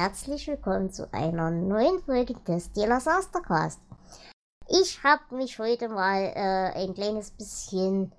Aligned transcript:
Herzlich 0.00 0.46
willkommen 0.46 0.90
zu 0.90 1.12
einer 1.12 1.50
neuen 1.50 2.00
Folge 2.00 2.32
des 2.48 2.72
Dealers 2.72 3.06
Astercast. 3.06 3.78
Ich 4.66 5.04
habe 5.04 5.36
mich 5.36 5.58
heute 5.58 5.90
mal 5.90 6.22
äh, 6.34 6.72
ein 6.82 6.94
kleines 6.94 7.32
bisschen 7.32 8.10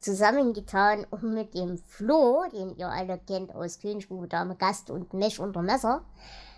zusammengetan, 0.00 1.06
um 1.10 1.34
mit 1.34 1.52
dem 1.52 1.76
Flo, 1.76 2.44
den 2.50 2.74
ihr 2.78 2.88
alle 2.88 3.18
kennt 3.18 3.54
aus 3.54 3.78
Königsbube, 3.78 4.28
Dame, 4.28 4.56
Gast 4.56 4.88
und 4.88 5.12
Mesh 5.12 5.38
unter 5.38 5.60
Messer, 5.60 6.06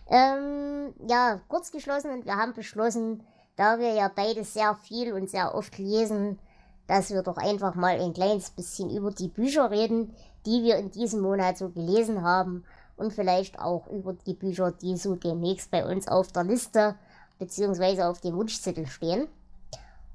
ähm, 0.09 0.95
ja, 1.09 1.41
kurz 1.49 1.73
geschlossen 1.73 2.13
und 2.13 2.25
wir 2.25 2.37
haben 2.37 2.53
beschlossen, 2.53 3.25
da 3.57 3.81
wir 3.81 3.95
ja 3.95 4.09
beide 4.15 4.45
sehr 4.45 4.77
viel 4.77 5.13
und 5.13 5.29
sehr 5.29 5.57
oft 5.57 5.77
lesen, 5.79 6.39
dass 6.87 7.11
wir 7.11 7.25
doch 7.25 7.37
einfach 7.37 7.75
mal 7.75 8.01
ein 8.01 8.13
kleines 8.13 8.51
bisschen 8.51 8.97
über 8.97 9.11
die 9.11 9.27
Bücher 9.27 9.73
reden, 9.73 10.15
die 10.47 10.63
wir 10.63 10.77
in 10.77 10.93
diesem 10.93 11.21
Monat 11.21 11.59
so 11.59 11.69
gelesen 11.69 12.23
haben 12.23 12.65
und 12.99 13.13
vielleicht 13.13 13.59
auch 13.59 13.87
über 13.89 14.13
die 14.13 14.35
Bücher, 14.35 14.73
die 14.73 14.97
so 14.97 15.15
demnächst 15.15 15.71
bei 15.71 15.87
uns 15.87 16.09
auf 16.09 16.33
der 16.33 16.45
Liste 16.45 16.97
bzw. 17.39 18.03
auf 18.03 18.21
dem 18.21 18.37
Wunschzettel 18.37 18.87
stehen. 18.87 19.29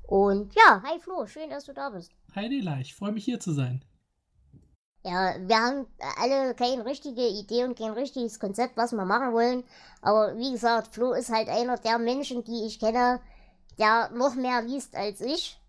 Und 0.03 0.53
ja, 0.53 0.83
hi 0.83 0.99
Flo, 0.99 1.25
schön, 1.25 1.49
dass 1.49 1.65
du 1.65 1.73
da 1.73 1.89
bist. 1.89 2.11
Hi 2.35 2.49
Dela, 2.49 2.79
ich 2.79 2.93
freue 2.93 3.13
mich 3.13 3.25
hier 3.25 3.39
zu 3.39 3.53
sein. 3.53 3.83
Ja, 5.05 5.35
wir 5.39 5.57
haben 5.57 5.87
alle 6.17 6.55
keine 6.55 6.85
richtige 6.85 7.27
Idee 7.27 7.65
und 7.65 7.77
kein 7.77 7.91
richtiges 7.91 8.39
Konzept, 8.39 8.77
was 8.77 8.93
wir 8.93 9.03
machen 9.03 9.33
wollen. 9.33 9.63
Aber 10.01 10.37
wie 10.37 10.51
gesagt, 10.51 10.93
Flo 10.93 11.13
ist 11.13 11.29
halt 11.29 11.49
einer 11.49 11.77
der 11.77 11.97
Menschen, 11.99 12.43
die 12.43 12.65
ich 12.65 12.79
kenne, 12.79 13.19
der 13.77 14.09
noch 14.11 14.35
mehr 14.35 14.61
liest 14.61 14.95
als 14.95 15.19
ich 15.19 15.59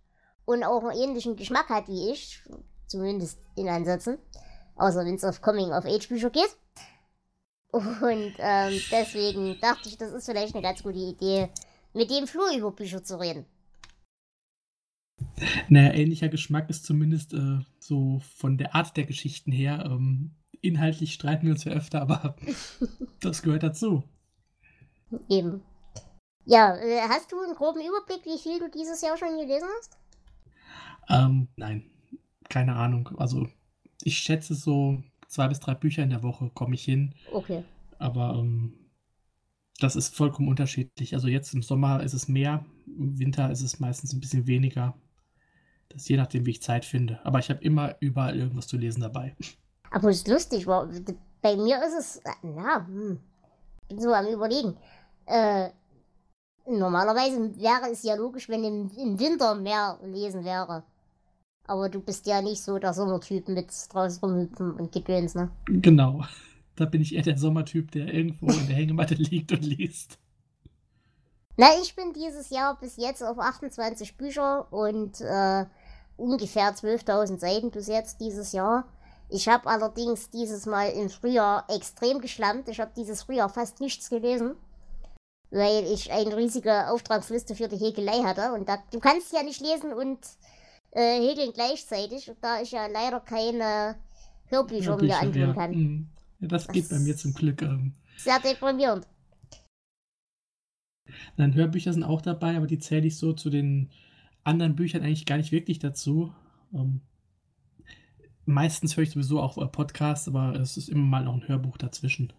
und 0.45 0.63
auch 0.63 0.85
einen 0.85 1.01
ähnlichen 1.01 1.37
Geschmack 1.37 1.69
hat 1.69 1.89
wie 1.89 2.11
ich, 2.11 2.43
zumindest 2.87 3.41
in 3.57 3.69
Ansätzen. 3.69 4.19
Außer 4.77 5.05
wenn 5.05 5.15
es 5.15 5.25
auf 5.25 5.41
Coming-of-Age-Bücher 5.41 6.31
geht. 6.31 6.57
Und 7.75 8.35
ähm, 8.39 8.81
deswegen 8.93 9.59
dachte 9.61 9.89
ich, 9.89 9.99
das 9.99 10.13
ist 10.13 10.27
vielleicht 10.27 10.55
eine 10.55 10.63
ganz 10.63 10.85
gute 10.85 10.99
Idee, 10.99 11.49
mit 11.93 12.09
dem 12.09 12.29
Flo 12.29 12.43
über 12.57 12.71
Bücher 12.71 13.03
zu 13.03 13.19
reden. 13.19 13.47
Naja, 15.69 15.93
ähnlicher 15.93 16.29
Geschmack 16.29 16.71
ist 16.71 16.85
zumindest 16.85 17.35
äh, 17.35 17.59
so 17.81 18.21
von 18.37 18.59
der 18.59 18.77
Art 18.77 18.97
der 18.97 19.07
Geschichten 19.07 19.51
her. 19.51 19.85
Ähm, 19.87 20.37
inhaltlich 20.61 21.15
streiten 21.15 21.47
wir 21.47 21.53
uns 21.55 21.65
ja 21.65 21.73
öfter, 21.73 22.01
aber 22.01 22.37
das 23.21 23.43
gehört 23.43 23.65
dazu. 23.65 24.05
Eben. 25.29 25.61
Ja, 26.45 26.77
äh, 26.77 27.01
hast 27.09 27.33
du 27.33 27.41
einen 27.41 27.57
groben 27.57 27.81
Überblick, 27.81 28.25
wie 28.25 28.39
viel 28.39 28.61
du 28.61 28.71
dieses 28.71 29.03
Jahr 29.03 29.19
schon 29.19 29.37
gelesen 29.37 29.67
hast? 29.79 29.99
Ähm, 31.09 31.49
nein, 31.57 31.91
keine 32.49 32.77
Ahnung. 32.77 33.11
Also 33.17 33.49
ich 34.05 34.19
schätze 34.19 34.55
so 34.55 35.03
zwei 35.35 35.49
bis 35.49 35.61
drei 35.61 35.75
Bücher 35.75 36.03
in 36.03 36.11
der 36.11 36.23
Woche 36.23 36.51
komme 36.55 36.75
ich 36.75 36.85
hin. 36.85 37.15
Okay. 37.33 37.65
Aber 37.99 38.35
ähm, 38.39 38.75
das 39.81 39.97
ist 39.97 40.15
vollkommen 40.15 40.49
unterschiedlich. 40.49 41.15
Also 41.15 41.29
jetzt 41.29 41.53
im 41.53 41.63
Sommer 41.63 42.03
ist 42.03 42.15
es 42.15 42.29
mehr, 42.29 42.65
im 42.87 43.19
Winter 43.19 43.51
ist 43.51 43.63
es 43.63 43.81
meistens 43.81 44.13
ein 44.13 44.21
bisschen 44.21 44.47
weniger. 44.47 44.95
Das 45.89 46.03
ist 46.03 46.09
je 46.09 46.17
nachdem, 46.17 46.47
wie 46.47 46.53
ich 46.53 46.63
Zeit 46.63 46.85
finde. 46.85 47.21
Aber 47.25 47.39
ich 47.41 47.51
habe 47.51 47.63
immer 47.63 47.97
überall 48.01 48.39
irgendwas 48.39 48.69
zu 48.69 48.77
lesen 48.77 49.01
dabei. 49.01 49.37
Aber 49.91 50.09
es 50.11 50.19
ist 50.19 50.29
lustig, 50.29 50.67
bei 50.67 51.57
mir 51.57 51.83
ist 51.85 51.95
es, 51.99 52.21
na, 52.43 52.87
hm, 52.87 53.19
bin 53.89 54.01
so 54.01 54.13
am 54.13 54.27
überlegen. 54.27 54.77
Äh, 55.27 55.71
normalerweise 56.67 57.57
wäre 57.57 57.91
es 57.91 58.03
ja 58.03 58.15
logisch, 58.15 58.49
wenn 58.49 58.65
im, 58.65 58.91
im 58.97 59.19
Winter 59.19 59.55
mehr 59.55 59.99
lesen 60.05 60.45
wäre. 60.45 60.85
Aber 61.67 61.89
du 61.89 62.01
bist 62.01 62.27
ja 62.27 62.43
nicht 62.43 62.63
so 62.63 62.79
der 62.79 62.93
Sommertyp 62.93 63.49
mit 63.49 63.69
draußen 63.91 64.21
rumhüpfen 64.21 64.73
und 64.75 64.93
Gedöns, 64.93 65.35
ne? 65.35 65.51
Genau. 65.67 66.25
Da 66.77 66.87
bin 66.87 67.03
ich 67.03 67.15
eher 67.15 67.23
der 67.23 67.39
Sommertyp, 67.39 67.93
der 67.93 68.13
irgendwo 68.13 68.47
in 68.47 68.67
der 68.67 68.75
Hängematte 68.75 69.15
liegt 69.19 69.53
und 69.53 69.65
liest. 69.65 70.19
Na, 71.57 71.69
ich 71.81 71.95
bin 71.95 72.13
dieses 72.13 72.51
Jahr 72.51 72.77
bis 72.81 72.97
jetzt 72.97 73.23
auf 73.23 73.39
28 73.39 74.17
Bücher 74.17 74.73
und 74.73 75.21
äh, 75.21 75.67
ungefähr 76.17 76.75
12.000 76.75 77.39
Seiten 77.39 77.71
bis 77.71 77.87
jetzt 77.87 78.21
dieses 78.21 78.51
Jahr. 78.51 78.89
Ich 79.29 79.49
habe 79.49 79.69
allerdings 79.69 80.31
dieses 80.31 80.67
Mal 80.67 80.91
im 80.91 81.09
Frühjahr 81.09 81.65
extrem 81.69 82.21
geschlampt. 82.21 82.69
Ich 82.69 82.81
habe 82.81 82.91
dieses 82.97 83.23
Frühjahr 83.23 83.49
fast 83.49 83.81
nichts 83.81 84.11
gelesen, 84.11 84.57
weil 85.51 85.85
ich 85.85 86.13
eine 86.13 86.37
riesige 86.37 86.91
Auftragsliste 86.91 87.55
für 87.55 87.69
die 87.69 87.77
Häkelei 87.77 88.23
hatte. 88.25 88.53
Und 88.53 88.69
da, 88.69 88.79
du 88.91 88.99
kannst 88.99 89.33
ja 89.33 89.43
nicht 89.43 89.61
lesen 89.61 89.93
und 89.93 90.19
äh, 90.95 91.21
häkeln 91.21 91.53
gleichzeitig, 91.53 92.33
da 92.41 92.61
ich 92.61 92.71
ja 92.71 92.87
leider 92.87 93.21
keine 93.21 93.97
Hörbücher, 94.47 94.93
Hörbücher 94.93 95.07
mir 95.07 95.19
antun 95.19 95.41
ja. 95.41 95.53
kann. 95.53 95.71
Mhm. 95.73 96.09
Ja, 96.41 96.49
das, 96.49 96.67
das, 96.67 96.73
geht 96.73 96.89
bei 96.89 96.99
mir 96.99 97.17
zum 97.17 97.35
Glück. 97.35 97.63
Ähm. 97.63 97.95
Sehr 98.17 98.39
deprimierend. 98.41 99.07
Nein, 101.37 101.55
Hörbücher 101.55 101.93
sind 101.93 102.05
auch 102.05 102.23
dabei, 102.23 102.57
aber 102.57 102.67
die 102.67 102.79
zähle 102.79 103.07
ich 103.07 103.19
so 103.19 103.33
zu 103.33 103.51
den 103.51 103.91
anderen 104.45 104.77
Büchern 104.77 105.03
eigentlich 105.03 105.27
gar 105.27 105.37
nicht 105.37 105.53
wirklich 105.53 105.79
dazu. 105.79 106.33
Ähm, 106.73 107.01
meistens 108.47 108.97
höre 108.97 109.05
ich 109.05 109.11
sowieso 109.11 109.41
auch 109.41 109.59
äh, 109.59 109.67
Podcasts, 109.67 110.29
aber 110.29 110.55
es 110.61 110.77
ist 110.77 110.89
immer 110.89 111.03
mal 111.05 111.25
noch 111.25 111.35
ein 111.35 111.49
Hörbuch 111.49 111.77
dazwischen. 111.77 112.33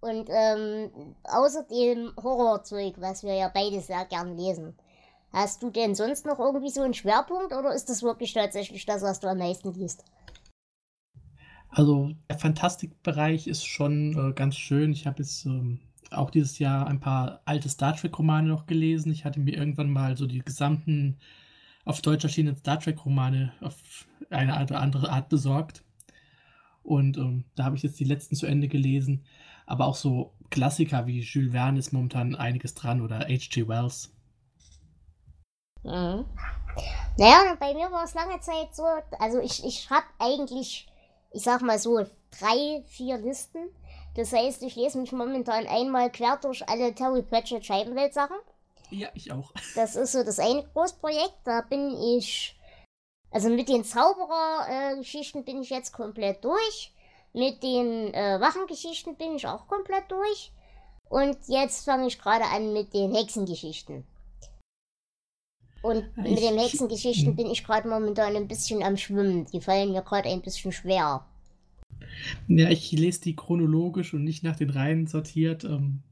Und 0.00 0.28
ähm, 0.30 1.16
außer 1.24 1.64
dem 1.64 2.12
Horrorzeug, 2.16 3.00
was 3.00 3.24
wir 3.24 3.34
ja 3.34 3.50
beide 3.52 3.80
sehr 3.80 4.04
gern 4.04 4.36
lesen, 4.36 4.74
Hast 5.32 5.62
du 5.62 5.70
denn 5.70 5.94
sonst 5.94 6.24
noch 6.26 6.38
irgendwie 6.38 6.70
so 6.70 6.82
einen 6.82 6.94
Schwerpunkt 6.94 7.52
oder 7.52 7.74
ist 7.74 7.88
das 7.88 8.02
wirklich 8.02 8.32
tatsächlich 8.32 8.86
das, 8.86 9.02
was 9.02 9.20
du 9.20 9.28
am 9.28 9.38
meisten 9.38 9.72
liest? 9.72 10.04
Also 11.68 12.12
der 12.30 12.38
Fantastikbereich 12.38 13.46
ist 13.46 13.66
schon 13.66 14.30
äh, 14.30 14.32
ganz 14.32 14.56
schön. 14.56 14.92
Ich 14.92 15.06
habe 15.06 15.22
jetzt 15.22 15.44
ähm, 15.44 15.80
auch 16.10 16.30
dieses 16.30 16.58
Jahr 16.58 16.86
ein 16.86 17.00
paar 17.00 17.42
alte 17.44 17.68
Star 17.68 17.94
Trek-Romane 17.94 18.48
noch 18.48 18.66
gelesen. 18.66 19.12
Ich 19.12 19.24
hatte 19.24 19.40
mir 19.40 19.56
irgendwann 19.56 19.90
mal 19.90 20.16
so 20.16 20.26
die 20.26 20.38
gesamten 20.38 21.18
auf 21.84 22.00
Deutsch 22.00 22.24
erschienenen 22.24 22.56
Star 22.56 22.80
Trek-Romane 22.80 23.52
auf 23.60 24.06
eine 24.30 24.62
oder 24.62 24.80
andere 24.80 25.10
Art 25.10 25.28
besorgt. 25.28 25.84
Und 26.82 27.18
ähm, 27.18 27.44
da 27.54 27.64
habe 27.64 27.76
ich 27.76 27.82
jetzt 27.82 28.00
die 28.00 28.04
letzten 28.04 28.34
zu 28.34 28.46
Ende 28.46 28.68
gelesen. 28.68 29.24
Aber 29.66 29.84
auch 29.84 29.94
so 29.94 30.32
Klassiker 30.50 31.06
wie 31.06 31.20
Jules 31.20 31.52
Verne 31.52 31.78
ist 31.78 31.92
momentan 31.92 32.34
einiges 32.34 32.74
dran 32.74 33.02
oder 33.02 33.20
H.G. 33.20 33.68
Wells. 33.68 34.14
Mhm. 35.82 36.24
Naja, 37.16 37.56
bei 37.58 37.74
mir 37.74 37.90
war 37.90 38.04
es 38.04 38.14
lange 38.14 38.40
Zeit 38.40 38.74
so, 38.74 38.84
also 39.18 39.40
ich, 39.40 39.64
ich 39.64 39.90
habe 39.90 40.06
eigentlich, 40.18 40.88
ich 41.32 41.42
sag 41.42 41.62
mal 41.62 41.78
so, 41.78 42.06
drei, 42.38 42.82
vier 42.86 43.18
Listen. 43.18 43.70
Das 44.14 44.32
heißt, 44.32 44.62
ich 44.62 44.76
lese 44.76 44.98
mich 44.98 45.12
momentan 45.12 45.66
einmal 45.66 46.10
quer 46.10 46.36
durch 46.36 46.68
alle 46.68 46.94
Terry 46.94 47.22
Pratchett 47.22 47.64
Scheibenwelt-Sachen. 47.64 48.36
Ja, 48.90 49.08
ich 49.14 49.30
auch. 49.32 49.52
Das 49.74 49.96
ist 49.96 50.12
so 50.12 50.24
das 50.24 50.38
eine 50.38 50.64
Großprojekt. 50.72 51.38
Da 51.44 51.62
bin 51.62 51.96
ich, 52.16 52.56
also 53.30 53.48
mit 53.48 53.68
den 53.68 53.84
Zauberer-Geschichten 53.84 55.44
bin 55.44 55.62
ich 55.62 55.70
jetzt 55.70 55.92
komplett 55.92 56.44
durch. 56.44 56.94
Mit 57.32 57.62
den 57.62 58.12
äh, 58.14 58.40
Wachengeschichten 58.40 59.16
bin 59.16 59.36
ich 59.36 59.46
auch 59.46 59.68
komplett 59.68 60.10
durch. 60.10 60.52
Und 61.08 61.36
jetzt 61.46 61.84
fange 61.84 62.06
ich 62.06 62.18
gerade 62.18 62.44
an 62.44 62.72
mit 62.72 62.92
den 62.94 63.14
Hexengeschichten. 63.14 64.06
Und 65.82 66.04
ich, 66.16 66.30
mit 66.30 66.42
den 66.42 66.58
Hexengeschichten 66.58 67.28
hm. 67.28 67.36
bin 67.36 67.46
ich 67.46 67.64
gerade 67.64 67.88
momentan 67.88 68.34
ein 68.36 68.48
bisschen 68.48 68.82
am 68.82 68.96
Schwimmen. 68.96 69.46
Die 69.46 69.60
fallen 69.60 69.92
mir 69.92 70.02
gerade 70.02 70.28
ein 70.28 70.42
bisschen 70.42 70.72
schwer. 70.72 71.24
Ja, 72.48 72.68
ich 72.68 72.90
lese 72.92 73.20
die 73.20 73.36
chronologisch 73.36 74.14
und 74.14 74.24
nicht 74.24 74.42
nach 74.42 74.56
den 74.56 74.70
Reihen 74.70 75.06
sortiert. 75.06 75.64
Ähm, 75.64 76.02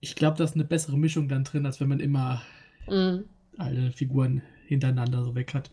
ich 0.00 0.14
glaube, 0.14 0.36
da 0.36 0.44
ist 0.44 0.54
eine 0.54 0.64
bessere 0.64 0.98
Mischung 0.98 1.28
dann 1.28 1.44
drin, 1.44 1.66
als 1.66 1.80
wenn 1.80 1.88
man 1.88 2.00
immer 2.00 2.42
mhm. 2.88 3.24
alle 3.56 3.92
Figuren 3.92 4.42
hintereinander 4.66 5.24
so 5.24 5.34
weg 5.34 5.54
hat. 5.54 5.70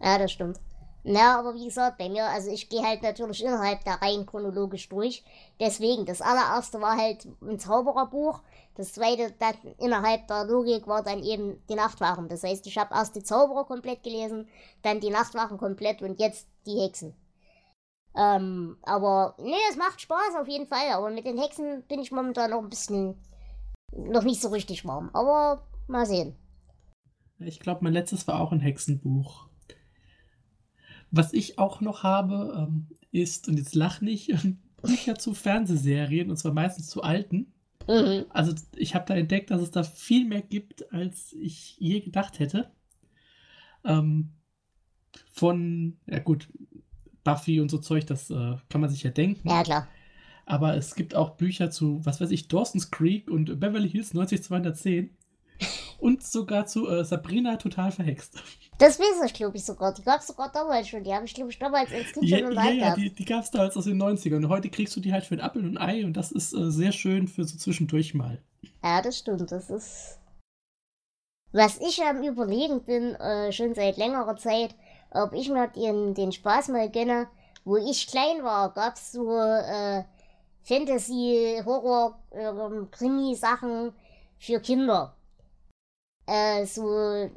Ja, 0.00 0.18
das 0.18 0.32
stimmt. 0.32 0.58
Na, 1.04 1.40
aber 1.40 1.54
wie 1.54 1.64
gesagt, 1.64 1.98
bei 1.98 2.08
mir, 2.08 2.26
also 2.26 2.50
ich 2.50 2.68
gehe 2.68 2.82
halt 2.82 3.02
natürlich 3.02 3.42
innerhalb 3.42 3.82
der 3.84 3.94
Reihen 3.94 4.24
chronologisch 4.24 4.88
durch. 4.88 5.24
Deswegen, 5.58 6.06
das 6.06 6.22
allererste 6.22 6.80
war 6.80 6.96
halt 6.96 7.26
ein 7.42 7.58
Zaubererbuch. 7.58 8.40
Das 8.74 8.92
zweite 8.92 9.32
dann 9.38 9.54
innerhalb 9.78 10.26
der 10.28 10.44
Logik 10.44 10.86
war 10.86 11.02
dann 11.02 11.22
eben 11.22 11.62
die 11.68 11.74
Nachtwachen. 11.74 12.28
Das 12.28 12.42
heißt, 12.42 12.66
ich 12.66 12.78
habe 12.78 12.94
erst 12.94 13.14
die 13.14 13.22
Zauberer 13.22 13.64
komplett 13.64 14.02
gelesen, 14.02 14.48
dann 14.82 15.00
die 15.00 15.10
Nachtwachen 15.10 15.58
komplett 15.58 16.00
und 16.00 16.18
jetzt 16.18 16.48
die 16.66 16.80
Hexen. 16.80 17.14
Ähm, 18.14 18.76
aber 18.82 19.36
nee, 19.38 19.54
es 19.70 19.76
macht 19.76 20.00
Spaß 20.00 20.36
auf 20.40 20.48
jeden 20.48 20.66
Fall. 20.66 20.92
Aber 20.92 21.10
mit 21.10 21.26
den 21.26 21.38
Hexen 21.38 21.82
bin 21.88 22.00
ich 22.00 22.12
momentan 22.12 22.50
noch 22.50 22.62
ein 22.62 22.70
bisschen 22.70 23.16
noch 23.94 24.24
nicht 24.24 24.40
so 24.40 24.48
richtig 24.48 24.86
warm. 24.86 25.10
Aber 25.12 25.66
mal 25.86 26.06
sehen. 26.06 26.36
Ich 27.38 27.60
glaube, 27.60 27.84
mein 27.84 27.92
letztes 27.92 28.26
war 28.28 28.40
auch 28.40 28.52
ein 28.52 28.60
Hexenbuch. 28.60 29.48
Was 31.10 31.32
ich 31.32 31.58
auch 31.58 31.80
noch 31.80 32.02
habe, 32.02 32.68
ähm, 32.68 32.88
ist, 33.10 33.48
und 33.48 33.58
jetzt 33.58 33.74
lach 33.74 34.00
nicht, 34.00 34.32
Bücher 34.82 35.16
zu 35.16 35.34
Fernsehserien, 35.34 36.30
und 36.30 36.36
zwar 36.36 36.52
meistens 36.52 36.88
zu 36.88 37.02
alten. 37.02 37.52
Mhm. 37.88 38.26
Also 38.30 38.54
ich 38.76 38.94
habe 38.94 39.04
da 39.06 39.14
entdeckt, 39.14 39.50
dass 39.50 39.60
es 39.60 39.70
da 39.70 39.82
viel 39.82 40.26
mehr 40.26 40.42
gibt, 40.42 40.92
als 40.92 41.32
ich 41.32 41.76
je 41.78 42.00
gedacht 42.00 42.38
hätte. 42.38 42.70
Ähm, 43.84 44.32
von, 45.32 45.98
ja 46.06 46.18
gut, 46.18 46.48
Buffy 47.24 47.60
und 47.60 47.70
so 47.70 47.78
Zeug, 47.78 48.06
das 48.06 48.30
äh, 48.30 48.56
kann 48.68 48.80
man 48.80 48.90
sich 48.90 49.02
ja 49.02 49.10
denken. 49.10 49.48
Ja, 49.48 49.62
klar. 49.62 49.88
Aber 50.44 50.76
es 50.76 50.94
gibt 50.94 51.14
auch 51.14 51.36
Bücher 51.36 51.70
zu, 51.70 52.04
was 52.04 52.20
weiß 52.20 52.30
ich, 52.30 52.48
Dawson's 52.48 52.90
Creek 52.90 53.30
und 53.30 53.60
Beverly 53.60 53.88
Hills 53.88 54.12
90210 54.14 55.10
und 55.98 56.22
sogar 56.22 56.66
zu 56.66 56.88
äh, 56.88 57.04
Sabrina 57.04 57.56
total 57.56 57.92
verhext. 57.92 58.42
Das 58.82 58.98
weiß 58.98 59.22
ich, 59.24 59.34
glaube 59.34 59.56
ich, 59.56 59.64
sogar. 59.64 59.94
Die 59.94 60.02
gab 60.02 60.18
es 60.18 60.26
sogar 60.26 60.50
damals 60.50 60.88
schon. 60.88 61.04
Die 61.04 61.14
habe 61.14 61.24
ich, 61.24 61.32
glaube 61.32 61.50
ich, 61.50 61.58
damals 61.60 61.92
als 61.92 62.12
Kind 62.12 62.24
ja, 62.24 62.38
schon 62.38 62.52
ja, 62.52 62.70
ja, 62.70 62.94
die, 62.96 63.14
die 63.14 63.24
gab 63.24 63.44
es 63.44 63.50
damals 63.52 63.76
aus 63.76 63.84
den 63.84 64.02
90ern. 64.02 64.38
Und 64.38 64.48
heute 64.48 64.70
kriegst 64.70 64.96
du 64.96 65.00
die 65.00 65.12
halt 65.12 65.24
für 65.24 65.36
ein 65.36 65.40
Apfel 65.40 65.64
und 65.64 65.78
ein 65.78 65.88
Ei 65.88 66.04
und 66.04 66.14
das 66.14 66.32
ist 66.32 66.52
äh, 66.52 66.68
sehr 66.68 66.90
schön 66.90 67.28
für 67.28 67.44
so 67.44 67.56
zwischendurch 67.56 68.12
mal. 68.12 68.42
Ja, 68.82 69.00
das 69.00 69.18
stimmt. 69.18 69.52
Das 69.52 69.70
ist. 69.70 70.18
Was 71.52 71.78
ich 71.78 72.02
am 72.02 72.24
Überlegen 72.24 72.82
bin, 72.82 73.14
äh, 73.14 73.52
schon 73.52 73.72
seit 73.76 73.98
längerer 73.98 74.36
Zeit, 74.36 74.74
ob 75.12 75.32
ich 75.32 75.48
mir 75.48 75.68
den, 75.68 76.14
den 76.14 76.32
Spaß 76.32 76.66
mal 76.66 76.90
gönne. 76.90 77.28
Wo 77.64 77.76
ich 77.76 78.08
klein 78.08 78.42
war, 78.42 78.74
gab 78.74 78.96
es 78.96 79.12
so 79.12 79.30
äh, 79.30 80.02
Fantasy, 80.64 81.62
Horror, 81.64 82.18
äh, 82.30 82.50
Krimi-Sachen 82.90 83.92
für 84.40 84.58
Kinder 84.58 85.14
äh, 86.26 86.64
so, 86.66 86.82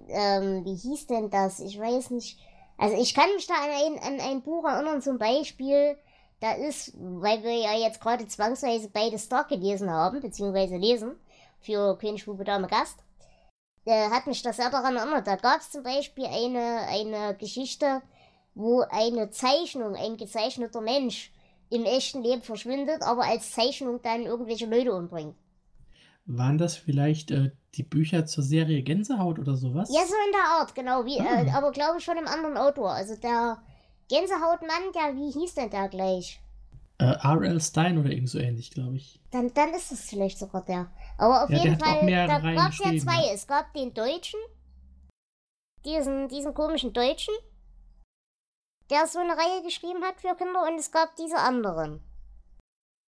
ähm, 0.09 0.63
wie 0.65 0.75
hieß 0.75 1.07
denn 1.07 1.29
das? 1.29 1.59
Ich 1.59 1.79
weiß 1.79 2.11
nicht. 2.11 2.39
Also 2.77 2.97
ich 3.01 3.13
kann 3.13 3.33
mich 3.35 3.47
da 3.47 3.53
an 3.53 3.69
ein, 3.69 3.99
an 4.03 4.19
ein 4.19 4.41
Buch 4.41 4.65
erinnern, 4.65 5.01
zum 5.01 5.17
Beispiel, 5.17 5.97
da 6.41 6.53
ist, 6.53 6.93
weil 6.97 7.41
wir 7.43 7.55
ja 7.55 7.73
jetzt 7.73 8.01
gerade 8.01 8.27
zwangsweise 8.27 8.89
beide 8.91 9.17
Stark 9.17 9.49
gelesen 9.49 9.89
haben, 9.89 10.21
beziehungsweise 10.21 10.75
lesen, 10.75 11.15
für 11.59 11.97
König 11.97 12.25
Bube 12.25 12.43
Dame 12.43 12.67
Gast, 12.67 12.99
äh, 13.85 14.09
hat 14.09 14.27
mich 14.27 14.41
das 14.41 14.57
sehr 14.57 14.69
daran 14.69 14.97
erinnert. 14.97 15.25
Da 15.25 15.37
gab 15.37 15.61
es 15.61 15.71
zum 15.71 15.83
Beispiel 15.83 16.25
eine, 16.25 16.87
eine 16.87 17.35
Geschichte, 17.37 18.01
wo 18.53 18.81
eine 18.81 19.29
Zeichnung, 19.29 19.95
ein 19.95 20.17
gezeichneter 20.17 20.81
Mensch 20.81 21.31
im 21.69 21.85
echten 21.85 22.21
Leben 22.23 22.41
verschwindet, 22.41 23.01
aber 23.01 23.23
als 23.23 23.51
Zeichnung 23.51 24.01
dann 24.01 24.23
irgendwelche 24.23 24.65
Leute 24.65 24.93
umbringt. 24.93 25.35
Waren 26.25 26.57
das 26.57 26.75
vielleicht 26.75 27.31
äh, 27.31 27.51
die 27.77 27.83
Bücher 27.83 28.25
zur 28.25 28.43
Serie 28.43 28.81
Gänsehaut 28.81 29.39
oder 29.39 29.55
sowas? 29.55 29.89
Ja, 29.93 30.01
so 30.05 30.15
in 30.25 30.31
der 30.31 30.59
Art, 30.59 30.75
genau. 30.75 31.05
Wie, 31.05 31.17
äh, 31.17 31.21
ah. 31.21 31.43
äh, 31.43 31.49
aber 31.51 31.71
glaube 31.71 31.99
ich 31.99 32.05
von 32.05 32.17
einem 32.17 32.27
anderen 32.27 32.57
Autor. 32.57 32.91
Also 32.91 33.15
der 33.15 33.61
Gänsehautmann, 34.09 34.91
der, 34.93 35.15
wie 35.15 35.31
hieß 35.31 35.55
denn 35.55 35.69
der 35.69 35.89
gleich? 35.89 36.41
Äh, 36.97 37.17
R.L. 37.23 37.59
Stein 37.59 37.97
oder 37.97 38.09
irgend 38.09 38.29
so 38.29 38.39
ähnlich, 38.39 38.71
glaube 38.71 38.95
ich. 38.95 39.19
Dann, 39.31 39.53
dann 39.53 39.73
ist 39.73 39.91
es 39.91 40.09
vielleicht 40.09 40.39
sogar 40.39 40.63
der. 40.63 40.89
Aber 41.17 41.43
auf 41.43 41.49
ja, 41.49 41.63
jeden 41.63 41.79
Fall, 41.79 42.05
da 42.09 42.39
gab 42.39 42.71
es 42.71 42.79
ja 42.79 42.97
zwei. 42.97 43.33
Es 43.33 43.47
gab 43.47 43.73
den 43.73 43.93
Deutschen, 43.93 44.39
diesen, 45.83 46.29
diesen 46.29 46.53
komischen 46.53 46.93
Deutschen, 46.93 47.33
der 48.89 49.07
so 49.07 49.19
eine 49.19 49.33
Reihe 49.33 49.63
geschrieben 49.63 50.03
hat 50.03 50.21
für 50.21 50.35
Kinder 50.35 50.63
und 50.67 50.79
es 50.79 50.91
gab 50.91 51.15
diese 51.17 51.37
anderen. 51.37 52.01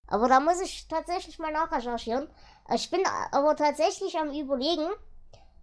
Aber 0.08 0.28
da 0.28 0.40
muss 0.40 0.62
ich 0.62 0.88
tatsächlich 0.88 1.38
mal 1.38 1.52
nachrecherchieren. 1.52 2.28
Ich 2.74 2.90
bin 2.90 3.02
aber 3.32 3.56
tatsächlich 3.56 4.18
am 4.18 4.30
Überlegen, 4.30 4.88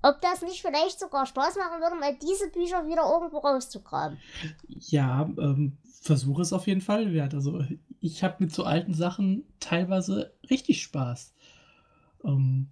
ob 0.02 0.20
das 0.20 0.42
nicht 0.42 0.60
vielleicht 0.60 1.00
sogar 1.00 1.26
Spaß 1.26 1.56
machen 1.56 1.80
würde, 1.80 1.96
mal 1.96 2.16
diese 2.16 2.50
Bücher 2.50 2.86
wieder 2.86 3.10
irgendwo 3.10 3.38
rauszugraben. 3.38 4.18
Ja, 4.68 5.22
ähm, 5.38 5.78
versuche 6.02 6.42
es 6.42 6.52
auf 6.52 6.66
jeden 6.66 6.82
Fall 6.82 7.12
wert. 7.12 7.34
Also 7.34 7.64
ich 8.00 8.22
habe 8.22 8.36
mit 8.40 8.52
so 8.52 8.64
alten 8.64 8.92
Sachen 8.92 9.44
teilweise 9.60 10.34
richtig 10.50 10.82
Spaß. 10.82 11.32
Ähm, 12.24 12.68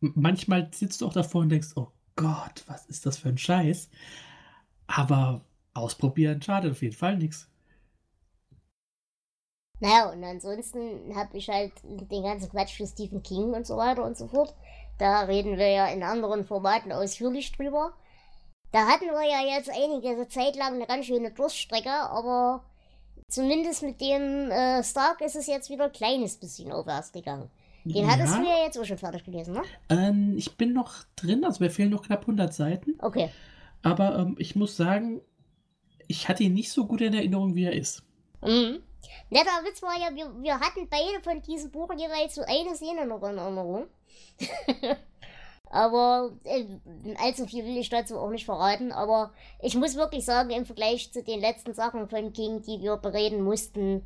manchmal 0.00 0.68
sitzt 0.74 1.00
du 1.00 1.06
auch 1.06 1.12
davor 1.12 1.42
und 1.42 1.50
denkst, 1.50 1.70
oh 1.76 1.92
Gott, 2.16 2.64
was 2.66 2.86
ist 2.86 3.06
das 3.06 3.18
für 3.18 3.28
ein 3.28 3.38
Scheiß? 3.38 3.88
Aber 4.88 5.44
ausprobieren 5.74 6.42
schadet 6.42 6.72
auf 6.72 6.82
jeden 6.82 6.96
Fall 6.96 7.16
nichts. 7.16 7.48
Naja, 9.82 10.12
und 10.12 10.22
ansonsten 10.22 11.12
habe 11.16 11.36
ich 11.36 11.48
halt 11.48 11.72
den 11.82 12.22
ganzen 12.22 12.48
Quatsch 12.48 12.76
für 12.76 12.86
Stephen 12.86 13.20
King 13.24 13.52
und 13.52 13.66
so 13.66 13.76
weiter 13.76 14.04
und 14.04 14.16
so 14.16 14.28
fort. 14.28 14.54
Da 14.96 15.22
reden 15.22 15.58
wir 15.58 15.68
ja 15.68 15.88
in 15.88 16.04
anderen 16.04 16.44
Formaten 16.44 16.92
ausführlich 16.92 17.50
drüber. 17.50 17.92
Da 18.70 18.86
hatten 18.86 19.06
wir 19.06 19.28
ja 19.28 19.56
jetzt 19.56 19.68
einige 19.68 20.28
Zeit 20.28 20.54
lang 20.54 20.74
eine 20.74 20.86
ganz 20.86 21.06
schöne 21.06 21.32
Durststrecke, 21.32 21.90
aber 21.90 22.62
zumindest 23.26 23.82
mit 23.82 24.00
dem 24.00 24.52
äh, 24.52 24.84
Stark 24.84 25.20
ist 25.20 25.34
es 25.34 25.48
jetzt 25.48 25.68
wieder 25.68 25.86
ein 25.86 25.92
kleines 25.92 26.36
bisschen 26.36 26.70
aufwärts 26.70 27.10
gegangen. 27.10 27.50
Den 27.84 28.04
ja. 28.04 28.12
hattest 28.12 28.36
du 28.36 28.44
ja 28.44 28.64
jetzt 28.64 28.78
auch 28.78 28.84
schon 28.84 28.98
fertig 28.98 29.24
gelesen, 29.24 29.54
ne? 29.54 29.62
Ähm, 29.88 30.34
ich 30.36 30.56
bin 30.56 30.72
noch 30.74 30.94
drin, 31.16 31.44
also 31.44 31.64
mir 31.64 31.70
fehlen 31.70 31.90
noch 31.90 32.04
knapp 32.04 32.20
100 32.20 32.54
Seiten. 32.54 32.94
Okay. 33.00 33.30
Aber 33.82 34.16
ähm, 34.16 34.36
ich 34.38 34.54
muss 34.54 34.76
sagen, 34.76 35.22
ich 36.06 36.28
hatte 36.28 36.44
ihn 36.44 36.54
nicht 36.54 36.70
so 36.70 36.86
gut 36.86 37.00
in 37.00 37.14
Erinnerung, 37.14 37.56
wie 37.56 37.64
er 37.64 37.72
ist. 37.72 38.04
Mhm. 38.42 38.80
Netter 39.30 39.64
Witz 39.64 39.82
war 39.82 39.98
ja, 39.98 40.14
wir, 40.14 40.30
wir 40.42 40.60
hatten 40.60 40.88
beide 40.88 41.22
von 41.22 41.40
diesem 41.42 41.70
Buch 41.70 41.90
jeweils 41.96 42.34
so 42.34 42.42
eine 42.42 42.74
Szene 42.76 43.06
noch 43.06 43.22
in 43.22 43.38
Erinnerung. 43.38 43.86
aber 45.70 46.32
äh, 46.44 46.66
allzu 47.18 47.46
viel 47.46 47.64
will 47.64 47.78
ich 47.78 47.88
dazu 47.88 48.18
auch 48.18 48.30
nicht 48.30 48.44
verraten. 48.44 48.92
Aber 48.92 49.32
ich 49.60 49.74
muss 49.74 49.96
wirklich 49.96 50.24
sagen, 50.24 50.50
im 50.50 50.66
Vergleich 50.66 51.12
zu 51.12 51.22
den 51.22 51.40
letzten 51.40 51.74
Sachen 51.74 52.08
von 52.08 52.32
King, 52.32 52.62
die 52.62 52.80
wir 52.80 52.96
bereden 52.96 53.42
mussten, 53.42 54.04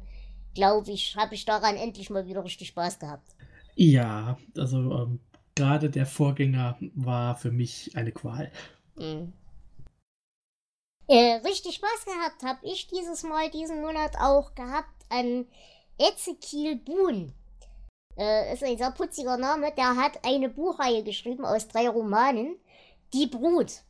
glaube 0.55 0.91
ich, 0.93 1.17
habe 1.17 1.35
ich 1.35 1.45
daran 1.45 1.77
endlich 1.77 2.11
mal 2.11 2.27
wieder 2.27 2.45
richtig 2.45 2.69
Spaß 2.69 2.99
gehabt. 2.99 3.35
Ja, 3.75 4.39
also 4.57 4.79
ähm, 4.79 5.21
gerade 5.55 5.91
der 5.91 6.07
Vorgänger 6.07 6.79
war 6.95 7.37
für 7.37 7.51
mich 7.51 7.91
eine 7.95 8.13
Qual. 8.13 8.51
Mhm. 8.97 9.33
Äh, 11.09 11.41
richtig 11.45 11.77
Spaß 11.77 12.05
gehabt 12.05 12.43
habe 12.43 12.59
ich 12.63 12.89
dieses 12.89 13.23
Mal, 13.23 13.49
diesen 13.51 13.81
Monat 13.81 14.17
auch 14.19 14.55
gehabt 14.55 15.05
an 15.09 15.47
Ezekiel 15.99 16.77
Boone. 16.77 17.33
Äh, 18.17 18.53
ist 18.53 18.65
ein 18.65 18.77
sehr 18.77 18.91
putziger 18.91 19.37
Name. 19.37 19.73
Der 19.73 19.97
hat 19.97 20.25
eine 20.25 20.49
Buchreihe 20.49 21.05
geschrieben 21.05 21.45
aus 21.45 21.69
drei 21.69 21.89
Romanen. 21.89 22.57
Die 23.13 23.27
Brut. 23.27 23.83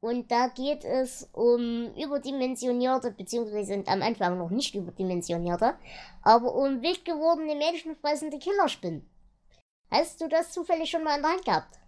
Und 0.00 0.30
da 0.30 0.48
geht 0.48 0.84
es 0.84 1.28
um 1.32 1.94
überdimensionierte, 1.94 3.10
beziehungsweise 3.10 3.82
am 3.86 4.02
Anfang 4.02 4.38
noch 4.38 4.50
nicht 4.50 4.74
überdimensionierte, 4.74 5.76
aber 6.22 6.54
um 6.54 6.80
wild 6.80 7.04
gewordene 7.04 7.54
menschenfressende 7.54 8.38
Killerspinnen. 8.38 9.06
Hast 9.90 10.20
du 10.20 10.28
das 10.28 10.52
zufällig 10.52 10.90
schon 10.90 11.04
mal 11.04 11.16
in 11.16 11.22
der 11.22 11.32
Hand 11.32 11.44
gehabt? 11.44 11.79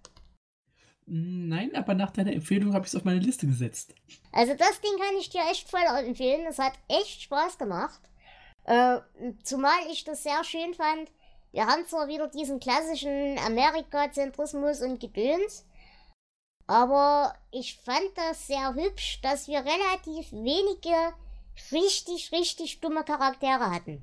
Nein, 1.07 1.75
aber 1.75 1.95
nach 1.95 2.11
deiner 2.11 2.33
Empfehlung 2.33 2.75
habe 2.75 2.85
ich 2.85 2.93
es 2.93 2.97
auf 2.97 3.05
meine 3.05 3.19
Liste 3.21 3.47
gesetzt. 3.47 3.95
Also 4.31 4.55
das 4.55 4.81
Ding 4.81 4.99
kann 4.99 5.17
ich 5.19 5.31
dir 5.31 5.43
echt 5.51 5.69
voll 5.69 5.81
empfehlen. 6.07 6.47
Es 6.49 6.59
hat 6.59 6.75
echt 6.89 7.23
Spaß 7.23 7.59
gemacht. 7.59 8.01
Äh, 8.65 8.99
zumal 9.43 9.79
ich 9.91 10.05
das 10.05 10.23
sehr 10.23 10.45
schön 10.45 10.75
fand. 10.75 11.11
Wir 11.51 11.67
haben 11.67 11.87
zwar 11.87 12.09
wieder 12.09 12.29
diesen 12.29 12.61
klassischen 12.61 13.39
Amerika-Zentrismus 13.39 14.81
und 14.81 15.01
Gedöns, 15.01 15.67
aber 16.67 17.35
ich 17.51 17.77
fand 17.77 18.11
das 18.15 18.47
sehr 18.47 18.75
hübsch, 18.75 19.21
dass 19.21 19.49
wir 19.49 19.59
relativ 19.59 20.33
wenige 20.33 21.13
richtig, 21.71 22.33
richtig 22.33 22.81
dumme 22.81 23.05
Charaktere 23.05 23.71
hatten. 23.71 24.03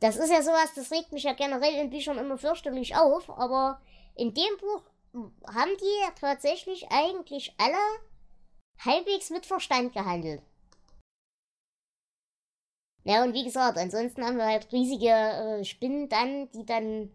Das 0.00 0.16
ist 0.16 0.30
ja 0.30 0.42
sowas, 0.42 0.72
das 0.74 0.90
regt 0.92 1.12
mich 1.12 1.24
ja 1.24 1.34
generell 1.34 1.74
in 1.74 1.90
Büchern 1.90 2.16
immer 2.18 2.38
fürchterlich 2.38 2.96
auf, 2.96 3.28
aber 3.28 3.82
in 4.14 4.32
dem 4.32 4.56
Buch 4.60 4.82
haben 5.14 5.76
die 5.80 6.20
tatsächlich 6.20 6.86
eigentlich 6.90 7.54
alle 7.58 7.76
halbwegs 8.84 9.30
mit 9.30 9.46
Verstand 9.46 9.92
gehandelt. 9.92 10.42
Ja, 13.04 13.24
und 13.24 13.32
wie 13.32 13.44
gesagt, 13.44 13.78
ansonsten 13.78 14.24
haben 14.24 14.36
wir 14.36 14.46
halt 14.46 14.70
riesige 14.72 15.08
äh, 15.08 15.64
Spinnen 15.64 16.08
dann, 16.08 16.50
die 16.52 16.66
dann 16.66 17.10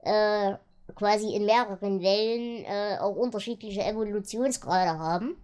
äh, 0.00 0.56
quasi 0.94 1.34
in 1.34 1.44
mehreren 1.44 2.02
Wellen 2.02 2.64
äh, 2.64 2.98
auch 2.98 3.16
unterschiedliche 3.16 3.82
Evolutionsgrade 3.82 4.98
haben. 4.98 5.36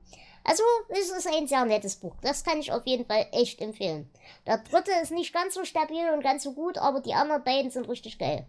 Also, 0.42 0.62
es 0.88 1.10
ist 1.10 1.28
ein 1.28 1.46
sehr 1.46 1.64
nettes 1.66 1.96
Buch. 1.96 2.14
Das 2.22 2.44
kann 2.44 2.58
ich 2.60 2.72
auf 2.72 2.86
jeden 2.86 3.04
Fall 3.04 3.26
echt 3.32 3.60
empfehlen. 3.60 4.08
Der 4.46 4.58
dritte 4.58 4.90
ist 5.02 5.12
nicht 5.12 5.34
ganz 5.34 5.54
so 5.54 5.64
stabil 5.64 6.10
und 6.14 6.22
ganz 6.22 6.44
so 6.44 6.54
gut, 6.54 6.78
aber 6.78 7.00
die 7.00 7.12
anderen 7.12 7.44
beiden 7.44 7.70
sind 7.70 7.88
richtig 7.88 8.18
geil. 8.18 8.46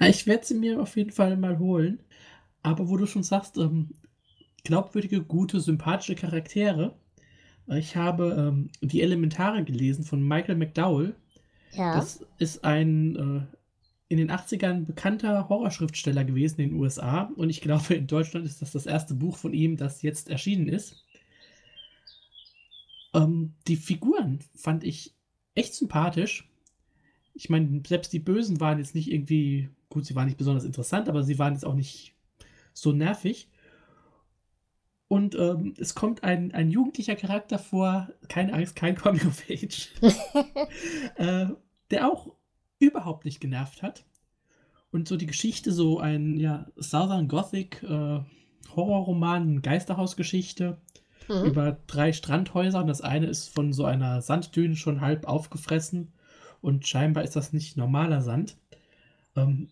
Ich 0.00 0.26
werde 0.26 0.46
sie 0.46 0.54
mir 0.54 0.80
auf 0.80 0.96
jeden 0.96 1.12
Fall 1.12 1.36
mal 1.36 1.58
holen. 1.58 2.02
Aber 2.64 2.88
wo 2.88 2.96
du 2.96 3.06
schon 3.06 3.22
sagst, 3.22 3.56
ähm, 3.58 3.90
glaubwürdige, 4.64 5.22
gute, 5.22 5.60
sympathische 5.60 6.16
Charaktere. 6.16 6.96
Ich 7.68 7.94
habe 7.94 8.34
ähm, 8.36 8.70
die 8.80 9.02
Elementare 9.02 9.62
gelesen 9.62 10.04
von 10.04 10.26
Michael 10.26 10.56
McDowell. 10.56 11.14
Ja. 11.72 11.94
Das 11.94 12.24
ist 12.38 12.64
ein 12.64 13.16
äh, 13.16 13.56
in 14.08 14.18
den 14.18 14.30
80ern 14.30 14.84
bekannter 14.84 15.48
Horrorschriftsteller 15.48 16.24
gewesen 16.24 16.60
in 16.60 16.70
den 16.70 16.78
USA 16.78 17.30
und 17.36 17.50
ich 17.50 17.60
glaube, 17.60 17.94
in 17.94 18.06
Deutschland 18.06 18.46
ist 18.46 18.62
das 18.62 18.72
das 18.72 18.86
erste 18.86 19.14
Buch 19.14 19.36
von 19.36 19.52
ihm, 19.54 19.76
das 19.76 20.02
jetzt 20.02 20.28
erschienen 20.28 20.68
ist. 20.68 21.04
Ähm, 23.12 23.54
die 23.66 23.76
Figuren 23.76 24.40
fand 24.54 24.84
ich 24.84 25.14
echt 25.54 25.74
sympathisch. 25.74 26.48
Ich 27.34 27.50
meine, 27.50 27.82
selbst 27.86 28.12
die 28.12 28.20
Bösen 28.20 28.60
waren 28.60 28.78
jetzt 28.78 28.94
nicht 28.94 29.10
irgendwie, 29.10 29.68
gut, 29.88 30.06
sie 30.06 30.14
waren 30.14 30.26
nicht 30.26 30.38
besonders 30.38 30.64
interessant, 30.64 31.08
aber 31.08 31.24
sie 31.24 31.38
waren 31.38 31.54
jetzt 31.54 31.66
auch 31.66 31.74
nicht 31.74 32.13
so 32.74 32.92
nervig. 32.92 33.48
Und 35.08 35.34
ähm, 35.36 35.74
es 35.78 35.94
kommt 35.94 36.24
ein, 36.24 36.52
ein 36.52 36.70
jugendlicher 36.70 37.14
Charakter 37.14 37.58
vor, 37.58 38.08
keine 38.28 38.52
Angst, 38.52 38.74
kein 38.74 38.96
Coming 38.96 39.26
of 39.26 39.42
Age, 39.48 39.90
äh, 41.16 41.46
der 41.90 42.10
auch 42.10 42.34
überhaupt 42.78 43.24
nicht 43.24 43.40
genervt 43.40 43.82
hat. 43.82 44.04
Und 44.90 45.08
so 45.08 45.16
die 45.16 45.26
Geschichte, 45.26 45.72
so 45.72 45.98
ein 45.98 46.36
ja, 46.36 46.66
Southern 46.76 47.28
Gothic 47.28 47.82
äh, 47.82 48.20
Horrorroman, 48.74 49.62
Geisterhausgeschichte 49.62 50.78
mhm. 51.28 51.44
über 51.44 51.78
drei 51.86 52.12
Strandhäuser. 52.12 52.80
Und 52.80 52.86
das 52.86 53.00
eine 53.00 53.26
ist 53.26 53.48
von 53.48 53.72
so 53.72 53.84
einer 53.84 54.22
Sanddüne 54.22 54.76
schon 54.76 55.00
halb 55.00 55.26
aufgefressen. 55.26 56.12
Und 56.60 56.86
scheinbar 56.86 57.24
ist 57.24 57.36
das 57.36 57.52
nicht 57.52 57.76
normaler 57.76 58.22
Sand. 58.22 58.56
Ähm, 59.36 59.68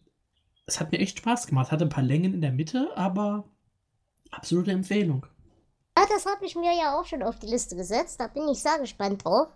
es 0.73 0.81
hat 0.81 0.93
mir 0.93 0.99
echt 0.99 1.19
Spaß 1.19 1.47
gemacht. 1.47 1.71
Hatte 1.71 1.85
ein 1.85 1.91
paar 1.91 2.05
Längen 2.05 2.35
in 2.35 2.41
der 2.41 2.53
Mitte, 2.53 2.91
aber 2.97 3.45
absolute 4.31 4.73
Empfehlung. 4.73 5.27
Ja, 5.97 6.07
das 6.09 6.27
habe 6.27 6.45
ich 6.45 6.57
mir 6.57 6.75
ja 6.75 6.99
auch 6.99 7.05
schon 7.05 7.23
auf 7.23 7.39
die 7.39 7.47
Liste 7.47 7.77
gesetzt. 7.77 8.21
Da 8.21 8.27
bin 8.29 8.49
ich 8.49 8.63
sehr 8.63 8.79
gespannt 8.79 9.25
drauf. 9.25 9.49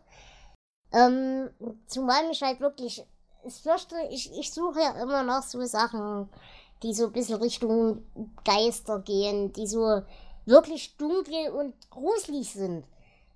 Ähm, 0.93 1.51
zumal 1.87 2.29
mich 2.29 2.43
halt 2.43 2.61
wirklich 2.61 3.05
ich 3.47 3.55
fürchte, 3.63 3.97
ich, 4.11 4.31
ich 4.39 4.53
suche 4.53 4.81
ja 4.81 5.01
immer 5.03 5.23
noch 5.23 5.43
so 5.43 5.65
Sachen, 5.65 6.29
die 6.83 6.93
so 6.93 7.07
ein 7.07 7.13
bisschen 7.13 7.41
Richtung 7.41 8.05
Geister 8.45 9.01
gehen, 9.01 9.53
die 9.53 9.67
so 9.67 10.03
wirklich 10.45 10.97
dunkel 10.97 11.51
und 11.51 11.75
gruselig 11.91 12.53
sind. 12.53 12.85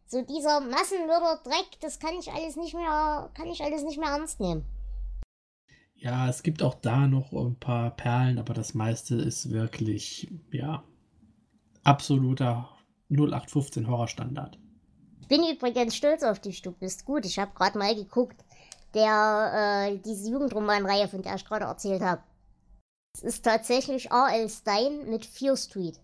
So 0.07 0.23
dieser 0.23 0.61
Massenmörder 0.61 1.41
Dreck, 1.45 1.81
das 1.81 1.99
kann 2.01 2.19
ich 2.19 2.33
alles 2.33 2.57
nicht 2.57 2.75
mehr, 2.75 3.31
kann 3.35 3.47
ich 3.47 3.63
alles 3.63 3.83
nicht 3.83 3.99
mehr 3.99 4.11
ernst 4.11 4.41
nehmen. 4.41 4.65
Ja, 6.01 6.29
es 6.29 6.43
gibt 6.43 6.63
auch 6.63 6.75
da 6.75 7.07
noch 7.07 7.33
ein 7.33 7.57
paar 7.57 7.91
Perlen, 7.91 8.39
aber 8.39 8.55
das 8.55 8.75
meiste 8.75 9.17
ist 9.17 9.51
wirklich, 9.51 10.33
ja, 10.51 10.83
absoluter 11.85 12.69
0815 13.11 13.87
Horrorstandard. 13.87 14.59
Bin 15.29 15.43
übrigens 15.45 15.95
stolz 15.95 16.23
auf 16.23 16.41
dich, 16.41 16.63
du 16.63 16.73
bist 16.73 17.05
gut. 17.05 17.25
Ich 17.25 17.39
habe 17.39 17.53
gerade 17.55 17.79
mal 17.79 17.95
geguckt 17.95 18.43
der 18.95 19.89
äh, 19.93 19.99
diese 19.99 20.31
Jugendromanreihe, 20.31 21.09
von 21.09 21.23
der 21.23 21.37
ich 21.37 21.45
gerade 21.45 21.65
erzählt 21.65 22.03
habe. 22.03 22.23
Es 23.15 23.23
ist 23.23 23.45
tatsächlich 23.45 24.11
R.L. 24.11 24.49
Stein 24.49 25.09
mit 25.09 25.27
Fear 25.27 25.57
Street. 25.57 26.01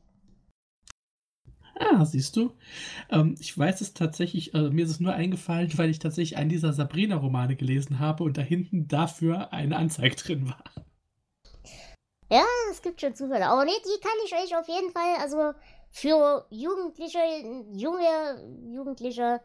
Ah, 1.78 2.04
siehst 2.06 2.37
du. 2.37 2.52
Ähm, 3.11 3.35
ich 3.38 3.56
weiß 3.56 3.83
es 3.83 3.92
tatsächlich, 3.92 4.54
äh, 4.54 4.71
mir 4.71 4.87
ist 4.87 4.92
es 4.92 5.00
nur 5.00 5.12
eingefallen, 5.12 5.71
weil 5.76 5.90
ich 5.90 5.99
tatsächlich 5.99 6.38
einen 6.38 6.49
dieser 6.49 6.73
Sabrina-Romane 6.73 7.54
gelesen 7.56 7.99
habe 7.99 8.25
und 8.25 8.38
da 8.38 8.42
hinten 8.42 8.88
dafür 8.88 9.52
eine 9.52 9.76
Anzeige 9.76 10.16
drin 10.16 10.49
war. 10.49 10.64
Ja, 12.30 12.45
es 12.71 12.80
gibt 12.83 13.00
schon 13.00 13.14
Zufälle. 13.14 13.47
Aber 13.47 13.64
nee, 13.64 13.71
die 13.85 14.00
kann 14.00 14.16
ich 14.25 14.33
euch 14.33 14.59
auf 14.59 14.66
jeden 14.68 14.90
Fall, 14.90 15.16
also 15.21 15.52
für 15.90 16.47
Jugendliche, 16.50 17.18
junge 17.73 18.73
Jugendliche, 18.73 19.40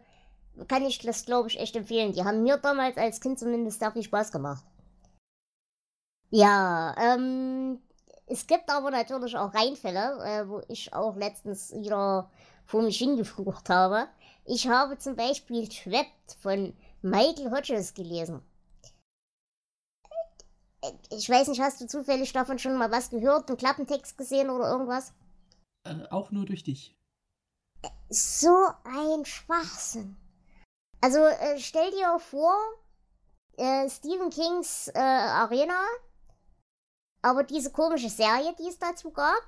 kann 0.67 0.85
ich 0.85 0.99
das, 0.99 1.25
glaube 1.25 1.49
ich, 1.49 1.59
echt 1.59 1.75
empfehlen. 1.75 2.13
Die 2.13 2.23
haben 2.23 2.43
mir 2.43 2.57
damals 2.57 2.97
als 2.97 3.19
Kind 3.19 3.39
zumindest 3.39 3.79
sehr 3.79 3.91
viel 3.91 4.03
Spaß 4.03 4.31
gemacht. 4.31 4.63
Ja, 6.29 6.95
ähm, 6.97 7.79
es 8.31 8.47
gibt 8.47 8.69
aber 8.69 8.91
natürlich 8.91 9.35
auch 9.35 9.53
Reinfälle, 9.53 10.23
äh, 10.23 10.47
wo 10.47 10.61
ich 10.69 10.93
auch 10.93 11.15
letztens 11.17 11.73
wieder 11.73 12.31
vor 12.65 12.81
mich 12.81 12.97
hingeflucht 12.97 13.69
habe. 13.69 14.07
Ich 14.45 14.67
habe 14.67 14.97
zum 14.97 15.15
Beispiel 15.15 15.67
Trapped 15.67 16.37
von 16.39 16.73
Michael 17.01 17.51
Hodges 17.51 17.93
gelesen. 17.93 18.41
Ich 21.11 21.29
weiß 21.29 21.49
nicht, 21.49 21.61
hast 21.61 21.81
du 21.81 21.87
zufällig 21.87 22.31
davon 22.31 22.57
schon 22.57 22.77
mal 22.77 22.89
was 22.89 23.09
gehört, 23.09 23.49
einen 23.49 23.57
Klappentext 23.57 24.17
gesehen 24.17 24.49
oder 24.49 24.71
irgendwas? 24.71 25.13
Äh, 25.83 26.07
auch 26.09 26.31
nur 26.31 26.45
durch 26.45 26.63
dich. 26.63 26.95
So 28.09 28.67
ein 28.83 29.25
Schwachsinn. 29.25 30.15
Also 31.01 31.19
äh, 31.19 31.59
stell 31.59 31.91
dir 31.91 32.17
vor, 32.19 32.55
äh, 33.57 33.89
Stephen 33.89 34.29
Kings 34.29 34.87
äh, 34.87 34.99
Arena, 34.99 35.83
aber 37.21 37.43
diese 37.43 37.71
komische 37.71 38.09
Serie, 38.09 38.55
die 38.59 38.67
es 38.67 38.79
dazu 38.79 39.11
gab. 39.11 39.41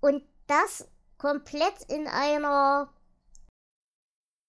Und 0.00 0.22
das 0.46 0.86
komplett 1.18 1.82
in 1.88 2.06
einer, 2.06 2.92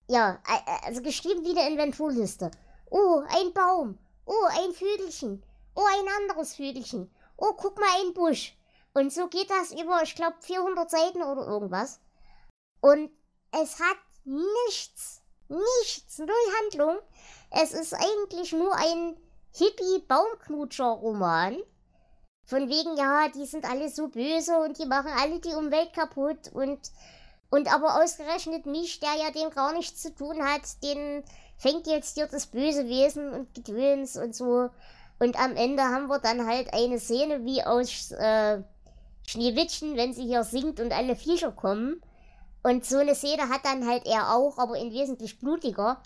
ja, 0.08 0.42
also 0.84 1.01
geschrieben 1.01 1.44
wie 1.44 1.58
eine 1.58 1.70
Inventurliste. 1.70 2.51
Oh, 2.89 3.24
ein 3.27 3.54
Baum. 3.54 3.98
Oh, 4.25 4.46
ein 4.50 4.74
Vögelchen. 4.74 5.44
Oh, 5.75 5.86
ein 5.86 6.08
anderes 6.22 6.56
Vögelchen. 6.56 7.13
Oh, 7.38 7.54
guck 7.56 7.80
mal, 7.80 8.01
ein 8.01 8.13
Busch. 8.13 8.58
Und 8.94 9.13
so 9.13 9.27
geht 9.27 9.50
das 9.50 9.72
über, 9.72 10.01
ich 10.04 10.15
glaube, 10.15 10.38
400 10.39 10.89
Seiten 10.89 11.22
oder 11.22 11.46
irgendwas. 11.46 12.00
Und 12.82 13.12
es 13.51 13.80
hat 13.80 13.98
nichts 14.24 15.22
Nichts, 15.48 16.18
null 16.18 16.30
Handlung. 16.60 16.98
Es 17.51 17.72
ist 17.72 17.94
eigentlich 17.94 18.51
nur 18.51 18.75
ein 18.75 19.15
Hippie-Baumknutscher-Roman. 19.54 21.62
Von 22.46 22.70
wegen, 22.70 22.96
ja, 22.96 23.28
die 23.30 23.46
sind 23.46 23.66
alle 23.66 23.90
so 23.90 24.08
böse 24.08 24.58
und 24.60 24.78
die 24.78 24.86
machen 24.86 25.12
alle 25.20 25.40
die 25.40 25.56
Umwelt 25.56 25.94
kaputt 25.94 26.52
und, 26.54 26.80
und 27.50 27.74
aber 27.74 28.04
ausgerechnet 28.04 28.68
mich, 28.68 29.00
der 29.00 29.16
ja 29.16 29.32
dem 29.32 29.50
gar 29.50 29.74
nichts 29.74 30.04
zu 30.04 30.14
tun 30.14 30.44
hat, 30.44 30.62
den 30.84 31.24
fängt 31.58 31.88
jetzt 31.88 32.16
hier 32.16 32.28
das 32.28 32.46
böse 32.48 32.88
Wesen 32.88 33.32
und 33.32 33.54
Gedöns 33.56 34.16
und 34.16 34.36
so. 34.36 34.70
Und 35.18 35.40
am 35.40 35.56
Ende 35.56 35.84
haben 35.84 36.08
wir 36.08 36.20
dann 36.20 36.46
halt 36.46 36.74
eine 36.74 37.00
Szene 37.00 37.46
wie 37.46 37.64
aus 37.64 38.12
äh, 38.12 38.62
Schneewittchen, 39.28 39.96
wenn 39.96 40.14
sie 40.14 40.25
hier 40.25 40.44
singt 40.44 40.80
und 40.80 40.92
alle 40.92 41.16
Viecher 41.16 41.52
kommen. 41.52 42.02
Und 42.62 42.86
so 42.86 42.98
eine 42.98 43.16
Szene 43.16 43.50
hat 43.50 43.64
dann 43.64 43.88
halt 43.88 44.06
er 44.06 44.36
auch, 44.36 44.58
aber 44.58 44.78
in 44.78 44.92
wesentlich 44.92 45.40
blutiger. 45.40 46.02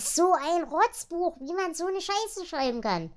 So 0.00 0.32
ein 0.32 0.64
Rotzbuch, 0.64 1.36
wie 1.40 1.52
man 1.52 1.74
so 1.74 1.86
eine 1.86 2.00
Scheiße 2.00 2.46
schreiben 2.46 2.80
kann. 2.80 3.12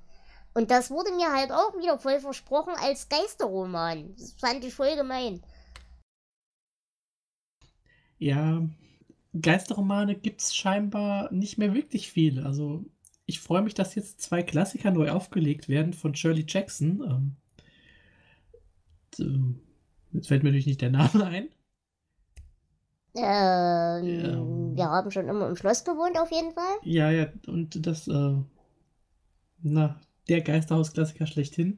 Und 0.53 0.71
das 0.71 0.89
wurde 0.91 1.11
mir 1.11 1.31
halt 1.31 1.51
auch 1.51 1.77
wieder 1.77 1.99
voll 1.99 2.19
versprochen 2.19 2.73
als 2.81 3.07
Geisterroman. 3.09 4.15
Das 4.17 4.33
fand 4.33 4.63
ich 4.63 4.73
voll 4.73 4.95
gemein. 4.95 5.41
Ja, 8.17 8.67
Geisterromane 9.39 10.15
gibt 10.15 10.41
es 10.41 10.55
scheinbar 10.55 11.31
nicht 11.31 11.57
mehr 11.57 11.73
wirklich 11.73 12.11
viele. 12.11 12.45
Also 12.45 12.83
ich 13.25 13.39
freue 13.39 13.61
mich, 13.61 13.75
dass 13.75 13.95
jetzt 13.95 14.21
zwei 14.21 14.41
Klassiker 14.43 14.91
neu 14.91 15.11
aufgelegt 15.11 15.69
werden 15.69 15.93
von 15.93 16.15
Shirley 16.15 16.45
Jackson. 16.47 17.35
Ähm, 19.19 19.61
jetzt 20.11 20.27
fällt 20.27 20.43
mir 20.43 20.49
natürlich 20.49 20.67
nicht 20.67 20.81
der 20.81 20.89
Name 20.89 21.25
ein. 21.25 21.49
Ähm, 23.15 24.75
ja. 24.75 24.75
Wir 24.75 24.89
haben 24.89 25.11
schon 25.11 25.27
immer 25.27 25.47
im 25.47 25.55
Schloss 25.55 25.83
gewohnt, 25.83 26.17
auf 26.17 26.31
jeden 26.31 26.51
Fall. 26.51 26.77
Ja, 26.83 27.11
ja, 27.11 27.27
und 27.47 27.85
das, 27.85 28.07
äh, 28.07 28.35
na, 29.61 29.99
der 30.29 30.41
Geisterhausklassiker 30.41 31.25
schlechthin. 31.25 31.77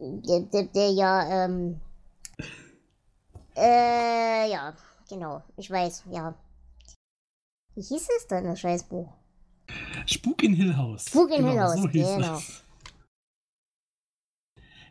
Der, 0.00 0.40
der, 0.40 0.64
der 0.64 0.90
ja, 0.90 1.44
ähm, 1.44 1.80
äh, 3.54 4.50
ja, 4.50 4.74
genau, 5.08 5.42
ich 5.56 5.70
weiß, 5.70 6.04
ja. 6.10 6.34
Wie 7.74 7.82
hieß 7.82 8.08
es 8.18 8.26
denn, 8.26 8.44
das 8.44 8.60
Scheißbuch? 8.60 9.12
Spuk 10.06 10.42
in 10.42 10.54
Hill 10.54 10.76
House. 10.76 11.06
Spuk 11.06 11.30
in 11.30 11.44
genau, 11.44 11.50
Hill 11.50 11.60
House, 11.60 11.82
so 11.82 11.88
genau. 11.88 12.36
Es. 12.36 12.64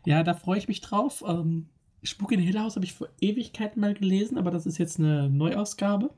Ja, 0.06 0.22
da 0.22 0.34
freue 0.34 0.58
ich 0.58 0.68
mich 0.68 0.80
drauf. 0.80 1.22
Ähm, 1.26 1.68
Spuk 2.02 2.32
in 2.32 2.40
Hill 2.40 2.58
House 2.58 2.76
habe 2.76 2.84
ich 2.84 2.94
vor 2.94 3.08
Ewigkeiten 3.20 3.80
mal 3.80 3.94
gelesen, 3.94 4.38
aber 4.38 4.50
das 4.50 4.64
ist 4.66 4.78
jetzt 4.78 4.98
eine 4.98 5.28
Neuausgabe. 5.28 6.10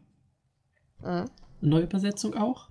Mhm. 1.00 1.06
Eine 1.06 1.28
Neuübersetzung 1.60 2.34
auch. 2.34 2.68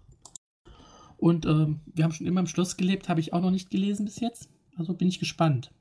Und 1.22 1.46
ähm, 1.46 1.82
wir 1.86 2.04
haben 2.04 2.12
schon 2.12 2.26
immer 2.26 2.40
im 2.40 2.48
Schloss 2.48 2.78
gelebt, 2.78 3.08
habe 3.08 3.20
ich 3.20 3.32
auch 3.32 3.42
noch 3.42 3.52
nicht 3.52 3.70
gelesen 3.70 4.06
bis 4.06 4.20
jetzt. 4.20 4.50
Also 4.76 4.96
bin 4.96 5.08
ich 5.08 5.20
gespannt. 5.20 5.72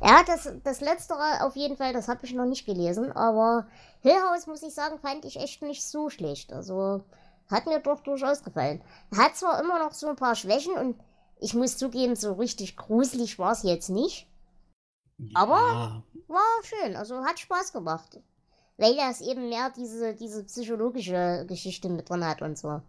Ja, 0.00 0.22
das, 0.22 0.48
das 0.62 0.80
Letztere 0.80 1.44
auf 1.44 1.56
jeden 1.56 1.76
Fall, 1.76 1.92
das 1.92 2.06
habe 2.06 2.24
ich 2.24 2.32
noch 2.34 2.46
nicht 2.46 2.64
gelesen. 2.64 3.10
Aber 3.10 3.66
Hill 4.00 4.12
House, 4.12 4.46
muss 4.46 4.62
ich 4.62 4.72
sagen, 4.72 5.00
fand 5.00 5.24
ich 5.24 5.40
echt 5.40 5.60
nicht 5.62 5.84
so 5.84 6.08
schlecht. 6.08 6.52
Also 6.52 7.02
hat 7.50 7.66
mir 7.66 7.80
doch 7.80 8.00
durchaus 8.00 8.44
gefallen. 8.44 8.80
Hat 9.16 9.36
zwar 9.36 9.60
immer 9.60 9.80
noch 9.80 9.92
so 9.92 10.06
ein 10.06 10.16
paar 10.16 10.36
Schwächen 10.36 10.74
und 10.74 11.00
ich 11.40 11.54
muss 11.54 11.76
zugeben, 11.76 12.14
so 12.14 12.34
richtig 12.34 12.76
gruselig 12.76 13.40
war 13.40 13.52
es 13.52 13.64
jetzt 13.64 13.90
nicht. 13.90 14.28
Ja. 15.18 15.30
Aber 15.34 16.04
war 16.28 16.62
schön, 16.62 16.94
also 16.94 17.24
hat 17.24 17.40
Spaß 17.40 17.72
gemacht. 17.72 18.20
Weil 18.76 18.94
das 18.94 19.20
eben 19.20 19.48
mehr 19.48 19.72
diese, 19.76 20.14
diese 20.14 20.44
psychologische 20.44 21.44
Geschichte 21.48 21.88
mit 21.88 22.08
drin 22.08 22.24
hat 22.24 22.40
und 22.40 22.56
so. 22.56 22.82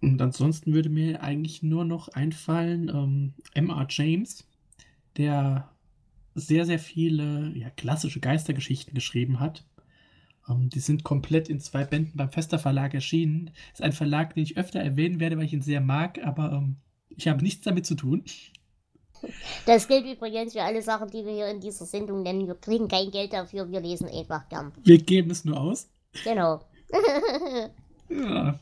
Und 0.00 0.20
ansonsten 0.20 0.74
würde 0.74 0.88
mir 0.88 1.22
eigentlich 1.22 1.62
nur 1.62 1.84
noch 1.84 2.08
einfallen, 2.08 2.88
ähm, 2.88 3.34
M.R. 3.54 3.86
James, 3.88 4.46
der 5.16 5.70
sehr, 6.34 6.66
sehr 6.66 6.78
viele 6.78 7.52
ja, 7.56 7.70
klassische 7.70 8.20
Geistergeschichten 8.20 8.94
geschrieben 8.94 9.40
hat. 9.40 9.64
Ähm, 10.48 10.68
die 10.68 10.80
sind 10.80 11.02
komplett 11.02 11.48
in 11.48 11.60
zwei 11.60 11.84
Bänden 11.84 12.16
beim 12.16 12.30
Fester 12.30 12.58
Verlag 12.58 12.94
erschienen. 12.94 13.50
Ist 13.72 13.82
ein 13.82 13.92
Verlag, 13.92 14.34
den 14.34 14.42
ich 14.42 14.58
öfter 14.58 14.80
erwähnen 14.80 15.18
werde, 15.18 15.38
weil 15.38 15.46
ich 15.46 15.52
ihn 15.54 15.62
sehr 15.62 15.80
mag, 15.80 16.22
aber 16.24 16.52
ähm, 16.52 16.76
ich 17.08 17.28
habe 17.28 17.42
nichts 17.42 17.64
damit 17.64 17.86
zu 17.86 17.94
tun. 17.94 18.24
Das 19.64 19.88
gilt 19.88 20.06
übrigens 20.06 20.52
für 20.52 20.62
alle 20.62 20.82
Sachen, 20.82 21.10
die 21.10 21.24
wir 21.24 21.32
hier 21.32 21.48
in 21.48 21.60
dieser 21.60 21.86
Sendung 21.86 22.22
nennen. 22.22 22.46
Wir 22.46 22.54
kriegen 22.54 22.86
kein 22.86 23.10
Geld 23.10 23.32
dafür, 23.32 23.70
wir 23.70 23.80
lesen 23.80 24.08
einfach 24.08 24.48
gern. 24.48 24.72
Wir 24.84 24.98
geben 24.98 25.30
es 25.30 25.44
nur 25.44 25.58
aus. 25.58 25.88
Genau. 26.22 26.60
ja. 28.10 28.58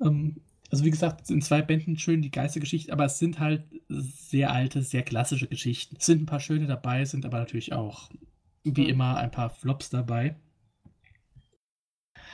Ähm, 0.00 0.40
also 0.70 0.84
wie 0.84 0.90
gesagt, 0.90 1.30
in 1.30 1.42
zwei 1.42 1.62
Bänden 1.62 1.98
schön 1.98 2.22
die 2.22 2.30
Geistergeschichte, 2.30 2.92
aber 2.92 3.04
es 3.04 3.18
sind 3.18 3.38
halt 3.38 3.64
sehr 3.88 4.52
alte, 4.52 4.82
sehr 4.82 5.02
klassische 5.02 5.46
Geschichten. 5.46 5.96
Es 5.98 6.06
sind 6.06 6.22
ein 6.22 6.26
paar 6.26 6.40
schöne 6.40 6.66
dabei, 6.66 7.04
sind 7.04 7.24
aber 7.24 7.38
natürlich 7.38 7.72
auch 7.72 8.10
wie 8.64 8.82
mhm. 8.82 8.88
immer 8.88 9.16
ein 9.16 9.30
paar 9.30 9.50
Flops 9.50 9.90
dabei. 9.90 10.36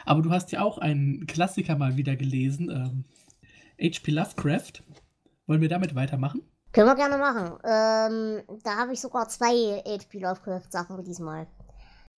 Aber 0.05 0.23
du 0.23 0.31
hast 0.31 0.51
ja 0.53 0.63
auch 0.63 0.79
einen 0.79 1.27
Klassiker 1.27 1.77
mal 1.77 1.97
wieder 1.97 2.17
gelesen, 2.17 2.71
ähm, 2.71 3.05
H.P. 3.81 4.13
Lovecraft. 4.13 4.83
Wollen 5.47 5.61
wir 5.61 5.69
damit 5.69 5.95
weitermachen? 5.95 6.43
Können 6.73 6.87
wir 6.87 6.97
gerne 6.97 7.19
machen. 7.19 7.59
Ähm, 7.65 8.61
da 8.65 8.79
habe 8.79 8.95
ich 8.95 9.01
sogar 9.01 9.29
zwei 9.29 9.83
H.P. 9.85 10.21
Lovecraft-Sachen 10.21 11.05
diesmal. 11.05 11.47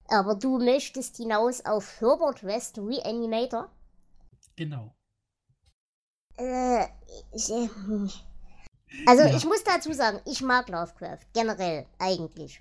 Aber 0.09 0.35
du 0.37 0.59
möchtest 0.59 1.17
hinaus 1.17 1.65
auf 1.65 2.01
Herbert 2.01 2.45
West 2.45 2.79
Reanimator? 2.79 3.71
Genau. 4.57 4.95
Äh, 6.37 6.85
äh, 6.85 7.69
also 9.07 9.23
ja. 9.23 9.37
ich 9.37 9.45
muss 9.45 9.65
dazu 9.65 9.93
sagen, 9.93 10.21
ich 10.27 10.43
mag 10.43 10.69
Lovecraft, 10.69 11.21
generell, 11.33 11.87
eigentlich. 11.99 12.61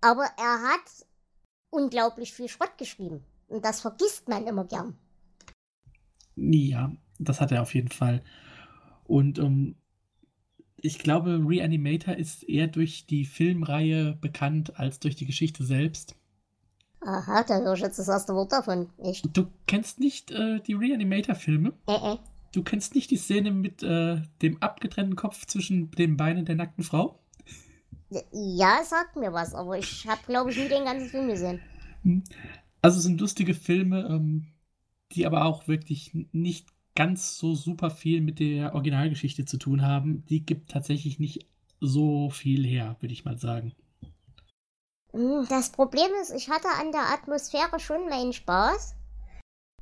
Aber 0.00 0.24
er 0.36 0.62
hat 0.62 1.06
unglaublich 1.70 2.32
viel 2.32 2.48
Schrott 2.48 2.76
geschrieben. 2.78 3.24
Und 3.48 3.64
das 3.64 3.80
vergisst 3.80 4.28
man 4.28 4.46
immer 4.46 4.64
gern. 4.64 4.96
Ja, 6.36 6.92
das 7.18 7.40
hat 7.40 7.50
er 7.50 7.62
auf 7.62 7.74
jeden 7.74 7.90
Fall. 7.90 8.22
Und 9.04 9.38
ähm, 9.38 9.76
ich 10.76 10.98
glaube, 10.98 11.40
Reanimator 11.44 12.14
ist 12.14 12.44
eher 12.44 12.68
durch 12.68 13.06
die 13.06 13.24
Filmreihe 13.24 14.14
bekannt 14.20 14.78
als 14.78 15.00
durch 15.00 15.16
die 15.16 15.26
Geschichte 15.26 15.64
selbst. 15.64 16.14
Aha, 17.00 17.44
da 17.44 17.60
höre 17.60 17.74
ich 17.74 17.80
jetzt 17.80 17.98
das 17.98 18.08
erste 18.08 18.34
Wort 18.34 18.52
davon. 18.52 18.88
Echt. 18.98 19.28
Du 19.32 19.46
kennst 19.66 20.00
nicht 20.00 20.30
äh, 20.30 20.60
die 20.60 20.74
Reanimator-Filme? 20.74 21.72
Äh, 21.86 22.12
äh. 22.12 22.16
Du 22.52 22.62
kennst 22.62 22.94
nicht 22.94 23.10
die 23.10 23.16
Szene 23.16 23.50
mit 23.50 23.82
äh, 23.82 24.22
dem 24.42 24.62
abgetrennten 24.62 25.16
Kopf 25.16 25.46
zwischen 25.46 25.90
den 25.92 26.16
Beinen 26.16 26.44
der 26.44 26.56
nackten 26.56 26.82
Frau? 26.82 27.20
Ja, 28.32 28.82
sagt 28.84 29.16
mir 29.16 29.32
was, 29.32 29.54
aber 29.54 29.78
ich 29.78 30.06
habe, 30.08 30.20
glaube 30.26 30.50
ich, 30.50 30.56
nie 30.56 30.68
den 30.68 30.86
ganzen 30.86 31.08
Film 31.08 31.28
gesehen. 31.28 31.60
Hm. 32.02 32.24
Also 32.80 32.98
es 32.98 33.04
sind 33.04 33.20
lustige 33.20 33.54
Filme, 33.54 34.08
ähm, 34.10 34.46
die 35.12 35.26
aber 35.26 35.44
auch 35.44 35.68
wirklich 35.68 36.12
nicht 36.32 36.68
ganz 36.94 37.38
so 37.38 37.54
super 37.54 37.90
viel 37.90 38.20
mit 38.20 38.40
der 38.40 38.74
Originalgeschichte 38.74 39.44
zu 39.44 39.58
tun 39.58 39.82
haben. 39.82 40.24
Die 40.26 40.44
gibt 40.44 40.70
tatsächlich 40.70 41.18
nicht 41.18 41.46
so 41.80 42.30
viel 42.30 42.66
her, 42.66 42.96
würde 43.00 43.12
ich 43.12 43.24
mal 43.24 43.38
sagen. 43.38 43.72
Das 45.48 45.70
Problem 45.70 46.10
ist, 46.22 46.30
ich 46.30 46.48
hatte 46.48 46.68
an 46.78 46.92
der 46.92 47.12
Atmosphäre 47.12 47.80
schon 47.80 48.08
meinen 48.08 48.32
Spaß. 48.32 48.94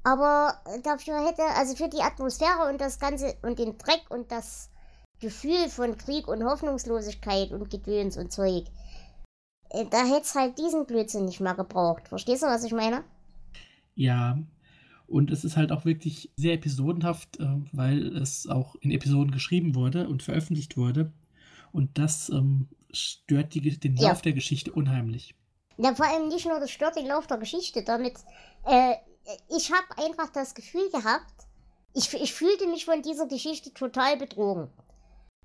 Aber 0.03 0.55
dafür 0.83 1.27
hätte, 1.27 1.43
also 1.57 1.75
für 1.75 1.89
die 1.91 2.01
Atmosphäre 2.01 2.71
und 2.71 2.81
das 2.81 2.99
Ganze 2.99 3.35
und 3.43 3.59
den 3.59 3.77
Dreck 3.77 4.05
und 4.09 4.31
das 4.31 4.71
Gefühl 5.21 5.69
von 5.69 5.99
Krieg 5.99 6.29
und 6.29 6.45
Hoffnungslosigkeit 6.45 7.51
und 7.51 7.69
Gedöns 7.71 8.17
und 8.17 8.33
Zeug, 8.33 8.65
äh, 9.71 9.85
da 9.91 10.05
hätte 10.05 10.23
es 10.23 10.35
halt 10.35 10.59
diesen 10.59 10.87
Blödsinn 10.87 11.25
nicht 11.25 11.41
mehr 11.41 11.55
gebraucht. 11.55 12.09
Verstehst 12.09 12.43
du, 12.43 12.47
was 12.47 12.65
ich 12.65 12.73
meine? 12.73 13.05
Ja, 13.95 14.39
und 15.07 15.31
es 15.31 15.45
ist 15.45 15.57
halt 15.57 15.73
auch 15.73 15.85
wirklich 15.85 16.31
sehr 16.37 16.55
episodenhaft, 16.55 17.41
äh, 17.41 17.47
weil 17.73 18.17
es 18.17 18.47
auch 18.47 18.77
in 18.77 18.91
Episoden 18.91 19.33
geschrieben 19.33 19.75
wurde 19.75 20.09
und 20.09 20.23
veröffentlicht 20.23 20.77
wurde. 20.77 21.13
Und 21.73 21.99
das 21.99 22.31
ähm, 22.31 22.69
stört 22.91 23.55
die, 23.55 23.79
den 23.79 23.97
Lauf 23.97 24.19
ja. 24.19 24.23
der 24.23 24.33
Geschichte 24.33 24.73
unheimlich. 24.73 25.35
Ja, 25.79 25.95
vor 25.95 26.07
allem 26.07 26.29
nicht 26.29 26.47
nur 26.47 26.59
das 26.61 26.71
stört 26.71 26.97
den 26.97 27.07
Lauf 27.07 27.27
der 27.27 27.39
Geschichte, 27.39 27.83
damit 27.83 28.15
äh, 28.65 28.95
ich 29.49 29.73
habe 29.73 29.87
einfach 30.05 30.31
das 30.31 30.55
Gefühl 30.55 30.89
gehabt, 30.91 31.35
ich, 31.93 32.13
ich 32.15 32.35
fühlte 32.35 32.67
mich 32.67 32.85
von 32.85 33.03
dieser 33.03 33.27
Geschichte 33.27 33.73
total 33.73 34.17
betrogen. 34.17 34.71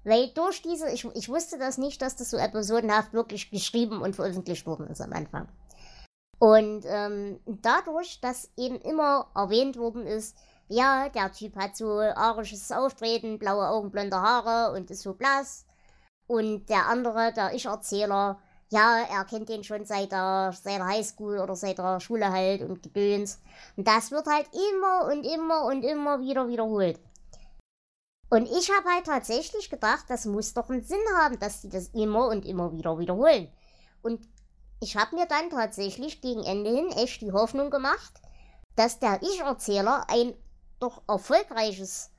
Weil 0.04 0.30
durch 0.34 0.62
diese, 0.62 0.90
ich, 0.90 1.06
ich 1.14 1.30
wusste 1.30 1.58
das 1.58 1.78
nicht, 1.78 2.02
dass 2.02 2.16
das 2.16 2.32
so 2.32 2.38
episodenhaft 2.38 3.14
wirklich 3.14 3.52
geschrieben 3.52 4.02
und 4.02 4.16
veröffentlicht 4.16 4.66
worden 4.66 4.88
ist 4.88 5.02
am 5.02 5.14
Anfang. 5.14 5.48
Und 6.40 6.86
ähm, 6.88 7.40
dadurch, 7.46 8.20
dass 8.20 8.50
eben 8.58 8.80
immer 8.82 9.30
erwähnt 9.36 9.78
worden 9.78 10.08
ist, 10.08 10.36
ja, 10.70 11.10
der 11.10 11.32
Typ 11.32 11.56
hat 11.56 11.78
so 11.78 12.00
arisches 12.00 12.72
Auftreten, 12.72 13.38
blaue 13.38 13.68
Augen, 13.68 13.92
blonde 13.92 14.18
Haare 14.18 14.74
und 14.76 14.90
ist 14.90 15.04
so 15.04 15.14
blass. 15.14 15.66
Und 16.32 16.70
der 16.70 16.88
andere, 16.88 17.34
der 17.34 17.54
Ich-Erzähler, 17.54 18.40
ja, 18.70 19.02
er 19.02 19.26
kennt 19.26 19.50
den 19.50 19.66
schon 19.66 19.84
seit 19.84 20.14
der, 20.14 20.54
seit 20.54 20.82
Highschool 20.82 21.40
oder 21.40 21.58
seit 21.58 21.78
der 21.78 22.00
Schule 22.00 22.32
halt 22.32 22.62
und 22.62 22.82
Gedöns. 22.82 23.42
Und 23.76 23.86
das 23.86 24.12
wird 24.12 24.28
halt 24.28 24.48
immer 24.54 25.12
und 25.12 25.26
immer 25.26 25.66
und 25.66 25.84
immer 25.84 26.22
wieder 26.22 26.48
wiederholt. 26.48 27.02
Und 28.30 28.46
ich 28.50 28.72
habe 28.72 28.90
halt 28.90 29.08
tatsächlich 29.08 29.70
gedacht, 29.70 30.06
das 30.08 30.24
muss 30.24 30.54
doch 30.54 30.70
einen 30.70 30.86
Sinn 30.86 31.04
haben, 31.18 31.38
dass 31.38 31.60
die 31.60 31.70
das 31.70 31.90
immer 31.90 32.30
und 32.30 32.46
immer 32.46 32.72
wieder 32.72 32.98
wiederholen. 32.98 33.52
Und 34.02 34.26
ich 34.80 34.96
habe 34.96 35.18
mir 35.18 35.26
dann 35.26 35.50
tatsächlich 35.50 36.22
gegen 36.22 36.46
Ende 36.46 36.70
hin 36.70 36.92
echt 36.94 37.22
die 37.22 37.34
Hoffnung 37.34 37.72
gemacht, 37.72 38.22
dass 38.78 39.00
der 39.00 39.22
Ich-Erzähler 39.22 40.06
ein 40.08 40.34
doch 40.80 41.02
erfolgreiches 41.10 42.10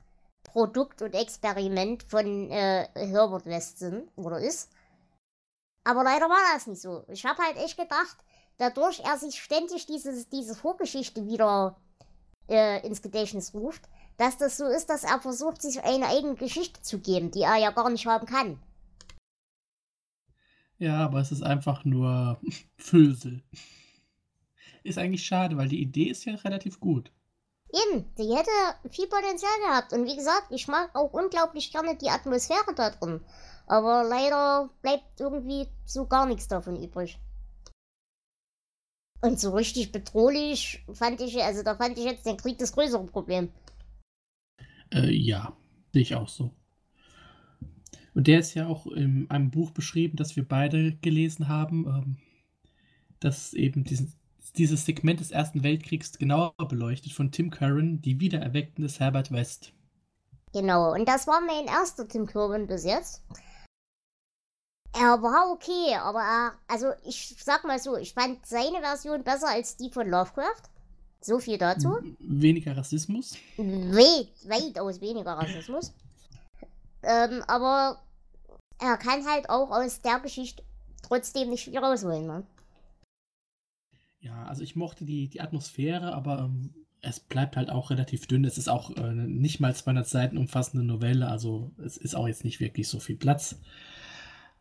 Produkt 0.53 1.01
und 1.01 1.15
Experiment 1.15 2.03
von 2.03 2.51
äh, 2.51 2.87
Herbert 2.93 3.47
Weston 3.47 4.07
oder 4.15 4.39
ist. 4.39 4.71
Aber 5.83 6.03
leider 6.03 6.29
war 6.29 6.53
das 6.53 6.67
nicht 6.67 6.79
so. 6.79 7.03
Ich 7.09 7.25
habe 7.25 7.41
halt 7.41 7.57
echt 7.57 7.75
gedacht, 7.75 8.17
dadurch 8.57 8.99
er 8.99 9.17
sich 9.17 9.41
ständig 9.41 9.87
dieses, 9.87 10.29
diese 10.29 10.53
Vorgeschichte 10.53 11.25
wieder 11.25 11.75
äh, 12.47 12.85
ins 12.85 13.01
Gedächtnis 13.01 13.53
ruft, 13.55 13.81
dass 14.17 14.37
das 14.37 14.57
so 14.57 14.65
ist, 14.65 14.91
dass 14.91 15.03
er 15.03 15.19
versucht, 15.19 15.61
sich 15.61 15.83
eine 15.83 16.07
eigene 16.07 16.35
Geschichte 16.35 16.81
zu 16.81 16.99
geben, 16.99 17.31
die 17.31 17.41
er 17.41 17.57
ja 17.57 17.71
gar 17.71 17.89
nicht 17.89 18.05
haben 18.05 18.27
kann. 18.27 18.59
Ja, 20.77 20.97
aber 21.03 21.19
es 21.19 21.31
ist 21.31 21.41
einfach 21.41 21.83
nur 21.83 22.39
Füllsel. 22.77 23.41
Ist 24.83 24.99
eigentlich 24.99 25.25
schade, 25.25 25.57
weil 25.57 25.69
die 25.69 25.81
Idee 25.81 26.09
ist 26.09 26.25
ja 26.25 26.35
relativ 26.35 26.79
gut. 26.79 27.11
Eben, 27.73 28.05
die 28.17 28.35
hätte 28.35 28.51
viel 28.91 29.07
Potenzial 29.07 29.51
gehabt. 29.65 29.93
Und 29.93 30.05
wie 30.05 30.15
gesagt, 30.15 30.47
ich 30.51 30.67
mag 30.67 30.93
auch 30.93 31.11
unglaublich 31.11 31.71
gerne 31.71 31.97
die 31.97 32.09
Atmosphäre 32.09 32.75
da 32.75 32.91
drin. 32.91 33.21
Aber 33.65 34.03
leider 34.03 34.69
bleibt 34.81 35.19
irgendwie 35.19 35.67
so 35.85 36.05
gar 36.05 36.27
nichts 36.27 36.47
davon 36.47 36.81
übrig. 36.81 37.19
Und 39.21 39.39
so 39.39 39.51
richtig 39.51 39.91
bedrohlich 39.91 40.85
fand 40.91 41.21
ich, 41.21 41.41
also 41.41 41.63
da 41.63 41.75
fand 41.75 41.97
ich 41.97 42.03
jetzt 42.03 42.25
den 42.25 42.37
Krieg 42.37 42.57
das 42.59 42.73
größere 42.73 43.05
Problem. 43.05 43.49
Äh, 44.93 45.11
ja, 45.11 45.55
sehe 45.93 46.01
ich 46.01 46.15
auch 46.15 46.27
so. 46.27 46.51
Und 48.13 48.27
der 48.27 48.39
ist 48.39 48.53
ja 48.53 48.67
auch 48.67 48.85
in 48.85 49.29
einem 49.31 49.49
Buch 49.49 49.71
beschrieben, 49.71 50.17
das 50.17 50.35
wir 50.35 50.47
beide 50.47 50.95
gelesen 50.97 51.47
haben, 51.47 51.87
ähm, 51.87 52.17
das 53.19 53.53
eben 53.53 53.83
diesen, 53.85 54.13
dieses 54.57 54.85
Segment 54.85 55.19
des 55.19 55.31
Ersten 55.31 55.63
Weltkriegs 55.63 56.17
genauer 56.17 56.53
beleuchtet 56.69 57.13
von 57.13 57.31
Tim 57.31 57.49
Curran, 57.49 58.01
die 58.01 58.19
Wiedererweckten 58.19 58.83
des 58.83 58.99
Herbert 58.99 59.31
West. 59.31 59.73
Genau, 60.53 60.93
und 60.93 61.07
das 61.07 61.25
war 61.27 61.41
mein 61.41 61.65
erster 61.65 62.07
Tim 62.07 62.27
Curran 62.27 62.67
bis 62.67 62.83
jetzt. 62.83 63.23
Er 64.95 65.23
war 65.23 65.51
okay, 65.51 65.95
aber 65.95 66.19
er, 66.19 66.53
also 66.67 66.91
ich 67.03 67.35
sag 67.43 67.63
mal 67.63 67.79
so, 67.79 67.97
ich 67.97 68.13
fand 68.13 68.45
seine 68.45 68.79
Version 68.79 69.23
besser 69.23 69.49
als 69.49 69.75
die 69.75 69.89
von 69.89 70.07
Lovecraft. 70.07 70.69
So 71.19 71.39
viel 71.39 71.57
dazu. 71.57 71.97
Weniger 72.19 72.77
Rassismus. 72.77 73.37
Weit, 73.57 74.29
weitaus 74.45 75.01
weniger 75.01 75.31
Rassismus. 75.31 75.93
Ähm, 77.01 77.41
aber 77.47 78.03
er 78.79 78.97
kann 78.97 79.25
halt 79.25 79.49
auch 79.49 79.71
aus 79.71 80.01
der 80.01 80.19
Geschichte 80.19 80.63
trotzdem 81.01 81.49
nicht 81.49 81.63
viel 81.63 81.77
rausholen. 81.77 82.27
Ne? 82.27 82.43
Ja, 84.23 84.45
also 84.45 84.63
ich 84.63 84.77
mochte 84.77 85.03
die, 85.03 85.27
die 85.27 85.41
Atmosphäre, 85.41 86.13
aber 86.13 86.39
ähm, 86.39 86.73
es 87.01 87.19
bleibt 87.19 87.57
halt 87.57 87.69
auch 87.69 87.89
relativ 87.89 88.25
dünn. 88.25 88.45
Es 88.45 88.57
ist 88.57 88.69
auch 88.69 88.95
äh, 88.95 89.11
nicht 89.13 89.59
mal 89.59 89.75
200 89.75 90.07
Seiten 90.07 90.37
umfassende 90.37 90.85
Novelle, 90.85 91.27
also 91.27 91.71
es 91.83 91.97
ist 91.97 92.15
auch 92.15 92.27
jetzt 92.27 92.45
nicht 92.45 92.61
wirklich 92.61 92.87
so 92.87 92.99
viel 92.99 93.17
Platz. 93.17 93.59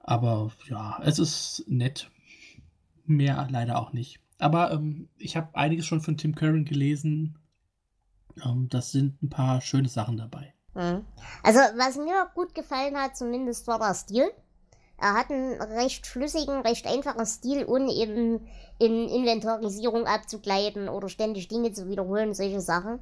Aber 0.01 0.51
ja, 0.69 1.01
es 1.05 1.21
ist 1.21 1.65
nett. 1.69 2.11
Mehr 3.05 3.47
leider 3.51 3.79
auch 3.79 3.93
nicht. 3.93 4.21
Aber 4.39 4.73
ähm, 4.73 5.09
ich 5.17 5.37
habe 5.37 5.55
einiges 5.55 5.87
schon 5.87 6.01
von 6.01 6.17
Tim 6.17 6.35
Curran 6.35 6.65
gelesen 6.65 7.39
Ähm, 8.45 8.69
das 8.69 8.91
sind 8.91 9.23
ein 9.23 9.31
paar 9.31 9.61
schöne 9.61 9.89
Sachen 9.89 10.17
dabei. 10.17 10.55
Mhm. 10.75 11.05
Also, 11.43 11.61
was 11.77 11.97
mir 11.99 12.29
gut 12.35 12.55
gefallen 12.55 12.97
hat, 12.97 13.17
zumindest 13.17 13.67
war 13.69 13.79
der 13.79 13.95
Stil. 13.95 14.31
Er 15.03 15.15
hat 15.15 15.33
einen 15.33 15.61
recht 15.61 16.07
flüssigen, 16.07 16.61
recht 16.61 16.87
einfachen 16.87 17.27
Stil, 17.27 17.65
ohne 17.67 17.93
eben 17.93 18.47
in 18.79 19.09
Inventarisierung 19.09 20.07
abzugleiten 20.07 20.89
oder 20.89 21.09
ständig 21.09 21.49
Dinge 21.49 21.73
zu 21.73 21.89
wiederholen, 21.89 22.35
solche 22.35 22.61
Sachen. 22.61 23.01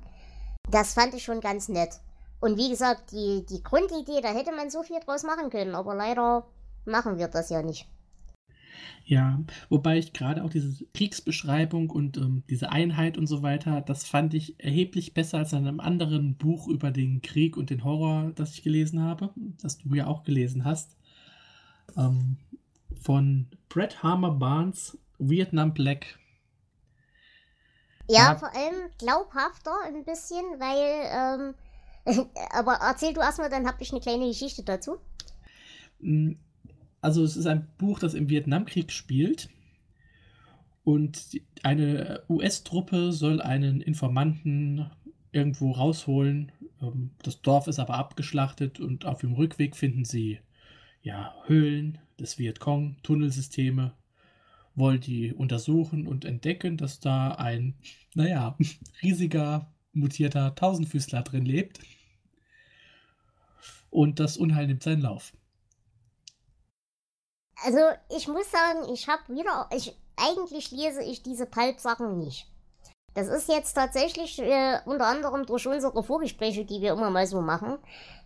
Das 0.70 0.94
fand 0.94 1.12
ich 1.12 1.22
schon 1.22 1.40
ganz 1.40 1.68
nett. 1.68 2.00
Und 2.40 2.56
wie 2.56 2.70
gesagt, 2.70 3.12
die, 3.12 3.44
die 3.44 3.62
Grundidee, 3.62 4.22
da 4.22 4.28
hätte 4.28 4.50
man 4.52 4.70
so 4.70 4.82
viel 4.82 4.98
draus 5.00 5.24
machen 5.24 5.50
können, 5.50 5.74
aber 5.74 5.94
leider 5.94 6.46
machen 6.86 7.18
wir 7.18 7.28
das 7.28 7.50
ja 7.50 7.60
nicht. 7.60 7.86
Ja, 9.04 9.38
wobei 9.68 9.98
ich 9.98 10.14
gerade 10.14 10.42
auch 10.42 10.50
diese 10.50 10.86
Kriegsbeschreibung 10.94 11.90
und 11.90 12.16
ähm, 12.16 12.44
diese 12.48 12.72
Einheit 12.72 13.18
und 13.18 13.26
so 13.26 13.42
weiter, 13.42 13.82
das 13.82 14.04
fand 14.04 14.32
ich 14.32 14.58
erheblich 14.58 15.12
besser 15.12 15.38
als 15.38 15.52
in 15.52 15.66
einem 15.66 15.80
anderen 15.80 16.36
Buch 16.36 16.66
über 16.66 16.90
den 16.90 17.20
Krieg 17.20 17.58
und 17.58 17.68
den 17.68 17.84
Horror, 17.84 18.32
das 18.34 18.54
ich 18.54 18.62
gelesen 18.62 19.02
habe, 19.02 19.34
das 19.60 19.78
du 19.78 19.94
ja 19.94 20.06
auch 20.06 20.22
gelesen 20.22 20.64
hast. 20.64 20.96
Ähm, 21.96 22.36
von 23.00 23.46
Brett 23.68 24.02
Harmer 24.02 24.32
Barnes, 24.32 24.98
Vietnam 25.18 25.72
Black. 25.74 26.18
Ja, 28.08 28.32
ja, 28.32 28.36
vor 28.36 28.54
allem 28.54 28.90
glaubhafter 28.98 29.72
ein 29.86 30.04
bisschen, 30.04 30.42
weil, 30.58 31.54
ähm, 32.06 32.26
aber 32.50 32.74
erzähl 32.74 33.14
du 33.14 33.20
erstmal, 33.20 33.50
dann 33.50 33.66
habe 33.66 33.82
ich 33.82 33.92
eine 33.92 34.00
kleine 34.00 34.26
Geschichte 34.26 34.64
dazu. 34.64 34.98
Mm, 36.00 36.32
also 37.00 37.22
es 37.22 37.36
ist 37.36 37.46
ein 37.46 37.68
Buch, 37.78 37.98
das 37.98 38.14
im 38.14 38.28
Vietnamkrieg 38.28 38.90
spielt. 38.90 39.48
Und 40.82 41.40
eine 41.62 42.24
US-Truppe 42.28 43.12
soll 43.12 43.40
einen 43.40 43.80
Informanten 43.80 44.90
irgendwo 45.30 45.72
rausholen. 45.72 46.50
Ähm, 46.82 47.10
das 47.22 47.42
Dorf 47.42 47.68
ist 47.68 47.78
aber 47.78 47.94
abgeschlachtet 47.94 48.80
und 48.80 49.04
auf 49.04 49.20
dem 49.20 49.34
Rückweg 49.34 49.76
finden 49.76 50.04
sie 50.04 50.40
ja, 51.02 51.34
Höhlen 51.46 51.98
des 52.18 52.38
Vietcong, 52.38 52.96
Tunnelsysteme, 53.02 53.94
wollen 54.74 55.00
die 55.00 55.32
untersuchen 55.32 56.06
und 56.06 56.24
entdecken, 56.24 56.76
dass 56.76 57.00
da 57.00 57.32
ein, 57.32 57.74
naja, 58.14 58.56
riesiger, 59.02 59.72
mutierter 59.92 60.54
Tausendfüßler 60.54 61.22
drin 61.22 61.44
lebt. 61.44 61.80
Und 63.90 64.20
das 64.20 64.36
Unheil 64.36 64.66
nimmt 64.66 64.82
seinen 64.82 65.02
Lauf. 65.02 65.32
Also, 67.62 67.80
ich 68.16 68.28
muss 68.28 68.50
sagen, 68.50 68.92
ich 68.92 69.08
habe 69.08 69.34
wieder, 69.34 69.68
ich, 69.76 69.94
eigentlich 70.16 70.70
lese 70.70 71.02
ich 71.02 71.22
diese 71.22 71.46
Pulp-Sachen 71.46 72.18
nicht. 72.18 72.46
Das 73.14 73.26
ist 73.26 73.48
jetzt 73.48 73.74
tatsächlich 73.74 74.38
äh, 74.38 74.78
unter 74.84 75.06
anderem 75.06 75.44
durch 75.44 75.66
unsere 75.66 76.02
Vorgespräche, 76.02 76.64
die 76.64 76.80
wir 76.80 76.92
immer 76.92 77.10
mal 77.10 77.26
so 77.26 77.40
machen, 77.40 77.78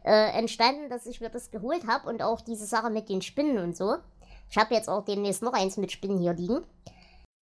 äh, 0.05 0.37
entstanden, 0.39 0.91
dass 0.91 1.07
ich 1.07 1.21
mir 1.21 1.31
das 1.31 1.51
geholt 1.51 1.87
habe 1.87 2.09
und 2.09 2.23
auch 2.23 2.41
diese 2.43 2.67
Sache 2.67 2.91
mit 2.91 3.09
den 3.09 3.23
Spinnen 3.23 3.59
und 3.59 3.77
so. 3.77 3.97
Ich 4.51 4.59
habe 4.59 4.75
jetzt 4.75 4.89
auch 4.89 5.05
demnächst 5.05 5.43
noch 5.43 5.55
eins 5.55 5.79
mit 5.79 5.91
Spinnen 5.91 6.19
hier 6.19 6.35
liegen. 6.35 6.67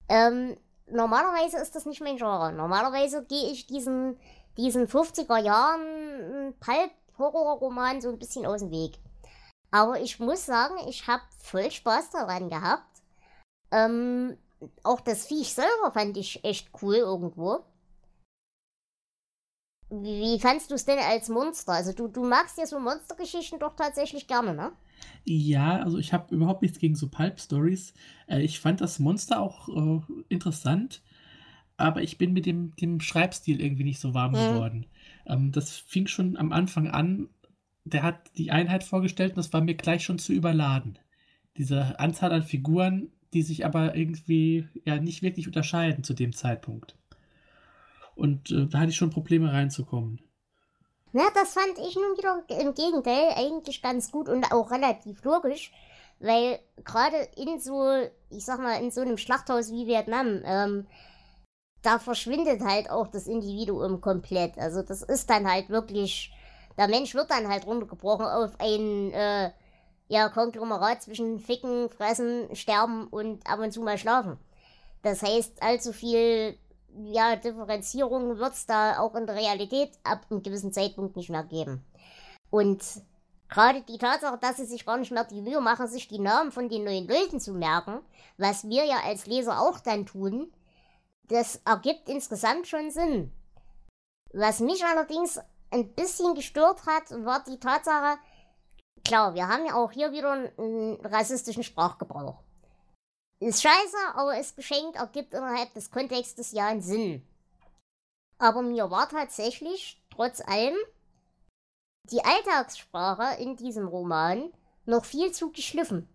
Ähm, 0.09 0.57
normalerweise 0.89 1.59
ist 1.59 1.75
das 1.75 1.85
nicht 1.85 2.01
mein 2.01 2.17
Genre. 2.17 2.53
Normalerweise 2.53 3.25
gehe 3.25 3.51
ich 3.51 3.67
diesen, 3.67 4.19
diesen 4.57 4.87
50er 4.87 5.39
Jahren 5.39 6.55
Pulp-Horror-Roman 6.61 8.01
so 8.01 8.11
ein 8.11 8.19
bisschen 8.19 8.47
aus 8.47 8.61
dem 8.61 8.71
Weg. 8.71 8.99
Aber 9.73 10.01
ich 10.01 10.21
muss 10.21 10.47
sagen, 10.47 10.77
ich 10.89 11.09
habe 11.09 11.23
voll 11.43 11.71
Spaß 11.71 12.11
daran 12.11 12.51
gehabt. 12.51 13.03
Ähm, 13.73 14.37
auch 14.83 15.01
das 15.01 15.27
Viech 15.27 15.55
selber 15.55 15.92
fand 15.92 16.16
ich 16.16 16.44
echt 16.44 16.70
cool 16.83 16.96
irgendwo. 16.96 17.64
Wie, 19.90 20.38
fandst 20.38 20.70
du 20.70 20.75
es 20.75 20.87
denn 20.87 20.98
als 20.98 21.29
Monster? 21.29 21.72
Also 21.72 21.92
du, 21.92 22.09
du 22.09 22.25
magst 22.25 22.57
ja 22.57 22.64
so 22.64 22.81
Monstergeschichten 22.81 23.59
doch 23.59 23.77
tatsächlich 23.77 24.27
gerne, 24.27 24.55
ne? 24.55 24.72
Ja, 25.25 25.83
also 25.83 25.98
ich 25.98 26.14
habe 26.14 26.35
überhaupt 26.35 26.62
nichts 26.62 26.79
gegen 26.79 26.94
so 26.94 27.09
Pulp-Stories. 27.09 27.92
Äh, 28.27 28.40
ich 28.40 28.59
fand 28.59 28.81
das 28.81 28.98
Monster 28.98 29.40
auch 29.40 29.68
äh, 29.68 30.01
interessant, 30.31 31.03
aber 31.77 32.03
ich 32.03 32.16
bin 32.16 32.33
mit 32.33 32.46
dem, 32.46 32.75
dem 32.77 33.01
Schreibstil 33.01 33.61
irgendwie 33.61 33.85
nicht 33.85 34.01
so 34.01 34.14
warm 34.14 34.33
mhm. 34.33 34.37
geworden. 34.37 34.87
Ähm, 35.27 35.53
das 35.53 35.77
fing 35.77 36.07
schon 36.07 36.38
am 36.38 36.53
Anfang 36.53 36.88
an. 36.88 37.29
Der 37.85 38.03
hat 38.03 38.37
die 38.38 38.51
Einheit 38.51 38.85
vorgestellt 38.85 39.33
und 39.33 39.38
das 39.38 39.53
war 39.53 39.61
mir 39.61 39.75
gleich 39.75 40.05
schon 40.05 40.18
zu 40.18 40.33
überladen. 40.33 40.98
Diese 41.59 41.98
Anzahl 42.01 42.33
an 42.33 42.44
Figuren, 42.44 43.11
die 43.33 43.42
sich 43.42 43.64
aber 43.64 43.95
irgendwie 43.95 44.68
ja 44.85 44.99
nicht 44.99 45.23
wirklich 45.23 45.47
unterscheiden 45.47 46.05
zu 46.05 46.14
dem 46.14 46.33
Zeitpunkt. 46.33 46.97
Und 48.14 48.51
äh, 48.51 48.66
da 48.66 48.81
hatte 48.81 48.90
ich 48.90 48.97
schon 48.97 49.11
Probleme 49.11 49.53
reinzukommen. 49.53 50.21
Na, 51.12 51.25
das 51.35 51.53
fand 51.53 51.79
ich 51.79 51.95
nun 51.95 52.16
wieder 52.16 52.42
im 52.61 52.75
Gegenteil 52.75 53.33
eigentlich 53.37 53.83
ganz 53.83 54.11
gut 54.11 54.29
und 54.29 54.51
auch 54.51 54.71
relativ 54.71 55.23
logisch, 55.25 55.73
weil 56.21 56.59
gerade 56.85 57.16
in 57.37 57.61
so, 57.61 57.85
ich 58.31 58.45
sag 58.45 58.61
mal, 58.61 58.83
in 58.83 58.90
so 58.90 59.03
einem 59.03 59.18
Schlachthaus 59.18 59.71
wie 59.71 59.87
Vietnam, 59.87 60.40
ähm, 60.45 60.87
da 61.83 61.99
verschwindet 61.99 62.62
halt 62.62 62.90
auch 62.90 63.09
das 63.09 63.27
Individuum 63.27 64.01
komplett. 64.01 64.57
Also 64.57 64.83
das 64.83 65.03
ist 65.03 65.29
dann 65.29 65.51
halt 65.51 65.68
wirklich, 65.68 66.33
der 66.79 66.88
Mensch 66.88 67.14
wird 67.14 67.31
dann 67.31 67.49
halt 67.49 67.66
runtergebrochen 67.66 68.27
auf 68.27 68.59
ein 68.59 69.11
äh, 69.12 69.51
ja, 70.12 70.29
Konglomerat 70.29 71.03
zwischen 71.03 71.38
Ficken, 71.38 71.88
Fressen, 71.88 72.55
Sterben 72.55 73.07
und 73.07 73.46
ab 73.46 73.61
und 73.61 73.72
zu 73.72 73.81
mal 73.81 73.96
schlafen. 73.96 74.37
Das 75.01 75.22
heißt, 75.22 75.62
allzu 75.62 75.94
viel 75.94 76.59
ja, 77.03 77.35
Differenzierung 77.37 78.37
wird 78.37 78.53
es 78.53 78.66
da 78.66 78.98
auch 78.98 79.14
in 79.14 79.27
der 79.27 79.37
Realität 79.37 79.92
ab 80.05 80.27
einem 80.29 80.42
gewissen 80.42 80.70
Zeitpunkt 80.70 81.16
nicht 81.16 81.31
mehr 81.31 81.44
geben. 81.44 81.83
Und 82.51 82.83
gerade 83.48 83.81
die 83.88 83.96
Tatsache, 83.96 84.37
dass 84.37 84.59
sie 84.59 84.66
sich 84.66 84.85
gar 84.85 84.98
nicht 84.98 85.12
mehr 85.12 85.25
die 85.25 85.40
Mühe 85.40 85.62
machen, 85.62 85.88
sich 85.88 86.09
die 86.09 86.18
Namen 86.18 86.53
von 86.53 86.68
den 86.68 86.85
neuen 86.85 87.09
Leuten 87.09 87.40
zu 87.40 87.55
merken, 87.55 88.01
was 88.37 88.68
wir 88.68 88.85
ja 88.85 88.98
als 89.07 89.25
Leser 89.25 89.62
auch 89.62 89.81
dann 89.81 90.05
tun, 90.05 90.53
das 91.29 91.62
ergibt 91.64 92.11
insgesamt 92.11 92.66
schon 92.68 92.90
Sinn. 92.90 93.33
Was 94.35 94.61
mich 94.61 94.85
allerdings 94.85 95.40
ein 95.70 95.94
bisschen 95.94 96.35
gestört 96.35 96.85
hat, 96.85 97.11
war 97.25 97.42
die 97.44 97.59
Tatsache, 97.59 98.18
klar, 99.05 99.35
wir 99.35 99.49
haben 99.49 99.67
ja 99.67 99.75
auch 99.75 99.93
hier 99.93 100.12
wieder 100.12 100.33
einen 100.33 101.01
rassistischen 101.05 101.62
Sprachgebrauch. 101.62 102.43
Ist 103.41 103.62
scheiße, 103.62 103.97
aber 104.15 104.38
ist 104.38 104.57
geschenkt, 104.57 104.97
ergibt 104.97 105.35
innerhalb 105.35 105.73
des 105.75 105.91
Kontextes 105.91 106.53
ja 106.53 106.67
einen 106.67 106.81
Sinn. 106.81 107.27
Aber 108.38 108.62
mir 108.62 108.91
war 108.91 109.09
tatsächlich, 109.09 110.01
trotz 110.11 110.41
allem, 110.41 110.77
die 112.05 112.25
Alltagssprache 112.25 113.41
in 113.41 113.57
diesem 113.57 113.87
Roman 113.88 114.53
noch 114.85 115.05
viel 115.05 115.33
zu 115.33 115.51
geschliffen. 115.51 116.09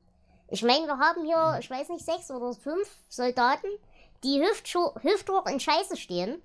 Ich 0.49 0.63
meine, 0.63 0.87
wir 0.87 0.97
haben 0.97 1.25
hier, 1.25 1.57
ich 1.59 1.69
weiß 1.69 1.89
nicht, 1.89 2.05
sechs 2.05 2.31
oder 2.31 2.53
fünf 2.53 2.89
Soldaten, 3.09 3.67
die 4.23 4.41
hüfthoch 4.41 5.45
in 5.45 5.59
Scheiße 5.59 5.97
stehen 5.97 6.41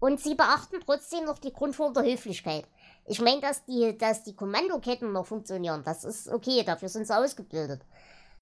und 0.00 0.20
sie 0.20 0.34
beachten 0.34 0.80
trotzdem 0.84 1.24
noch 1.24 1.38
die 1.38 1.52
Grundform 1.52 1.94
der 1.94 2.04
Höflichkeit. 2.04 2.66
Ich 3.06 3.20
meine, 3.20 3.40
dass 3.40 3.64
die, 3.64 3.96
dass 3.98 4.22
die 4.22 4.34
Kommandoketten 4.34 5.12
noch 5.12 5.26
funktionieren, 5.26 5.82
das 5.84 6.04
ist 6.04 6.28
okay, 6.28 6.62
dafür 6.64 6.88
sind 6.88 7.06
sie 7.06 7.16
ausgebildet. 7.16 7.84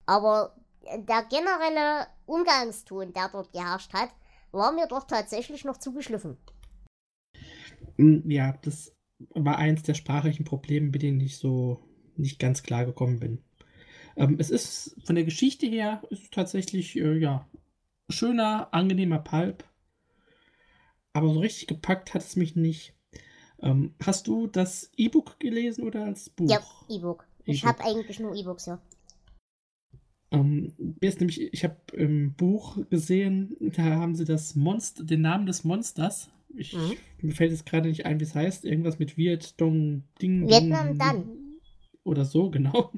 Aber 0.07 0.55
der 0.83 1.25
generelle 1.25 2.07
Umgangston, 2.27 3.13
der 3.13 3.29
dort 3.29 3.53
geherrscht 3.53 3.93
hat, 3.93 4.11
war 4.53 4.73
mir 4.73 4.87
doch 4.87 5.05
tatsächlich 5.05 5.65
noch 5.65 5.79
zugeschliffen. 5.79 6.37
Hm, 7.97 8.31
ja, 8.31 8.59
das 8.63 8.95
war 9.31 9.59
eins 9.59 9.83
der 9.83 9.95
sprachlichen 9.95 10.45
Probleme, 10.45 10.91
mit 10.91 11.03
denen 11.03 11.21
ich 11.21 11.39
so 11.39 11.83
nicht 12.17 12.39
ganz 12.39 12.63
klar 12.63 12.85
gekommen 12.85 13.21
bin. 13.21 13.43
Ähm, 14.17 14.37
es 14.39 14.51
ist 14.51 14.97
von 15.05 15.15
der 15.15 15.25
Geschichte 15.25 15.67
her 15.67 16.03
ist 16.11 16.33
tatsächlich 16.33 16.97
äh, 16.97 17.17
ja 17.17 17.49
schöner, 18.09 18.69
angenehmer 18.73 19.21
Pulp, 19.21 19.65
aber 21.13 21.33
so 21.33 21.41
richtig 21.41 21.69
gepackt 21.69 22.15
hat 22.15 22.23
es 22.23 22.37
mich 22.37 22.57
nicht. 22.57 22.95
Ähm, 23.63 23.95
hast 24.03 24.27
du 24.27 24.47
das 24.47 24.91
E-Book 24.97 25.39
gelesen 25.39 25.85
oder 25.85 26.05
als 26.05 26.31
Buch? 26.31 26.51
Ja, 26.51 26.61
E-Book. 26.89 27.27
E 27.47 27.53
ich 27.53 27.65
habe 27.65 27.83
eigentlich 27.85 28.21
nur 28.21 28.35
E-Books, 28.35 28.67
ja. 28.67 28.81
Ähm, 30.33 30.73
nämlich, 30.79 31.53
ich 31.53 31.65
habe 31.65 31.77
im 31.93 32.35
Buch 32.35 32.79
gesehen, 32.89 33.57
da 33.61 33.83
haben 33.83 34.15
sie 34.15 34.25
das 34.25 34.55
Monster, 34.55 35.05
den 35.05 35.23
Namen 35.23 35.47
des 35.47 35.65
Monsters. 35.65 36.31
Ich, 36.55 36.75
mhm. 36.75 36.97
Mir 37.21 37.33
fällt 37.33 37.51
jetzt 37.51 37.67
gerade 37.67 37.89
nicht 37.89 38.07
ein, 38.07 38.21
wie 38.21 38.25
es 38.25 38.35
heißt. 38.35 38.65
Irgendwas 38.65 38.99
mit 38.99 39.17
Viet 39.17 39.61
Dong 39.61 40.05
Ding. 40.21 40.49
Vietnam 40.49 40.99
dann. 40.99 41.25
Oder 42.05 42.25
so, 42.25 42.51
genau. 42.51 42.93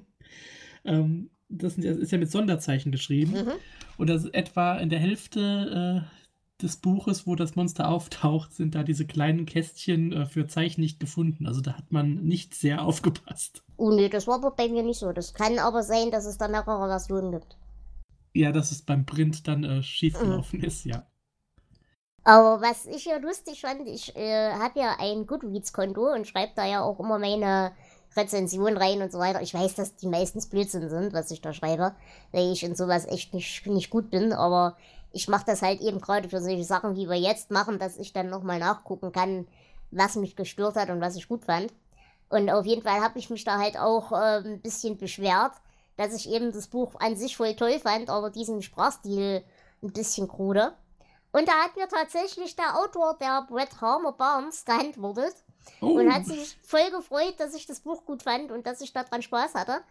Ähm, 0.84 1.30
das 1.48 1.76
ist 1.76 2.12
ja 2.12 2.18
mit 2.18 2.30
Sonderzeichen 2.30 2.92
geschrieben. 2.92 3.32
Mhm. 3.32 3.52
Und 3.98 4.08
das 4.08 4.24
ist 4.24 4.34
etwa 4.34 4.78
in 4.78 4.88
der 4.88 4.98
Hälfte 4.98 6.04
äh, 6.06 6.21
des 6.62 6.76
Buches, 6.76 7.26
wo 7.26 7.34
das 7.34 7.56
Monster 7.56 7.88
auftaucht, 7.88 8.52
sind 8.52 8.74
da 8.74 8.82
diese 8.82 9.06
kleinen 9.06 9.46
Kästchen 9.46 10.12
äh, 10.12 10.26
für 10.26 10.46
Zeichen 10.46 10.80
nicht 10.80 11.00
gefunden. 11.00 11.46
Also 11.46 11.60
da 11.60 11.74
hat 11.74 11.90
man 11.90 12.22
nicht 12.22 12.54
sehr 12.54 12.84
aufgepasst. 12.84 13.62
Oh 13.76 13.90
nee, 13.90 14.08
das 14.08 14.26
war 14.26 14.40
bei 14.54 14.68
mir 14.68 14.82
nicht 14.82 14.98
so. 14.98 15.12
Das 15.12 15.34
kann 15.34 15.58
aber 15.58 15.82
sein, 15.82 16.10
dass 16.10 16.24
es 16.24 16.38
da 16.38 16.48
mehrere 16.48 16.88
Versionen 16.88 17.32
gibt. 17.32 17.56
Ja, 18.34 18.52
dass 18.52 18.70
es 18.70 18.82
beim 18.82 19.04
Print 19.04 19.46
dann 19.46 19.64
äh, 19.64 19.82
schiefgelaufen 19.82 20.60
mhm. 20.60 20.64
ist, 20.64 20.84
ja. 20.84 21.06
Aber 22.24 22.60
was 22.60 22.86
ich 22.86 23.04
ja 23.04 23.16
lustig 23.16 23.60
fand, 23.62 23.86
ich 23.88 24.14
äh, 24.16 24.52
habe 24.52 24.78
ja 24.78 24.96
ein 24.98 25.26
Goodreads-Konto 25.26 26.12
und 26.12 26.26
schreibe 26.26 26.52
da 26.54 26.64
ja 26.64 26.82
auch 26.82 27.00
immer 27.00 27.18
meine 27.18 27.72
Rezensionen 28.16 28.76
rein 28.76 29.02
und 29.02 29.12
so 29.12 29.18
weiter. 29.18 29.42
Ich 29.42 29.54
weiß, 29.54 29.74
dass 29.74 29.96
die 29.96 30.08
meistens 30.08 30.46
Blödsinn 30.46 30.88
sind, 30.88 31.12
was 31.12 31.30
ich 31.30 31.40
da 31.40 31.52
schreibe, 31.52 31.94
weil 32.32 32.52
ich 32.52 32.62
in 32.62 32.74
sowas 32.74 33.06
echt 33.06 33.34
nicht, 33.34 33.66
nicht 33.66 33.90
gut 33.90 34.10
bin, 34.10 34.32
aber 34.32 34.76
ich 35.12 35.28
mache 35.28 35.44
das 35.46 35.62
halt 35.62 35.80
eben 35.80 36.00
gerade 36.00 36.28
für 36.28 36.40
solche 36.40 36.64
Sachen, 36.64 36.96
wie 36.96 37.08
wir 37.08 37.18
jetzt 37.18 37.50
machen, 37.50 37.78
dass 37.78 37.98
ich 37.98 38.12
dann 38.12 38.30
nochmal 38.30 38.58
nachgucken 38.58 39.12
kann, 39.12 39.46
was 39.90 40.16
mich 40.16 40.36
gestört 40.36 40.76
hat 40.76 40.90
und 40.90 41.00
was 41.00 41.16
ich 41.16 41.28
gut 41.28 41.44
fand. 41.44 41.72
Und 42.28 42.50
auf 42.50 42.64
jeden 42.64 42.82
Fall 42.82 43.00
habe 43.00 43.18
ich 43.18 43.28
mich 43.28 43.44
da 43.44 43.58
halt 43.58 43.78
auch 43.78 44.10
äh, 44.12 44.38
ein 44.38 44.62
bisschen 44.62 44.96
beschwert, 44.96 45.52
dass 45.96 46.14
ich 46.14 46.30
eben 46.30 46.50
das 46.50 46.68
Buch 46.68 46.94
an 46.98 47.14
sich 47.14 47.36
voll 47.36 47.54
toll 47.54 47.78
fand, 47.78 48.08
aber 48.08 48.30
diesen 48.30 48.62
Sprachstil 48.62 49.44
ein 49.82 49.92
bisschen 49.92 50.28
krude. 50.28 50.72
Und 51.32 51.46
da 51.46 51.52
hat 51.52 51.76
mir 51.76 51.88
tatsächlich 51.88 52.56
der 52.56 52.78
Autor, 52.78 53.16
der 53.20 53.46
Brett 53.48 53.80
Harmer 53.80 54.12
Barnes, 54.12 54.64
geantwortet 54.64 55.34
oh. 55.80 55.98
und 55.98 56.12
hat 56.12 56.26
sich 56.26 56.56
voll 56.62 56.90
gefreut, 56.90 57.34
dass 57.38 57.54
ich 57.54 57.66
das 57.66 57.80
Buch 57.80 58.04
gut 58.04 58.22
fand 58.22 58.50
und 58.50 58.66
dass 58.66 58.80
ich 58.80 58.92
daran 58.92 59.22
Spaß 59.22 59.54
hatte. 59.54 59.82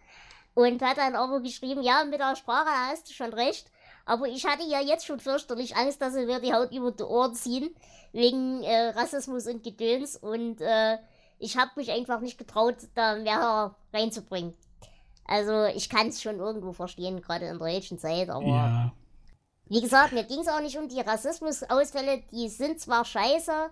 Und 0.54 0.82
hat 0.82 0.98
dann 0.98 1.14
aber 1.14 1.40
geschrieben, 1.40 1.82
ja, 1.82 2.04
mit 2.04 2.20
der 2.20 2.36
Sprache 2.36 2.68
hast 2.68 3.08
du 3.08 3.14
schon 3.14 3.32
recht. 3.32 3.70
Aber 4.04 4.26
ich 4.26 4.44
hatte 4.44 4.64
ja 4.64 4.80
jetzt 4.80 5.06
schon 5.06 5.20
fürchterlich 5.20 5.76
Angst, 5.76 6.02
dass 6.02 6.12
sie 6.12 6.26
mir 6.26 6.40
die 6.40 6.52
Haut 6.52 6.72
über 6.72 6.90
die 6.90 7.04
Ohren 7.04 7.34
ziehen, 7.34 7.74
wegen 8.12 8.62
äh, 8.62 8.88
Rassismus 8.90 9.46
und 9.46 9.62
Gedöns. 9.62 10.16
Und 10.16 10.60
äh, 10.60 10.98
ich 11.38 11.56
habe 11.56 11.70
mich 11.76 11.90
einfach 11.90 12.20
nicht 12.20 12.36
getraut, 12.36 12.76
da 12.94 13.16
mehr 13.16 13.74
reinzubringen. 13.92 14.54
Also 15.24 15.64
ich 15.64 15.88
kann 15.88 16.08
es 16.08 16.20
schon 16.20 16.38
irgendwo 16.38 16.72
verstehen, 16.72 17.22
gerade 17.22 17.46
in 17.46 17.58
der 17.58 17.66
heutigen 17.66 17.98
Zeit, 17.98 18.28
aber 18.28 18.46
ja. 18.46 18.92
wie 19.66 19.80
gesagt, 19.80 20.12
mir 20.12 20.24
ging 20.24 20.40
es 20.40 20.48
auch 20.48 20.60
nicht 20.60 20.76
um 20.76 20.88
die 20.88 21.00
Rassismusausfälle, 21.00 22.22
die 22.32 22.48
sind 22.48 22.80
zwar 22.80 23.04
scheiße, 23.04 23.70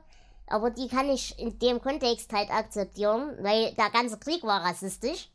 aber 0.50 0.70
die 0.70 0.88
kann 0.88 1.08
ich 1.08 1.38
in 1.38 1.58
dem 1.58 1.80
Kontext 1.80 2.32
halt 2.32 2.50
akzeptieren, 2.50 3.36
weil 3.40 3.72
der 3.74 3.90
ganze 3.90 4.18
Krieg 4.18 4.42
war 4.42 4.62
rassistisch. 4.62 5.30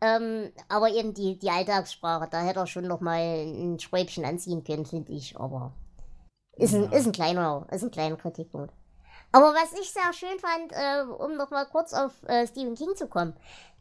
Ähm, 0.00 0.52
aber 0.68 0.90
eben 0.90 1.14
die, 1.14 1.38
die 1.38 1.50
Alltagssprache, 1.50 2.28
da 2.30 2.42
hätte 2.42 2.60
er 2.60 2.66
schon 2.66 2.86
noch 2.86 3.00
mal 3.00 3.18
ein 3.18 3.78
Schräubchen 3.80 4.24
anziehen 4.24 4.62
können, 4.62 4.86
finde 4.86 5.12
ich. 5.12 5.38
Aber 5.38 5.72
ist 6.56 6.74
ein, 6.74 6.84
ja. 6.84 6.98
ist 6.98 7.06
ein 7.06 7.12
kleiner, 7.12 7.66
ist 7.70 7.82
ein 7.82 7.90
kleiner 7.90 8.16
Kritikpunkt. 8.16 8.72
Aber 9.32 9.54
was 9.54 9.72
ich 9.78 9.90
sehr 9.90 10.12
schön 10.12 10.38
fand, 10.38 10.72
äh, 10.72 11.10
um 11.10 11.36
noch 11.36 11.50
mal 11.50 11.66
kurz 11.66 11.92
auf 11.92 12.12
äh, 12.26 12.46
Stephen 12.46 12.74
King 12.74 12.94
zu 12.94 13.08
kommen, 13.08 13.34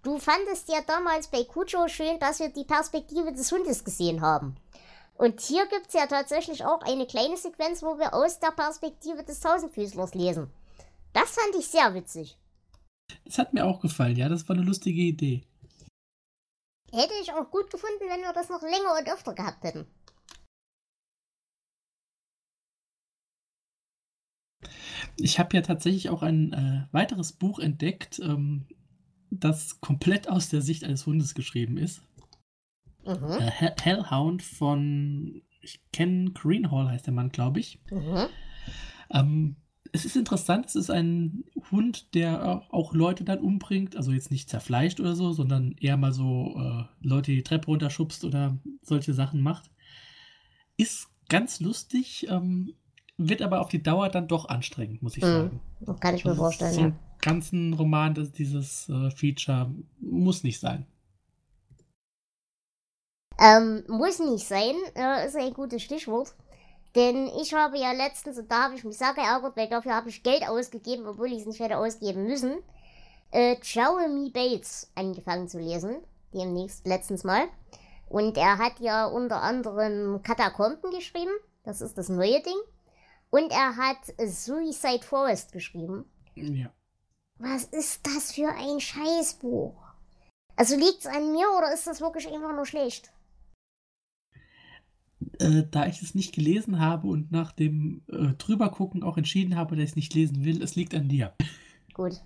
du 0.03 0.17
fandest 0.17 0.69
ja 0.69 0.79
damals 0.88 1.27
bei 1.27 1.43
Cujo 1.43 1.88
schön, 1.88 2.17
dass 2.19 2.39
wir 2.39 2.49
die 2.49 2.63
Perspektive 2.63 3.31
des 3.31 3.51
Hundes 3.51 3.83
gesehen 3.83 4.21
haben. 4.21 4.57
Und 5.15 5.39
hier 5.39 5.65
gibt 5.67 5.88
es 5.88 5.93
ja 5.93 6.08
tatsächlich 6.08 6.65
auch 6.65 6.82
eine 6.82 7.08
kleine 7.08 7.38
Sequenz, 7.38 7.82
wo 7.82 7.97
wir 7.97 8.13
aus 8.13 8.39
der 8.39 8.51
Perspektive 8.51 9.23
des 9.23 9.39
Tausendfüßlers 9.39 10.13
lesen. 10.13 10.51
Das 11.13 11.32
fand 11.32 11.56
ich 11.58 11.67
sehr 11.67 11.93
witzig. 11.93 12.38
Das 13.23 13.38
hat 13.38 13.54
mir 13.54 13.65
auch 13.65 13.80
gefallen, 13.80 14.17
ja, 14.17 14.28
das 14.28 14.47
war 14.49 14.56
eine 14.56 14.65
lustige 14.65 15.01
Idee. 15.01 15.43
Hätte 16.91 17.13
ich 17.21 17.32
auch 17.32 17.49
gut 17.49 17.71
gefunden, 17.71 18.04
wenn 18.10 18.21
wir 18.21 18.34
das 18.34 18.49
noch 18.49 18.62
länger 18.62 18.97
und 18.99 19.10
öfter 19.10 19.34
gehabt 19.34 19.63
hätten. 19.63 19.88
Ich 25.17 25.39
habe 25.39 25.56
ja 25.56 25.62
tatsächlich 25.62 26.10
auch 26.10 26.23
ein 26.23 26.51
äh, 26.54 26.93
weiteres 26.93 27.32
Buch 27.32 27.60
entdeckt, 27.60 28.19
ähm, 28.19 28.65
das 29.30 29.80
komplett 29.80 30.30
aus 30.30 30.49
der 30.49 30.62
Sicht 30.62 30.84
eines 30.84 31.06
Hundes 31.06 31.36
geschrieben 31.36 31.78
ist. 31.78 32.01
Mhm. 33.05 33.31
Äh, 33.39 33.71
Hellhound 33.81 34.43
von, 34.43 35.41
ich 35.61 35.81
kenne 35.91 36.31
Greenhall 36.31 36.89
heißt 36.89 37.05
der 37.07 37.13
Mann, 37.13 37.29
glaube 37.29 37.59
ich. 37.59 37.79
Mhm. 37.91 38.25
Ähm, 39.11 39.55
es 39.91 40.03
ist 40.03 40.17
interessant, 40.17 40.65
es 40.65 40.75
ist 40.75 40.89
ein 40.89 41.45
Hund, 41.71 42.13
der 42.15 42.63
auch 42.69 42.93
Leute 42.93 43.23
dann 43.23 43.39
umbringt, 43.39 43.95
also 43.95 44.11
jetzt 44.11 44.29
nicht 44.29 44.49
zerfleischt 44.49 44.99
oder 44.99 45.15
so, 45.15 45.31
sondern 45.31 45.73
eher 45.79 45.95
mal 45.95 46.11
so 46.11 46.55
äh, 46.59 46.83
Leute 47.01 47.31
die 47.31 47.43
Treppe 47.43 47.67
runterschubst 47.67 48.25
oder 48.25 48.57
solche 48.81 49.13
Sachen 49.13 49.41
macht. 49.41 49.71
Ist 50.75 51.07
ganz 51.29 51.61
lustig, 51.61 52.27
ähm, 52.29 52.73
wird 53.17 53.41
aber 53.41 53.61
auf 53.61 53.69
die 53.69 53.81
Dauer 53.81 54.09
dann 54.09 54.27
doch 54.27 54.49
anstrengend, 54.49 55.01
muss 55.01 55.15
ich 55.15 55.23
mhm. 55.23 55.27
sagen. 55.27 55.61
Das 55.79 55.99
kann 55.99 56.15
ich 56.15 56.25
mir 56.25 56.31
also 56.31 56.41
vorstellen. 56.41 56.73
So 56.73 56.81
einen 56.81 56.99
ganzen 57.21 57.73
Roman, 57.73 58.13
das, 58.13 58.31
dieses 58.31 58.89
äh, 58.89 59.11
Feature 59.11 59.73
muss 60.01 60.43
nicht 60.43 60.59
sein. 60.59 60.85
Ähm, 63.39 63.84
muss 63.88 64.19
nicht 64.19 64.48
sein, 64.48 64.76
äh, 64.95 65.28
ist 65.28 65.36
ein 65.36 65.54
gutes 65.54 65.84
Stichwort. 65.84 66.34
Denn 66.95 67.28
ich 67.41 67.54
habe 67.54 67.78
ja 67.78 67.91
letztens, 67.91 68.38
und 68.38 68.50
da 68.50 68.63
habe 68.63 68.76
ich 68.76 68.86
mich 68.86 68.98
sehr 68.98 69.13
geärgert, 69.13 69.58
weil 69.58 69.67
dafür 69.67 69.93
habe 69.95 70.10
ich 70.10 70.24
Geld 70.24 70.48
ausgegeben, 70.48 71.06
obwohl 71.06 71.28
ich 71.28 71.41
es 71.41 71.45
nicht 71.45 71.60
hätte 71.60 71.78
ausgeben 71.78 72.26
müssen, 72.26 72.58
äh, 73.32 73.58
Jeremy 73.62 74.30
Bates 74.30 74.89
angefangen 74.95 75.50
zu 75.50 75.60
lesen. 75.60 75.98
Demnächst, 76.34 76.88
letztens 76.88 77.24
mal. 77.24 77.48
Und 78.08 78.38
er 78.38 78.58
hat 78.58 78.80
ja 78.80 79.06
unter 79.08 79.41
anderem 79.41 80.21
Katakomben 80.24 80.91
geschrieben. 80.91 81.32
Das 81.63 81.82
ist 81.82 81.98
das 81.98 82.08
neue 82.08 82.41
Ding. 82.41 82.58
Und 83.30 83.52
er 83.52 83.76
hat 83.76 83.98
Suicide 84.17 85.04
Forest 85.04 85.52
geschrieben. 85.52 86.10
Ja. 86.36 86.71
Was 87.38 87.65
ist 87.65 88.08
das 88.08 88.32
für 88.32 88.48
ein 88.48 88.80
Scheißbuch? 88.80 89.76
Also 90.56 90.78
liegt 90.78 91.00
es 91.00 91.08
an 91.08 91.34
mir 91.34 91.50
oder 91.58 91.74
ist 91.74 91.88
das 91.88 92.00
wirklich 92.00 92.28
einfach 92.32 92.54
nur 92.54 92.65
schlecht? 92.65 93.12
Äh, 95.39 95.63
da 95.71 95.86
ich 95.88 96.01
es 96.01 96.13
nicht 96.13 96.34
gelesen 96.36 96.80
habe 96.80 97.08
und 97.08 97.32
nach 97.32 97.51
dem 97.51 98.04
äh, 98.10 98.34
Drübergucken 98.38 99.04
auch 99.04 99.17
entschieden 99.17 99.56
habe, 99.56 99.75
dass 99.75 99.86
ich 99.86 99.89
es 99.91 99.95
nicht 99.95 100.13
lesen 100.13 100.43
will, 100.43 100.62
es 100.62 100.75
liegt 100.75 100.93
an 100.93 101.08
dir. 101.08 101.34
Gut. 101.93 102.21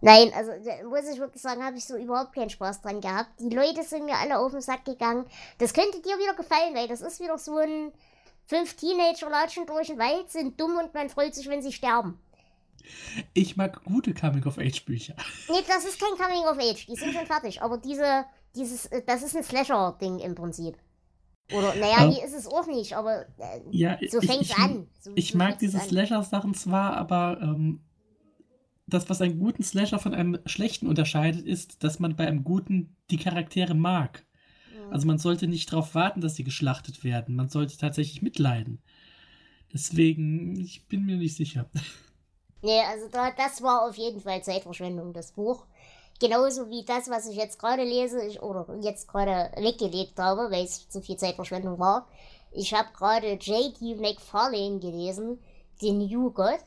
Nein, 0.00 0.32
also 0.34 0.50
muss 0.88 1.08
ich 1.10 1.18
wirklich 1.18 1.40
sagen, 1.40 1.62
habe 1.62 1.78
ich 1.78 1.84
so 1.84 1.96
überhaupt 1.96 2.34
keinen 2.34 2.50
Spaß 2.50 2.82
dran 2.82 3.00
gehabt. 3.00 3.40
Die 3.40 3.54
Leute 3.54 3.82
sind 3.82 4.04
mir 4.04 4.16
alle 4.18 4.38
auf 4.38 4.52
den 4.52 4.60
Sack 4.60 4.84
gegangen. 4.84 5.24
Das 5.58 5.72
könnte 5.72 6.02
dir 6.02 6.18
wieder 6.18 6.34
gefallen, 6.34 6.74
weil 6.74 6.88
das 6.88 7.00
ist 7.00 7.20
wieder 7.20 7.38
so 7.38 7.56
ein 7.56 7.90
fünf 8.46 8.74
Teenager 8.74 9.30
latschen 9.30 9.66
durch 9.66 9.86
den 9.86 9.98
Wald, 9.98 10.30
sind 10.30 10.60
dumm 10.60 10.76
und 10.76 10.92
man 10.92 11.08
freut 11.08 11.34
sich, 11.34 11.48
wenn 11.48 11.62
sie 11.62 11.72
sterben. 11.72 12.18
Ich 13.32 13.56
mag 13.56 13.82
gute 13.84 14.12
Coming-of-Age-Bücher. 14.12 15.14
Nee, 15.48 15.64
das 15.66 15.86
ist 15.86 15.98
kein 15.98 16.18
Coming-of-Age, 16.18 16.86
die 16.86 16.96
sind 16.96 17.14
schon 17.14 17.26
fertig. 17.26 17.62
Aber 17.62 17.78
diese, 17.78 18.26
dieses, 18.54 18.86
äh, 18.86 19.02
das 19.06 19.22
ist 19.22 19.34
ein 19.36 19.42
Slasher-Ding 19.42 20.18
im 20.18 20.34
Prinzip. 20.34 20.76
Oder, 21.52 21.74
naja, 21.74 22.08
die 22.08 22.20
ist 22.20 22.34
es 22.34 22.46
auch 22.46 22.66
nicht, 22.66 22.96
aber 22.96 23.26
äh, 23.38 23.60
ja, 23.70 23.98
so 24.08 24.20
fängt 24.20 24.42
es 24.42 24.56
an. 24.56 24.88
So, 25.00 25.12
ich 25.14 25.32
so 25.32 25.38
mag 25.38 25.58
diese 25.58 25.78
Slasher-Sachen 25.78 26.54
zwar, 26.54 26.96
aber 26.96 27.38
ähm, 27.42 27.80
das, 28.86 29.10
was 29.10 29.20
einen 29.20 29.38
guten 29.38 29.62
Slasher 29.62 29.98
von 29.98 30.14
einem 30.14 30.38
schlechten 30.46 30.86
unterscheidet, 30.86 31.46
ist, 31.46 31.84
dass 31.84 31.98
man 31.98 32.16
bei 32.16 32.26
einem 32.26 32.44
guten 32.44 32.96
die 33.10 33.18
Charaktere 33.18 33.74
mag. 33.74 34.24
Also 34.90 35.06
man 35.06 35.18
sollte 35.18 35.46
nicht 35.46 35.72
darauf 35.72 35.94
warten, 35.94 36.20
dass 36.20 36.36
sie 36.36 36.44
geschlachtet 36.44 37.04
werden. 37.04 37.34
Man 37.34 37.48
sollte 37.48 37.76
tatsächlich 37.76 38.22
mitleiden. 38.22 38.82
Deswegen, 39.72 40.56
ich 40.56 40.86
bin 40.86 41.04
mir 41.04 41.16
nicht 41.16 41.36
sicher. 41.36 41.68
Nee, 42.66 42.80
also 42.80 43.08
da, 43.12 43.30
das 43.30 43.60
war 43.60 43.86
auf 43.86 43.94
jeden 43.96 44.20
Fall 44.20 44.42
Zeitverschwendung, 44.42 45.12
das 45.12 45.32
Buch. 45.32 45.66
Genauso 46.20 46.68
wie 46.68 46.84
das, 46.84 47.10
was 47.10 47.26
ich 47.26 47.36
jetzt 47.36 47.58
gerade 47.58 47.82
lese, 47.82 48.24
ich, 48.24 48.40
oder 48.40 48.66
jetzt 48.80 49.08
gerade 49.08 49.50
weggelegt 49.56 50.18
habe, 50.18 50.50
weil 50.50 50.64
es 50.64 50.88
zu 50.88 51.00
viel 51.00 51.16
Zeitverschwendung 51.16 51.78
war. 51.78 52.06
Ich 52.52 52.72
habe 52.72 52.88
gerade 52.96 53.32
J.D. 53.32 53.96
McFarlane 53.96 54.78
gelesen, 54.78 55.42
The 55.80 55.92
New 55.92 56.30
God. 56.30 56.58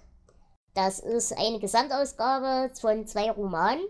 Das 0.73 0.99
ist 0.99 1.37
eine 1.37 1.59
Gesamtausgabe 1.59 2.71
von 2.75 3.07
zwei 3.07 3.31
Romanen 3.31 3.87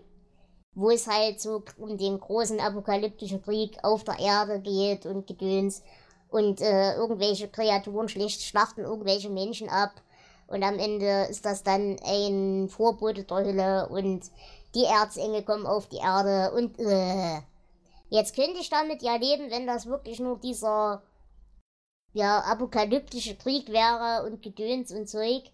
wo 0.78 0.90
es 0.90 1.08
halt 1.08 1.40
so 1.40 1.64
um 1.76 1.98
den 1.98 2.20
großen 2.20 2.60
apokalyptischen 2.60 3.42
Krieg 3.42 3.78
auf 3.82 4.04
der 4.04 4.20
Erde 4.20 4.60
geht 4.60 5.06
und 5.06 5.26
Gedöns 5.26 5.82
und 6.28 6.60
äh, 6.60 6.94
irgendwelche 6.94 7.48
Kreaturen 7.48 8.08
schlicht 8.08 8.42
schlachten 8.42 8.82
irgendwelche 8.82 9.28
Menschen 9.28 9.68
ab 9.68 9.90
und 10.46 10.62
am 10.62 10.78
Ende 10.78 11.26
ist 11.28 11.44
das 11.44 11.64
dann 11.64 11.96
ein 12.04 12.68
Vorbote 12.68 13.24
der 13.24 13.36
Hölle 13.38 13.88
und 13.88 14.22
die 14.74 14.84
Erzengel 14.84 15.42
kommen 15.42 15.66
auf 15.66 15.88
die 15.88 15.98
Erde 15.98 16.52
und 16.54 16.78
äh, 16.78 17.40
jetzt 18.10 18.34
könnte 18.34 18.60
ich 18.60 18.70
damit 18.70 19.02
ja 19.02 19.16
leben, 19.16 19.50
wenn 19.50 19.66
das 19.66 19.86
wirklich 19.86 20.20
nur 20.20 20.38
dieser 20.38 21.02
ja 22.12 22.40
apokalyptische 22.40 23.36
Krieg 23.36 23.70
wäre 23.70 24.24
und 24.26 24.42
Gedöns 24.42 24.92
und 24.92 25.08
Zeug. 25.08 25.50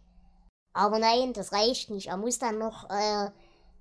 Aber 0.72 0.98
nein, 0.98 1.32
das 1.32 1.52
reicht 1.52 1.90
nicht. 1.90 2.08
Er 2.08 2.16
muss 2.16 2.38
dann 2.38 2.58
noch 2.58 2.90
äh, 2.90 3.30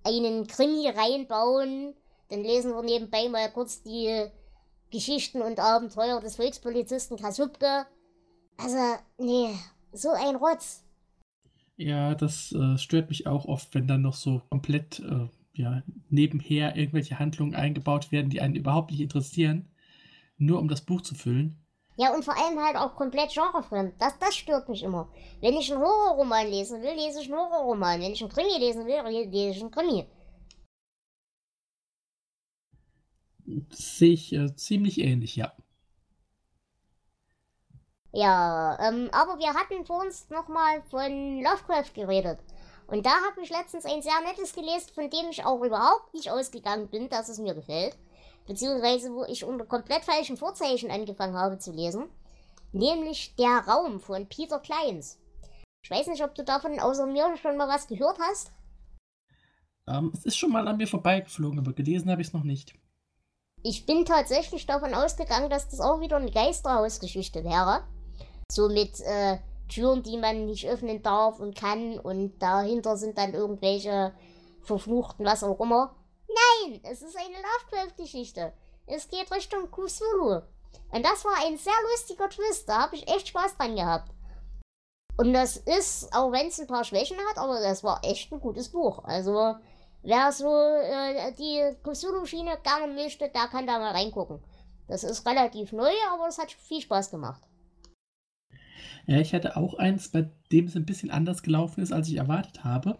einen 0.03 0.47
Krimi 0.47 0.89
reinbauen. 0.89 1.95
Dann 2.29 2.43
lesen 2.43 2.73
wir 2.73 2.83
nebenbei 2.83 3.29
mal 3.29 3.51
kurz 3.51 3.81
die 3.81 4.29
Geschichten 4.91 5.41
und 5.41 5.59
Abenteuer 5.59 6.21
des 6.21 6.35
Volkspolizisten 6.35 7.17
Kasubke. 7.17 7.87
Also, 8.57 8.77
nee, 9.17 9.55
so 9.91 10.09
ein 10.11 10.35
Rotz. 10.35 10.82
Ja, 11.75 12.13
das 12.13 12.51
äh, 12.51 12.77
stört 12.77 13.09
mich 13.09 13.25
auch 13.25 13.45
oft, 13.45 13.73
wenn 13.73 13.87
dann 13.87 14.01
noch 14.01 14.13
so 14.13 14.41
komplett 14.49 14.99
äh, 14.99 15.27
ja, 15.53 15.83
nebenher 16.09 16.75
irgendwelche 16.75 17.19
Handlungen 17.19 17.55
eingebaut 17.55 18.11
werden, 18.11 18.29
die 18.29 18.41
einen 18.41 18.55
überhaupt 18.55 18.91
nicht 18.91 19.01
interessieren, 19.01 19.71
nur 20.37 20.59
um 20.59 20.67
das 20.67 20.81
Buch 20.81 21.01
zu 21.01 21.15
füllen. 21.15 21.63
Ja, 21.95 22.13
und 22.13 22.25
vor 22.25 22.35
allem 22.35 22.59
halt 22.59 22.75
auch 22.75 22.95
komplett 22.95 23.33
genrefremd. 23.33 23.93
Das, 23.99 24.17
das 24.17 24.35
stört 24.35 24.67
mich 24.67 24.81
immer. 24.81 25.11
Wenn 25.41 25.53
ich 25.53 25.71
einen 25.71 25.81
Horrorroman 25.81 26.47
lesen 26.47 26.81
will, 26.81 26.93
lese 26.95 27.21
ich 27.21 27.27
einen 27.27 27.37
Horrorroman. 27.37 28.01
Wenn 28.01 28.13
ich 28.13 28.21
einen 28.21 28.31
Krimi 28.31 28.57
lesen 28.57 28.85
will, 28.87 29.29
lese 29.29 29.57
ich 29.57 29.61
einen 29.61 29.71
Krimi. 29.71 30.05
Das 33.45 33.97
sehe 33.99 34.13
ich 34.13 34.33
äh, 34.33 34.55
ziemlich 34.55 34.99
ähnlich, 34.99 35.35
ja. 35.35 35.53
Ja, 38.13 38.77
ähm, 38.79 39.09
aber 39.11 39.39
wir 39.39 39.55
hatten 39.55 39.85
vor 39.85 40.01
uns 40.01 40.29
nochmal 40.29 40.83
von 40.83 41.41
Lovecraft 41.41 41.93
geredet. 41.95 42.39
Und 42.85 43.05
da 43.07 43.09
habe 43.09 43.41
ich 43.41 43.49
letztens 43.49 43.85
ein 43.85 44.03
sehr 44.03 44.21
nettes 44.23 44.53
gelesen, 44.53 44.91
von 44.93 45.09
dem 45.09 45.29
ich 45.31 45.43
auch 45.43 45.63
überhaupt 45.63 46.13
nicht 46.13 46.29
ausgegangen 46.29 46.87
bin, 46.89 47.09
dass 47.09 47.27
es 47.27 47.39
mir 47.39 47.55
gefällt. 47.55 47.97
Beziehungsweise 48.45 49.11
wo 49.13 49.23
ich 49.25 49.43
unter 49.43 49.65
komplett 49.65 50.03
falschen 50.03 50.37
Vorzeichen 50.37 50.91
angefangen 50.91 51.35
habe 51.35 51.57
zu 51.57 51.71
lesen. 51.71 52.05
Nämlich 52.71 53.35
Der 53.35 53.65
Raum 53.67 53.99
von 53.99 54.27
Peter 54.27 54.59
Kleins. 54.59 55.19
Ich 55.83 55.89
weiß 55.89 56.07
nicht, 56.07 56.23
ob 56.23 56.35
du 56.35 56.43
davon 56.43 56.79
außer 56.79 57.07
mir 57.07 57.35
schon 57.37 57.57
mal 57.57 57.67
was 57.67 57.87
gehört 57.87 58.19
hast. 58.19 58.51
Ähm, 59.87 60.11
es 60.13 60.23
ist 60.23 60.37
schon 60.37 60.51
mal 60.51 60.67
an 60.67 60.77
mir 60.77 60.87
vorbeigeflogen, 60.87 61.59
aber 61.59 61.73
gelesen 61.73 62.11
habe 62.11 62.21
ich 62.21 62.27
es 62.27 62.33
noch 62.33 62.43
nicht. 62.43 62.75
Ich 63.63 63.87
bin 63.87 64.05
tatsächlich 64.05 64.67
davon 64.67 64.93
ausgegangen, 64.93 65.49
dass 65.49 65.69
das 65.69 65.79
auch 65.79 65.99
wieder 65.99 66.17
eine 66.17 66.31
Geisterhausgeschichte 66.31 67.43
wäre. 67.43 67.83
So 68.51 68.69
mit 68.69 68.99
äh, 69.01 69.39
Türen, 69.67 70.03
die 70.03 70.17
man 70.17 70.45
nicht 70.45 70.67
öffnen 70.67 71.01
darf 71.01 71.39
und 71.39 71.55
kann 71.55 71.99
und 71.99 72.39
dahinter 72.39 72.97
sind 72.97 73.17
dann 73.17 73.33
irgendwelche 73.33 74.13
verfluchten, 74.61 75.25
was 75.25 75.43
auch 75.43 75.59
immer. 75.59 75.95
Nein, 76.27 76.79
es 76.83 77.01
ist 77.01 77.17
eine 77.17 77.35
Lovecraft-Geschichte. 77.35 78.53
Es 78.85 79.07
geht 79.09 79.31
Richtung 79.31 79.69
Kusulu. 79.71 80.41
Und 80.91 81.05
das 81.05 81.25
war 81.25 81.45
ein 81.45 81.57
sehr 81.57 81.73
lustiger 81.91 82.29
Twist. 82.29 82.67
Da 82.69 82.83
habe 82.83 82.95
ich 82.95 83.07
echt 83.07 83.29
Spaß 83.29 83.57
dran 83.57 83.75
gehabt. 83.75 84.11
Und 85.17 85.33
das 85.33 85.57
ist, 85.57 86.13
auch 86.13 86.31
wenn 86.31 86.47
es 86.47 86.59
ein 86.59 86.67
paar 86.67 86.83
Schwächen 86.83 87.17
hat, 87.29 87.37
aber 87.37 87.59
das 87.59 87.83
war 87.83 88.03
echt 88.03 88.31
ein 88.31 88.39
gutes 88.39 88.69
Buch. 88.69 89.03
Also, 89.03 89.55
wer 90.01 90.31
so 90.31 90.55
äh, 90.55 91.31
die 91.33 91.75
Kusulu-Schiene 91.83 92.57
gerne 92.63 92.91
möchte, 92.93 93.29
der 93.29 93.47
kann 93.47 93.67
da 93.67 93.77
mal 93.77 93.91
reingucken. 93.91 94.43
Das 94.87 95.03
ist 95.03 95.25
relativ 95.25 95.71
neu, 95.71 95.91
aber 96.11 96.27
es 96.27 96.39
hat 96.39 96.51
viel 96.51 96.81
Spaß 96.81 97.11
gemacht. 97.11 97.41
Ja, 99.05 99.19
ich 99.19 99.33
hatte 99.33 99.57
auch 99.57 99.75
eins, 99.75 100.09
bei 100.09 100.29
dem 100.51 100.65
es 100.65 100.75
ein 100.75 100.85
bisschen 100.85 101.11
anders 101.11 101.43
gelaufen 101.43 101.81
ist, 101.81 101.91
als 101.91 102.07
ich 102.07 102.17
erwartet 102.17 102.63
habe. 102.63 102.99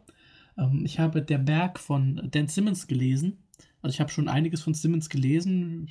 Ähm, 0.58 0.84
ich 0.86 1.00
habe 1.00 1.22
Der 1.22 1.38
Berg 1.38 1.80
von 1.80 2.28
Dan 2.32 2.48
Simmons 2.48 2.88
gelesen. 2.88 3.44
Also 3.82 3.94
ich 3.94 4.00
habe 4.00 4.12
schon 4.12 4.28
einiges 4.28 4.62
von 4.62 4.74
Simmons 4.74 5.10
gelesen. 5.10 5.90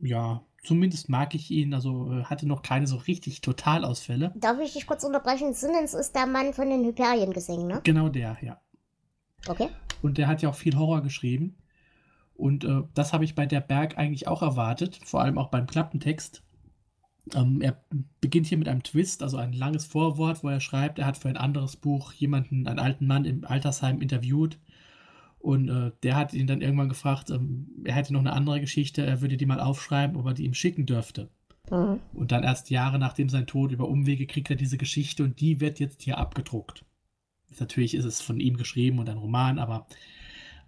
Ja, 0.00 0.42
zumindest 0.62 1.08
mag 1.08 1.34
ich 1.34 1.50
ihn. 1.50 1.74
Also 1.74 2.12
äh, 2.12 2.24
hatte 2.24 2.46
noch 2.46 2.62
keine 2.62 2.86
so 2.86 2.96
richtig 2.96 3.40
Totalausfälle. 3.40 4.32
Darf 4.36 4.58
ich 4.60 4.72
dich 4.72 4.86
kurz 4.86 5.04
unterbrechen? 5.04 5.54
Simmons 5.54 5.94
ist 5.94 6.14
der 6.14 6.26
Mann 6.26 6.52
von 6.54 6.70
den 6.70 6.84
Hyperien 6.84 7.32
gesungen, 7.32 7.66
ne? 7.66 7.80
Genau 7.84 8.08
der, 8.08 8.36
ja. 8.42 8.60
Okay. 9.48 9.68
Und 10.02 10.18
der 10.18 10.28
hat 10.28 10.42
ja 10.42 10.48
auch 10.48 10.54
viel 10.54 10.76
Horror 10.76 11.02
geschrieben. 11.02 11.56
Und 12.34 12.64
äh, 12.64 12.82
das 12.94 13.12
habe 13.12 13.24
ich 13.24 13.34
bei 13.34 13.44
Der 13.44 13.60
Berg 13.60 13.98
eigentlich 13.98 14.26
auch 14.26 14.40
erwartet, 14.40 14.98
vor 15.04 15.20
allem 15.20 15.36
auch 15.36 15.48
beim 15.48 15.66
Klappentext. 15.66 16.42
Ähm, 17.34 17.60
er 17.60 17.82
beginnt 18.20 18.46
hier 18.46 18.58
mit 18.58 18.68
einem 18.68 18.82
Twist, 18.82 19.22
also 19.22 19.36
ein 19.36 19.52
langes 19.52 19.84
Vorwort, 19.86 20.42
wo 20.42 20.48
er 20.48 20.60
schreibt, 20.60 20.98
er 20.98 21.06
hat 21.06 21.16
für 21.16 21.28
ein 21.28 21.36
anderes 21.36 21.76
Buch 21.76 22.12
jemanden, 22.12 22.66
einen 22.66 22.78
alten 22.78 23.06
Mann 23.06 23.24
im 23.24 23.44
Altersheim 23.44 24.00
interviewt. 24.00 24.58
Und 25.38 25.68
äh, 25.68 25.92
der 26.02 26.16
hat 26.16 26.34
ihn 26.34 26.46
dann 26.46 26.60
irgendwann 26.60 26.90
gefragt, 26.90 27.30
ähm, 27.30 27.68
er 27.84 27.94
hätte 27.94 28.12
noch 28.12 28.20
eine 28.20 28.32
andere 28.32 28.60
Geschichte, 28.60 29.04
er 29.04 29.22
würde 29.22 29.36
die 29.36 29.46
mal 29.46 29.60
aufschreiben, 29.60 30.16
ob 30.16 30.26
er 30.26 30.34
die 30.34 30.44
ihm 30.44 30.54
schicken 30.54 30.84
dürfte. 30.84 31.30
Mhm. 31.70 32.00
Und 32.12 32.32
dann 32.32 32.44
erst 32.44 32.70
Jahre 32.70 32.98
nachdem 32.98 33.28
sein 33.28 33.46
Tod 33.46 33.72
über 33.72 33.88
Umwege 33.88 34.26
kriegt 34.26 34.50
er 34.50 34.56
diese 34.56 34.76
Geschichte 34.76 35.24
und 35.24 35.40
die 35.40 35.60
wird 35.60 35.80
jetzt 35.80 36.02
hier 36.02 36.18
abgedruckt. 36.18 36.84
Natürlich 37.58 37.94
ist 37.94 38.04
es 38.04 38.20
von 38.20 38.38
ihm 38.38 38.56
geschrieben 38.56 38.98
und 38.98 39.08
ein 39.08 39.18
Roman, 39.18 39.58
aber 39.58 39.86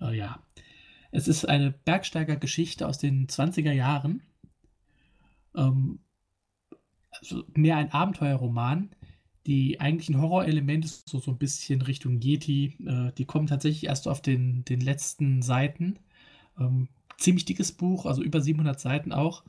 äh, 0.01 0.17
ja. 0.17 0.43
Es 1.11 1.29
ist 1.29 1.45
eine 1.45 1.73
Bergsteiger-Geschichte 1.73 2.89
aus 2.89 2.97
den 2.97 3.27
20er 3.27 3.73
Jahren. 3.73 4.23
Ähm, 5.55 5.99
also 7.23 7.45
mehr 7.55 7.77
ein 7.77 7.93
Abenteuerroman. 7.93 8.91
Die 9.47 9.81
eigentlichen 9.81 10.21
Horrorelemente, 10.21 10.89
so, 10.89 11.19
so 11.19 11.33
ein 11.33 11.39
bisschen 11.39 11.83
Richtung 11.83 12.21
Yeti, 12.21 12.77
äh, 12.87 13.13
die 13.19 13.25
kommen 13.25 13.49
tatsächlich 13.49 13.87
erst 13.87 14.07
auf 14.07 14.21
den, 14.21 14.65
den 14.65 14.81
letzten 14.81 15.43
Seiten. 15.43 15.99
Ähm, 16.59 16.89
ziemlich 17.19 17.45
dickes 17.45 17.73
Buch, 17.73 18.07
also 18.07 18.23
über 18.23 18.41
700 18.41 18.79
Seiten 18.79 19.13
auch. 19.13 19.43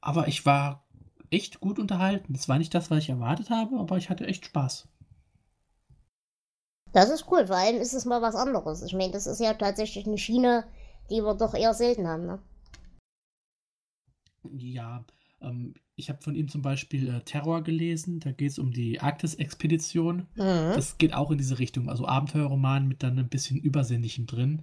Aber 0.00 0.28
ich 0.28 0.46
war 0.46 0.84
echt 1.30 1.60
gut 1.60 1.78
unterhalten. 1.78 2.32
Das 2.32 2.48
war 2.48 2.58
nicht 2.58 2.74
das, 2.74 2.90
was 2.90 2.98
ich 2.98 3.10
erwartet 3.10 3.50
habe, 3.50 3.78
aber 3.78 3.96
ich 3.96 4.10
hatte 4.10 4.26
echt 4.26 4.46
Spaß. 4.46 4.88
Das 6.92 7.08
ist 7.08 7.26
cool, 7.30 7.46
vor 7.46 7.56
allem 7.56 7.80
ist 7.80 7.94
es 7.94 8.04
mal 8.04 8.20
was 8.20 8.34
anderes. 8.34 8.82
Ich 8.82 8.92
meine, 8.92 9.12
das 9.12 9.26
ist 9.26 9.40
ja 9.40 9.54
tatsächlich 9.54 10.06
eine 10.06 10.18
Schiene, 10.18 10.64
die 11.10 11.22
wir 11.22 11.34
doch 11.34 11.54
eher 11.54 11.72
selten 11.72 12.06
haben, 12.06 12.26
ne? 12.26 12.38
Ja, 14.52 15.04
ähm, 15.42 15.74
ich 15.94 16.08
habe 16.08 16.22
von 16.22 16.34
ihm 16.34 16.48
zum 16.48 16.62
Beispiel 16.62 17.08
äh, 17.08 17.20
Terror 17.20 17.62
gelesen. 17.62 18.20
Da 18.20 18.32
geht 18.32 18.50
es 18.50 18.58
um 18.58 18.72
die 18.72 19.00
Arktis-Expedition. 19.00 20.26
Mhm. 20.34 20.72
Das 20.74 20.98
geht 20.98 21.14
auch 21.14 21.30
in 21.30 21.38
diese 21.38 21.58
Richtung. 21.58 21.88
Also 21.88 22.06
Abenteuerroman 22.06 22.88
mit 22.88 23.02
dann 23.02 23.18
ein 23.18 23.28
bisschen 23.28 23.58
Übersinnlichem 23.58 24.26
drin. 24.26 24.62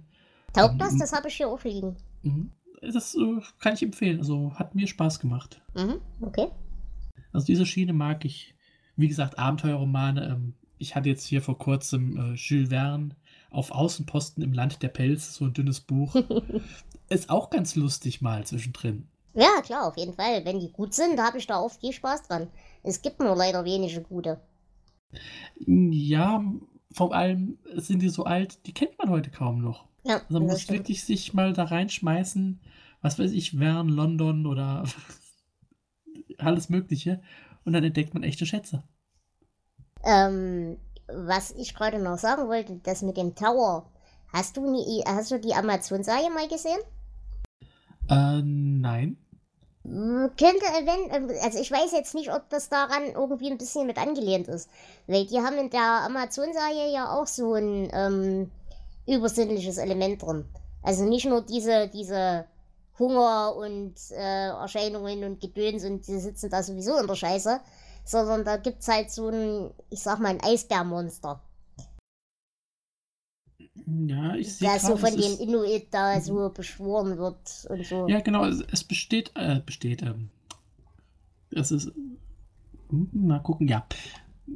Taugt 0.52 0.72
ähm, 0.72 0.78
das? 0.78 0.98
Das 0.98 1.12
habe 1.12 1.28
ich 1.28 1.34
hier 1.34 1.48
auch 1.48 1.62
liegen. 1.64 1.96
Mhm. 2.22 2.50
Das 2.82 3.14
äh, 3.14 3.40
kann 3.58 3.74
ich 3.74 3.82
empfehlen. 3.82 4.18
Also 4.18 4.52
hat 4.54 4.74
mir 4.74 4.86
Spaß 4.86 5.20
gemacht. 5.20 5.62
Mhm. 5.74 6.00
Okay. 6.20 6.48
Also 7.32 7.46
diese 7.46 7.66
Schiene 7.66 7.92
mag 7.92 8.24
ich. 8.24 8.54
Wie 8.96 9.08
gesagt, 9.08 9.38
Abenteuerromane. 9.38 10.28
Ähm, 10.28 10.54
ich 10.78 10.96
hatte 10.96 11.08
jetzt 11.08 11.26
hier 11.26 11.42
vor 11.42 11.58
kurzem 11.58 12.16
äh, 12.16 12.34
Jules 12.34 12.70
Verne 12.70 13.16
auf 13.50 13.70
Außenposten 13.70 14.42
im 14.42 14.52
Land 14.52 14.82
der 14.82 14.88
Pelz, 14.88 15.34
so 15.34 15.44
ein 15.44 15.52
dünnes 15.52 15.80
Buch. 15.80 16.16
Ist 17.08 17.28
auch 17.28 17.50
ganz 17.50 17.74
lustig 17.74 18.20
mal 18.22 18.46
zwischendrin. 18.46 19.08
Ja, 19.34 19.60
klar, 19.62 19.86
auf 19.86 19.96
jeden 19.96 20.14
Fall. 20.14 20.44
Wenn 20.44 20.60
die 20.60 20.72
gut 20.72 20.94
sind, 20.94 21.20
habe 21.20 21.38
ich 21.38 21.46
da 21.46 21.60
oft 21.60 21.80
viel 21.80 21.92
Spaß 21.92 22.22
dran. 22.22 22.48
Es 22.82 23.02
gibt 23.02 23.20
nur 23.20 23.36
leider 23.36 23.64
wenige 23.64 24.00
gute. 24.02 24.40
Ja, 25.66 26.42
vor 26.92 27.14
allem 27.14 27.58
sind 27.74 28.00
die 28.00 28.08
so 28.08 28.24
alt, 28.24 28.66
die 28.66 28.74
kennt 28.74 28.98
man 28.98 29.10
heute 29.10 29.30
kaum 29.30 29.60
noch. 29.60 29.86
Ja, 30.02 30.14
also 30.14 30.26
man 30.30 30.44
muss 30.44 30.62
stimmt. 30.62 30.80
wirklich 30.80 31.04
sich 31.04 31.34
mal 31.34 31.52
da 31.52 31.64
reinschmeißen, 31.64 32.60
was 33.02 33.18
weiß 33.18 33.30
ich, 33.32 33.58
Wern, 33.58 33.88
London 33.88 34.46
oder 34.46 34.84
alles 36.38 36.68
Mögliche. 36.68 37.22
Und 37.64 37.74
dann 37.74 37.84
entdeckt 37.84 38.14
man 38.14 38.22
echte 38.22 38.46
Schätze. 38.46 38.82
Ähm, 40.02 40.78
was 41.06 41.52
ich 41.52 41.74
gerade 41.74 41.98
noch 41.98 42.18
sagen 42.18 42.48
wollte, 42.48 42.80
das 42.82 43.02
mit 43.02 43.16
dem 43.16 43.34
Tower. 43.34 43.90
Hast 44.32 44.56
du, 44.56 44.70
nie, 44.70 45.02
hast 45.06 45.30
du 45.30 45.38
die 45.38 45.54
Amazon-Serie 45.54 46.30
mal 46.30 46.48
gesehen? 46.48 46.80
Äh, 48.10 48.42
nein. 48.42 49.16
Hm, 49.84 50.30
könnte, 50.36 50.66
wenn, 50.84 51.30
also 51.40 51.58
ich 51.58 51.70
weiß 51.70 51.92
jetzt 51.92 52.14
nicht, 52.14 52.32
ob 52.32 52.48
das 52.50 52.68
daran 52.68 53.04
irgendwie 53.14 53.50
ein 53.50 53.58
bisschen 53.58 53.86
mit 53.86 53.98
angelehnt 53.98 54.48
ist. 54.48 54.68
Weil 55.06 55.26
die 55.26 55.38
haben 55.38 55.56
in 55.56 55.70
der 55.70 56.02
Amazon-Serie 56.04 56.92
ja 56.92 57.12
auch 57.16 57.26
so 57.26 57.54
ein 57.54 57.88
ähm, 57.92 58.50
übersinnliches 59.06 59.78
Element 59.78 60.22
drin. 60.22 60.44
Also 60.82 61.04
nicht 61.04 61.26
nur 61.26 61.42
diese, 61.42 61.88
diese 61.88 62.46
Hunger 62.98 63.54
und 63.56 63.94
äh, 64.10 64.48
Erscheinungen 64.48 65.24
und 65.24 65.40
Gedöns 65.40 65.84
und 65.84 66.06
die 66.06 66.18
sitzen 66.18 66.50
da 66.50 66.62
sowieso 66.62 66.98
in 66.98 67.06
der 67.06 67.14
Scheiße, 67.14 67.60
sondern 68.04 68.44
da 68.44 68.56
gibt 68.56 68.82
es 68.82 68.88
halt 68.88 69.10
so 69.10 69.28
ein, 69.28 69.70
ich 69.88 70.02
sag 70.02 70.18
mal, 70.18 70.28
ein 70.28 70.42
Eisbärmonster. 70.42 71.40
Ja, 74.06 74.34
ich 74.34 74.54
sehe 74.56 74.78
so 74.78 74.96
von 74.96 75.16
den 75.16 75.38
Inuit 75.38 75.88
da 75.90 76.16
mhm. 76.16 76.20
so 76.20 76.50
beschworen 76.50 77.18
wird 77.18 77.66
und 77.68 77.86
so. 77.86 78.08
Ja, 78.08 78.20
genau, 78.20 78.44
es, 78.44 78.62
es 78.70 78.84
besteht, 78.84 79.32
äh, 79.34 79.60
besteht, 79.64 80.02
ähm, 80.02 80.30
es 81.50 81.70
ist, 81.70 81.92
hm, 82.88 83.10
mal 83.12 83.40
gucken, 83.40 83.68
ja. 83.68 83.86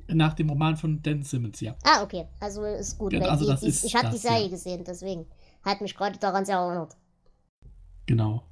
Nach 0.08 0.34
dem 0.34 0.50
Roman 0.50 0.76
von 0.76 1.02
Dan 1.02 1.22
Simmons, 1.22 1.60
ja. 1.60 1.76
Ah, 1.84 2.02
okay, 2.02 2.26
also 2.40 2.64
ist 2.64 2.98
gut. 2.98 3.12
Ja, 3.12 3.20
also 3.22 3.44
die, 3.44 3.50
das 3.50 3.60
die, 3.60 3.68
ist 3.68 3.84
ich 3.84 3.94
habe 3.94 4.10
die 4.10 4.18
Serie 4.18 4.44
ja. 4.44 4.48
gesehen, 4.48 4.84
deswegen 4.84 5.26
hat 5.62 5.80
mich 5.80 5.94
gerade 5.94 6.18
daran 6.18 6.44
sehr 6.44 6.56
erinnert. 6.56 6.96
Genau. 8.06 8.42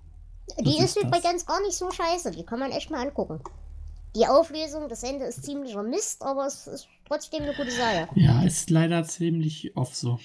Die 0.61 0.79
ist, 0.79 0.97
ist 0.97 1.03
übrigens 1.03 1.47
gar 1.47 1.61
nicht 1.63 1.77
so 1.77 1.91
scheiße, 1.91 2.31
die 2.31 2.45
kann 2.45 2.59
man 2.59 2.71
echt 2.71 2.91
mal 2.91 3.07
angucken. 3.07 3.41
Die 4.15 4.27
Auflösung, 4.27 4.89
das 4.89 5.03
Ende 5.03 5.25
ist 5.25 5.45
ziemlicher 5.45 5.83
Mist, 5.83 6.23
aber 6.23 6.47
es 6.47 6.67
ist 6.67 6.87
trotzdem 7.07 7.43
eine 7.43 7.55
gute 7.55 7.71
Serie. 7.71 8.09
Ja, 8.15 8.43
ist 8.43 8.71
leider 8.71 9.05
ziemlich 9.05 9.75
oft 9.77 9.97
so. 9.97 10.19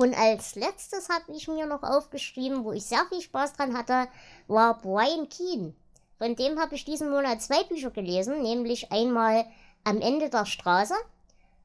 Und 0.00 0.14
als 0.16 0.54
letztes 0.54 1.10
habe 1.10 1.36
ich 1.36 1.46
mir 1.46 1.66
noch 1.66 1.82
aufgeschrieben, 1.82 2.64
wo 2.64 2.72
ich 2.72 2.84
sehr 2.84 3.04
viel 3.10 3.20
Spaß 3.20 3.52
dran 3.52 3.76
hatte, 3.76 4.08
war 4.48 4.78
Brian 4.78 5.28
Keane. 5.28 5.74
Von 6.16 6.36
dem 6.36 6.58
habe 6.58 6.74
ich 6.74 6.86
diesen 6.86 7.10
Monat 7.10 7.42
zwei 7.42 7.64
Bücher 7.64 7.90
gelesen, 7.90 8.40
nämlich 8.42 8.90
einmal 8.90 9.44
Am 9.84 10.00
Ende 10.00 10.30
der 10.30 10.46
Straße 10.46 10.94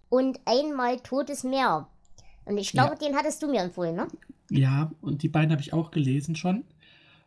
und 0.09 0.39
einmal 0.43 0.99
Totes 0.99 1.45
Meer. 1.45 1.87
Und 2.43 2.57
ich 2.57 2.71
glaube, 2.73 2.97
ja. 2.99 3.07
den 3.07 3.15
hattest 3.15 3.41
du 3.41 3.47
mir 3.47 3.61
empfohlen, 3.61 3.95
ne? 3.95 4.07
Ja, 4.49 4.91
und 5.01 5.23
die 5.23 5.29
beiden 5.29 5.51
habe 5.51 5.61
ich 5.61 5.71
auch 5.71 5.91
gelesen 5.91 6.35
schon. 6.35 6.65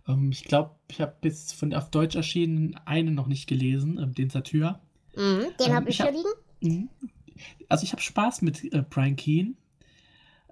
Ähm, 0.07 0.31
ich 0.31 0.45
glaube, 0.45 0.73
ich 0.91 1.01
habe 1.01 1.15
bis 1.23 1.55
von 1.55 1.73
auf 1.73 1.91
Deutsch 1.91 2.17
erschienen 2.17 2.79
einen 2.85 3.15
noch 3.15 3.29
nicht 3.29 3.49
gelesen, 3.49 3.99
ähm, 3.99 4.15
den 4.15 4.29
Satyr. 4.29 4.79
Mhm, 5.17 5.47
den 5.59 5.69
Ähm, 5.69 5.75
habe 5.75 5.89
ich 5.89 6.01
ich 6.01 6.07
hier 6.07 6.07
hab- 6.07 6.15
liegen. 6.15 6.29
Mhm. 6.61 6.89
Also 7.69 7.85
ich 7.85 7.93
habe 7.93 8.03
Spaß 8.03 8.43
mit 8.43 8.63
äh, 8.75 8.83
Brian 8.89 9.17
Keane. 9.17 9.55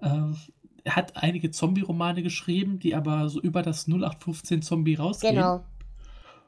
Äh, 0.01 0.33
er 0.83 0.95
hat 0.95 1.17
einige 1.17 1.51
Zombie-Romane 1.51 2.23
geschrieben, 2.23 2.79
die 2.79 2.95
aber 2.95 3.29
so 3.29 3.41
über 3.41 3.61
das 3.61 3.87
0815 3.87 4.61
Zombie 4.61 4.95
rausgehen. 4.95 5.35
Genau. 5.35 5.63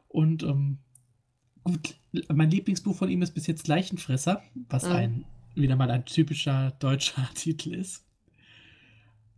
Und 0.08 0.44
ähm, 0.44 0.80
gut, 1.64 1.96
mein 2.34 2.50
Lieblingsbuch 2.50 2.96
von 2.96 3.10
ihm 3.10 3.22
ist 3.22 3.32
bis 3.34 3.48
jetzt 3.48 3.68
Leichenfresser, 3.68 4.42
was 4.70 4.86
Mhm. 4.86 4.92
ein 4.92 5.26
wieder 5.56 5.76
mal 5.76 5.92
ein 5.92 6.06
typischer 6.06 6.72
deutscher 6.80 7.28
Titel 7.36 7.74
ist. 7.74 8.06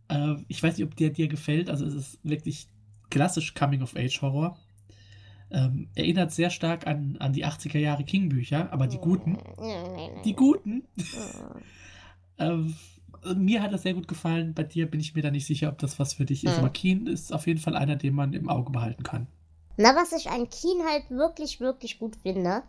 Äh, 0.08 0.36
ich 0.48 0.62
weiß 0.62 0.76
nicht, 0.76 0.86
ob 0.86 0.94
der 0.96 1.10
dir 1.10 1.26
gefällt. 1.28 1.68
Also 1.68 1.84
es 1.86 1.94
ist 1.94 2.18
wirklich 2.22 2.68
klassisch 3.10 3.54
Coming-of-Age-Horror. 3.54 4.56
Ähm, 5.50 5.88
erinnert 5.94 6.32
sehr 6.32 6.48
stark 6.48 6.86
an, 6.86 7.16
an 7.18 7.32
die 7.34 7.44
80er 7.44 7.78
Jahre 7.78 8.04
King-Bücher, 8.04 8.72
aber 8.72 8.86
die 8.86 8.96
guten. 8.98 9.36
Nein. 9.58 10.22
Die 10.24 10.34
guten. 10.34 10.84
Mhm. 10.94 11.02
Ähm, 12.38 12.74
mir 13.34 13.62
hat 13.62 13.72
das 13.72 13.82
sehr 13.82 13.94
gut 13.94 14.08
gefallen. 14.08 14.54
Bei 14.54 14.62
dir 14.62 14.90
bin 14.90 15.00
ich 15.00 15.14
mir 15.14 15.22
da 15.22 15.30
nicht 15.30 15.46
sicher, 15.46 15.68
ob 15.68 15.78
das 15.78 15.98
was 15.98 16.14
für 16.14 16.24
dich 16.24 16.44
ist. 16.44 16.52
Mhm. 16.52 16.58
Aber 16.58 16.70
Keen 16.70 17.06
ist 17.06 17.32
auf 17.32 17.46
jeden 17.46 17.60
Fall 17.60 17.76
einer, 17.76 17.96
den 17.96 18.14
man 18.14 18.32
im 18.32 18.48
Auge 18.48 18.70
behalten 18.70 19.02
kann. 19.02 19.26
Na, 19.76 19.94
was 19.96 20.12
ich 20.12 20.28
an 20.30 20.48
Keen 20.50 20.82
halt 20.88 21.10
wirklich, 21.10 21.60
wirklich 21.60 21.98
gut 21.98 22.16
finde, 22.16 22.62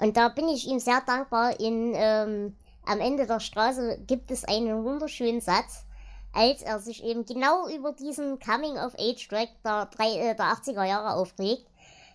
und 0.00 0.16
da 0.16 0.28
bin 0.28 0.48
ich 0.48 0.66
ihm 0.66 0.78
sehr 0.78 1.02
dankbar, 1.06 1.60
in 1.60 1.92
ähm, 1.94 2.54
Am 2.84 2.98
Ende 3.00 3.26
der 3.26 3.40
Straße 3.40 4.00
gibt 4.06 4.30
es 4.30 4.44
einen 4.44 4.84
wunderschönen 4.84 5.40
Satz, 5.40 5.84
als 6.32 6.62
er 6.62 6.80
sich 6.80 7.04
eben 7.04 7.24
genau 7.24 7.68
über 7.68 7.92
diesen 7.92 8.38
Coming-of-Age-Track 8.40 9.48
der, 9.64 9.86
drei- 9.86 10.30
äh, 10.30 10.34
der 10.34 10.46
80er 10.46 10.84
Jahre 10.84 11.14
aufregt. 11.14 11.66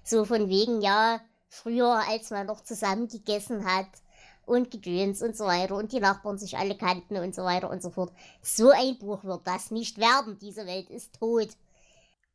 So 0.03 0.25
von 0.25 0.49
wegen, 0.49 0.81
ja, 0.81 1.21
früher, 1.49 2.01
als 2.09 2.31
man 2.31 2.47
noch 2.47 2.61
zusammen 2.61 3.07
gegessen 3.07 3.63
hat 3.65 3.87
und 4.47 4.71
gedöns 4.71 5.21
und 5.21 5.35
so 5.35 5.45
weiter 5.45 5.75
und 5.75 5.91
die 5.91 5.99
Nachbarn 5.99 6.37
sich 6.37 6.57
alle 6.57 6.75
kannten 6.77 7.17
und 7.17 7.35
so 7.35 7.43
weiter 7.43 7.69
und 7.69 7.83
so 7.83 7.89
fort. 7.89 8.13
So 8.41 8.71
ein 8.71 8.97
Buch 8.97 9.23
wird 9.23 9.45
das 9.45 9.71
nicht 9.71 9.97
werden. 9.97 10.39
Diese 10.39 10.65
Welt 10.65 10.89
ist 10.89 11.19
tot. 11.19 11.49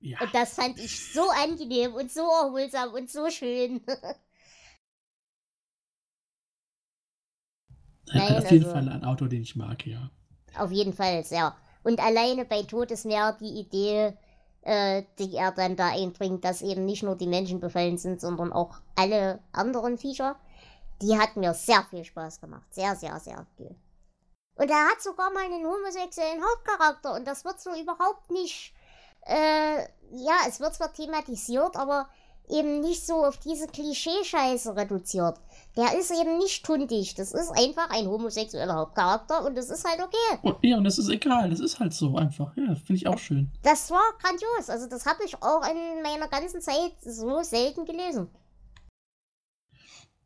Ja, 0.00 0.20
Und 0.20 0.34
das 0.34 0.54
fand 0.54 0.78
ich 0.78 1.12
so 1.12 1.22
angenehm 1.30 1.94
und 1.94 2.10
so 2.12 2.20
erholsam 2.20 2.92
und 2.92 3.10
so 3.10 3.30
schön. 3.30 3.80
nein, 8.12 8.36
auf 8.36 8.50
jeden 8.50 8.64
also- 8.64 8.74
Fall 8.74 8.88
ein 8.88 9.04
Autor, 9.04 9.28
den 9.28 9.42
ich 9.42 9.56
mag, 9.56 9.86
ja. 9.86 10.10
Auf 10.58 10.70
jeden 10.70 10.92
Fall, 10.92 11.24
sehr. 11.24 11.56
Und 11.82 11.98
alleine 11.98 12.44
bei 12.44 12.62
Todesmeer 12.62 13.38
die 13.40 13.58
Idee, 13.60 14.12
äh, 14.60 15.04
die 15.18 15.34
er 15.34 15.52
dann 15.52 15.76
da 15.76 15.88
einbringt, 15.88 16.44
dass 16.44 16.60
eben 16.60 16.84
nicht 16.84 17.02
nur 17.02 17.16
die 17.16 17.26
Menschen 17.26 17.58
befallen 17.60 17.96
sind, 17.96 18.20
sondern 18.20 18.52
auch 18.52 18.76
alle 18.96 19.40
anderen 19.52 19.96
Viecher, 19.96 20.36
die 21.03 21.18
hat 21.18 21.36
mir 21.36 21.53
sehr 21.55 21.82
viel 21.90 22.05
Spaß 22.05 22.40
gemacht. 22.40 22.72
Sehr, 22.72 22.94
sehr, 22.96 23.18
sehr 23.20 23.46
viel. 23.57 23.74
Und 24.55 24.70
er 24.70 24.88
hat 24.88 25.03
sogar 25.03 25.32
mal 25.32 25.44
einen 25.44 25.66
homosexuellen 25.66 26.42
Hauptcharakter 26.42 27.14
und 27.14 27.26
das 27.26 27.44
wird 27.44 27.61
so 27.61 27.70
überhaupt 27.70 28.30
nicht, 28.30 28.72
äh, 29.26 29.82
ja, 30.12 30.34
es 30.46 30.61
wird 30.61 30.74
zwar 30.74 30.92
thematisiert, 30.92 31.74
aber 31.76 32.09
eben 32.48 32.80
nicht 32.80 33.07
so 33.07 33.24
auf 33.24 33.38
diese 33.38 33.66
Klischeescheiße 33.66 34.76
reduziert. 34.76 35.40
Der 35.76 35.98
ist 35.98 36.11
eben 36.11 36.38
nicht 36.38 36.64
tuntig. 36.66 37.14
Das 37.14 37.32
ist 37.32 37.50
einfach 37.50 37.88
ein 37.90 38.07
homosexueller 38.07 38.74
Hauptcharakter 38.74 39.44
und 39.44 39.57
das 39.57 39.70
ist 39.70 39.88
halt 39.88 40.00
okay. 40.00 40.38
Und, 40.42 40.59
ja, 40.62 40.76
und 40.76 40.84
das 40.84 40.98
ist 40.98 41.09
egal, 41.09 41.50
das 41.50 41.61
ist 41.61 41.80
halt 41.80 41.94
so 41.94 42.16
einfach. 42.16 42.55
Ja, 42.57 42.74
finde 42.74 42.94
ich 42.94 43.07
auch 43.07 43.18
schön. 43.18 43.50
Das 43.62 43.90
war 43.90 44.03
grandios. 44.20 44.68
Also 44.68 44.86
das 44.86 45.07
habe 45.07 45.24
ich 45.24 45.42
auch 45.42 45.66
in 45.66 46.03
meiner 46.03 46.28
ganzen 46.28 46.61
Zeit 46.61 46.92
so 47.03 47.42
selten 47.42 47.84
gelesen. 47.84 48.28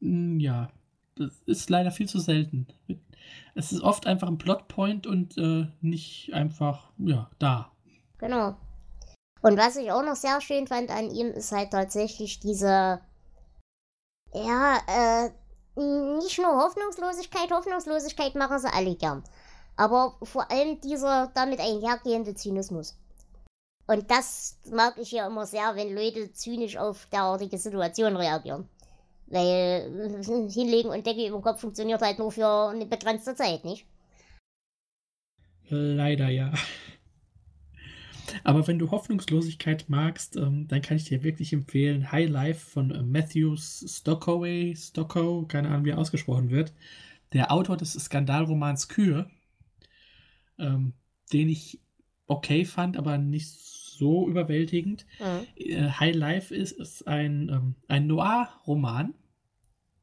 Mm, 0.06 0.38
Ja, 0.38 0.70
das 1.16 1.32
ist 1.46 1.70
leider 1.70 1.90
viel 1.90 2.08
zu 2.08 2.18
selten. 2.20 2.66
Es 3.54 3.72
ist 3.72 3.82
oft 3.82 4.06
einfach 4.06 4.28
ein 4.28 4.38
Plotpoint 4.38 5.06
und 5.06 5.36
äh, 5.38 5.66
nicht 5.80 6.32
einfach, 6.32 6.90
ja, 6.98 7.30
da. 7.38 7.72
Genau. 8.18 8.56
Und 9.42 9.56
was 9.56 9.76
ich 9.76 9.90
auch 9.90 10.02
noch 10.02 10.16
sehr 10.16 10.40
schön 10.40 10.66
fand 10.66 10.90
an 10.90 11.10
ihm, 11.10 11.28
ist 11.28 11.52
halt 11.52 11.70
tatsächlich 11.70 12.40
diese, 12.40 13.00
ja, 14.32 14.78
äh, 14.86 15.30
nicht 16.18 16.38
nur 16.38 16.56
Hoffnungslosigkeit, 16.56 17.50
Hoffnungslosigkeit 17.50 18.34
machen 18.34 18.58
sie 18.58 18.72
alle 18.72 18.94
gern. 18.94 19.24
Aber 19.76 20.16
vor 20.22 20.50
allem 20.50 20.80
dieser 20.80 21.30
damit 21.34 21.60
einhergehende 21.60 22.34
Zynismus. 22.34 22.96
Und 23.86 24.10
das 24.10 24.58
mag 24.70 24.98
ich 24.98 25.12
ja 25.12 25.26
immer 25.26 25.46
sehr, 25.46 25.76
wenn 25.76 25.94
Leute 25.94 26.32
zynisch 26.32 26.76
auf 26.76 27.06
derartige 27.06 27.58
Situation 27.58 28.16
reagieren. 28.16 28.68
Weil 29.28 30.22
hinlegen 30.22 30.90
und 30.90 31.06
Decke 31.06 31.26
über 31.26 31.38
den 31.38 31.42
Kopf 31.42 31.60
funktioniert 31.60 32.00
halt 32.00 32.18
nur 32.18 32.30
für 32.30 32.68
eine 32.68 32.86
begrenzte 32.86 33.34
Zeit, 33.34 33.64
nicht? 33.64 33.84
Leider 35.68 36.28
ja. 36.28 36.52
Aber 38.44 38.66
wenn 38.66 38.78
du 38.78 38.90
Hoffnungslosigkeit 38.90 39.88
magst, 39.88 40.36
ähm, 40.36 40.68
dann 40.68 40.82
kann 40.82 40.96
ich 40.96 41.04
dir 41.04 41.22
wirklich 41.22 41.52
empfehlen 41.52 42.10
High 42.12 42.28
Life 42.28 42.70
von 42.70 42.90
äh, 42.90 43.02
Matthews 43.02 43.84
Stockoway, 43.88 44.74
Stockow, 44.76 45.46
keine 45.48 45.68
Ahnung, 45.68 45.84
wie 45.84 45.90
er 45.90 45.98
ausgesprochen 45.98 46.50
wird. 46.50 46.72
Der 47.32 47.52
Autor 47.52 47.76
des 47.76 47.92
Skandalromans 47.92 48.88
Kühe, 48.88 49.28
ähm, 50.58 50.92
den 51.32 51.48
ich 51.48 51.80
okay 52.26 52.64
fand, 52.64 52.96
aber 52.96 53.18
nicht 53.18 53.58
so 53.96 54.28
überwältigend. 54.28 55.06
Mhm. 55.18 55.46
Äh, 55.56 55.88
High 55.90 56.14
Life 56.14 56.54
ist, 56.54 56.72
ist 56.72 57.06
ein, 57.06 57.48
ähm, 57.48 57.74
ein 57.88 58.06
Noir-Roman. 58.06 59.14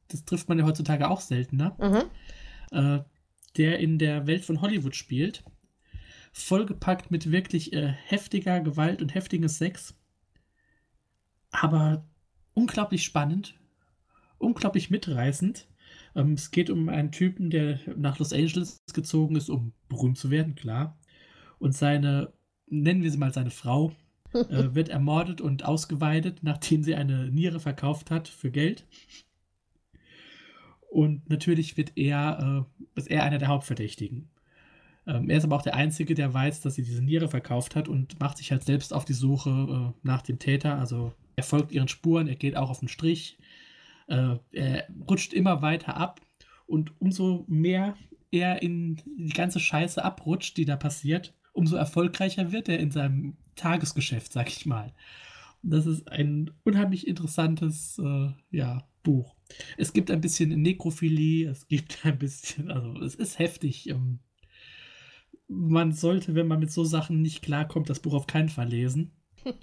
Das 0.10 0.26
trifft 0.26 0.50
man 0.50 0.60
ja 0.60 0.66
heutzutage 0.66 1.10
auch 1.10 1.22
seltener 1.22 1.78
Mhm. 1.80 2.78
äh, 2.78 3.04
der 3.58 3.80
in 3.80 4.00
der 4.00 4.26
Welt 4.28 4.44
von 4.44 4.62
Hollywood 4.62 4.96
spielt. 4.96 5.44
Vollgepackt 6.32 7.12
mit 7.12 7.32
wirklich 7.32 7.74
äh, 7.74 7.88
heftiger 7.88 8.60
Gewalt 8.62 9.02
und 9.02 9.14
heftigem 9.14 9.48
Sex. 9.48 9.96
Aber 11.52 12.08
unglaublich 12.56 13.04
spannend, 13.04 13.60
unglaublich 14.40 14.90
mitreißend. 14.90 15.68
Ähm, 16.16 16.34
es 16.34 16.50
geht 16.52 16.70
um 16.72 16.90
einen 16.90 17.12
Typen, 17.12 17.50
der 17.52 17.80
nach 17.96 18.18
Los 18.20 18.34
Angeles 18.34 18.82
gezogen 18.94 19.36
ist, 19.36 19.50
um 19.50 19.74
berühmt 19.90 20.18
zu 20.18 20.32
werden, 20.32 20.56
klar. 20.56 20.98
Und 21.60 21.74
seine, 21.76 22.34
nennen 22.68 23.04
wir 23.04 23.12
sie 23.12 23.18
mal 23.18 23.34
seine 23.34 23.52
Frau, 23.52 23.94
äh, 24.34 24.40
wird 24.74 24.90
ermordet 24.90 25.42
und 25.42 25.66
ausgeweidet, 25.66 26.40
nachdem 26.42 26.84
sie 26.84 26.96
eine 26.96 27.30
Niere 27.30 27.60
verkauft 27.60 28.12
hat 28.12 28.28
für 28.28 28.52
Geld. 28.52 28.86
Und 30.90 31.28
natürlich 31.30 31.76
wird 31.76 31.94
er, 31.96 32.68
äh, 32.96 33.00
ist 33.00 33.10
er 33.10 33.24
einer 33.24 33.40
der 33.40 33.48
Hauptverdächtigen. 33.48 34.30
Ähm, 35.06 35.30
er 35.30 35.38
ist 35.38 35.44
aber 35.44 35.56
auch 35.56 35.64
der 35.64 35.76
Einzige, 35.76 36.14
der 36.14 36.34
weiß, 36.34 36.62
dass 36.62 36.76
sie 36.76 36.84
diese 36.84 37.02
Niere 37.02 37.28
verkauft 37.28 37.76
hat 37.76 37.88
und 37.88 38.20
macht 38.20 38.38
sich 38.38 38.52
halt 38.52 38.64
selbst 38.64 38.94
auf 38.94 39.06
die 39.06 39.14
Suche 39.14 39.50
äh, 39.50 40.00
nach 40.08 40.22
dem 40.22 40.40
Täter. 40.40 40.78
Also 40.78 41.14
er 41.36 41.44
folgt 41.44 41.72
ihren 41.72 41.88
Spuren, 41.88 42.28
er 42.28 42.36
geht 42.36 42.56
auch 42.56 42.70
auf 42.70 42.80
den 42.80 42.88
Strich. 42.88 43.38
Äh, 44.08 44.38
er 44.52 44.88
rutscht 45.10 45.34
immer 45.34 45.62
weiter 45.62 45.98
ab 45.98 46.22
und 46.68 46.94
umso 47.02 47.46
mehr 47.48 47.96
er 48.32 48.62
in 48.62 48.98
die 49.18 49.34
ganze 49.34 49.60
Scheiße 49.60 50.04
abrutscht, 50.04 50.58
die 50.58 50.66
da 50.66 50.76
passiert, 50.76 51.34
umso 51.54 51.76
erfolgreicher 51.76 52.52
wird 52.52 52.70
er 52.70 52.80
in 52.80 52.92
seinem 52.92 53.38
Tagesgeschäft, 53.56 54.34
sag 54.34 54.50
ich 54.50 54.66
mal. 54.66 54.94
Und 55.62 55.72
das 55.72 55.86
ist 55.86 56.12
ein 56.12 56.52
unheimlich 56.64 57.08
interessantes 57.08 58.00
äh, 58.00 58.32
ja, 58.52 58.84
Buch. 59.04 59.36
Es 59.78 59.94
gibt 59.94 60.12
ein 60.12 60.22
bisschen 60.22 60.50
Nekrophilie, 60.62 61.50
es 61.50 61.68
gibt 61.68 62.00
ein 62.06 62.20
bisschen, 62.20 62.70
also 62.70 63.00
es 63.02 63.16
ist 63.16 63.40
heftig. 63.40 63.90
Ähm, 63.90 64.20
man 65.48 65.92
sollte, 65.92 66.36
wenn 66.36 66.48
man 66.48 66.60
mit 66.60 66.72
so 66.72 66.84
Sachen 66.84 67.22
nicht 67.22 67.42
klarkommt, 67.42 67.90
das 67.90 68.00
Buch 68.00 68.14
auf 68.14 68.28
keinen 68.28 68.50
Fall 68.50 68.68
lesen. 68.68 69.12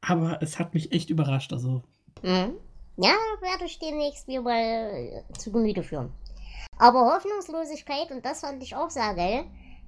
Aber 0.00 0.40
es 0.42 0.58
hat 0.58 0.74
mich 0.74 0.92
echt 0.92 1.10
überrascht. 1.10 1.52
Also, 1.52 1.82
Mhm. 2.22 2.54
Ja, 2.96 3.14
werde 3.40 3.64
ich 3.64 3.78
demnächst 3.78 4.26
mir 4.26 4.40
mal 4.40 4.60
äh, 4.60 5.22
zu 5.38 5.52
Gemüte 5.52 5.82
führen. 5.82 6.12
Aber 6.78 7.14
Hoffnungslosigkeit, 7.14 8.10
und 8.10 8.24
das 8.24 8.40
fand 8.40 8.62
ich 8.62 8.74
auch 8.74 8.90
sehr 8.90 9.14
geil, 9.14 9.44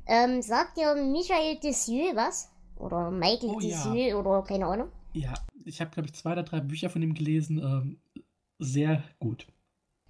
ähm, 0.07 0.42
sagt 0.42 0.76
dir 0.76 0.94
Michael 0.94 1.59
Dessieux 1.61 2.14
was? 2.16 2.51
Oder 2.76 3.11
Michael 3.11 3.51
Oh, 3.51 3.61
ja. 3.61 3.68
Dessieux 3.68 4.14
oder 4.16 4.42
keine 4.42 4.66
Ahnung. 4.66 4.90
ja, 5.12 5.34
ich 5.64 5.80
habe, 5.80 5.90
glaube 5.90 6.09
ich, 6.09 6.14
zwei 6.14 6.32
oder 6.32 6.42
drei 6.42 6.61
Bücher 6.61 6.90
von 6.90 7.03
ihm 7.03 7.14
gelesen. 7.14 7.59
Ähm, 7.59 8.01
sehr 8.59 9.03
gut. 9.18 9.46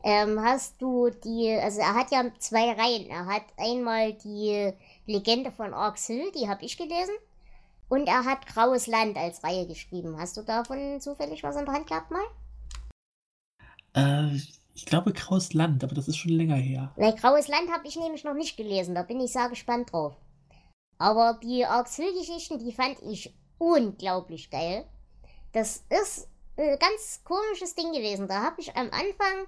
Ähm, 0.03 0.41
hast 0.41 0.81
du 0.81 1.11
die, 1.11 1.51
also 1.53 1.81
er 1.81 1.95
hat 1.95 2.11
ja 2.11 2.25
zwei 2.39 2.73
Reihen. 2.73 3.11
Er 3.11 3.27
hat 3.27 3.43
einmal 3.59 4.15
die 4.15 4.73
Legende 5.07 5.53
von 5.53 5.75
Arx 5.75 6.07
Hill, 6.07 6.31
die 6.35 6.49
habe 6.49 6.65
ich 6.65 6.77
gelesen. 6.79 7.15
Und 7.89 8.07
er 8.07 8.25
hat 8.25 8.47
Graues 8.47 8.87
Land 8.87 9.17
als 9.19 9.43
Reihe 9.45 9.67
geschrieben. 9.67 10.17
Hast 10.19 10.37
du 10.37 10.43
davon 10.43 11.01
zufällig 11.01 11.43
was 11.43 11.57
in 11.57 11.65
der 11.67 11.75
Hand 11.75 11.87
gehabt 11.89 12.11
mal? 12.11 12.23
Äh, 13.93 14.39
ich 14.75 14.87
glaube, 14.87 15.13
Graues 15.13 15.53
Land, 15.53 15.85
aber 15.85 15.95
das 15.95 16.09
ist 16.09 16.17
schon 16.17 16.33
länger 16.33 16.57
her. 16.57 16.93
Weil 16.97 17.15
Graues 17.15 17.49
Land 17.49 17.71
habe 17.71 17.87
ich 17.87 17.97
nämlich 17.97 18.25
noch 18.25 18.35
nicht 18.35 18.57
gelesen, 18.57 18.95
da 18.95 19.03
bin 19.03 19.21
ich 19.21 19.33
sehr 19.33 19.49
gespannt 19.49 19.93
drauf. 19.93 20.17
Aber 20.99 21.39
die 21.43 21.65
Arx 21.65 21.97
Hill-Geschichten, 21.97 22.59
die 22.59 22.73
fand 22.73 23.01
ich 23.03 23.35
unglaublich 23.59 24.51
geil. 24.51 24.85
Das 25.53 25.85
ist 25.89 26.29
ein 26.57 26.79
ganz 26.79 27.23
komisches 27.25 27.75
Ding 27.75 27.93
gewesen. 27.93 28.29
Da 28.29 28.43
habe 28.43 28.61
ich 28.61 28.77
am 28.77 28.91
Anfang 28.91 29.47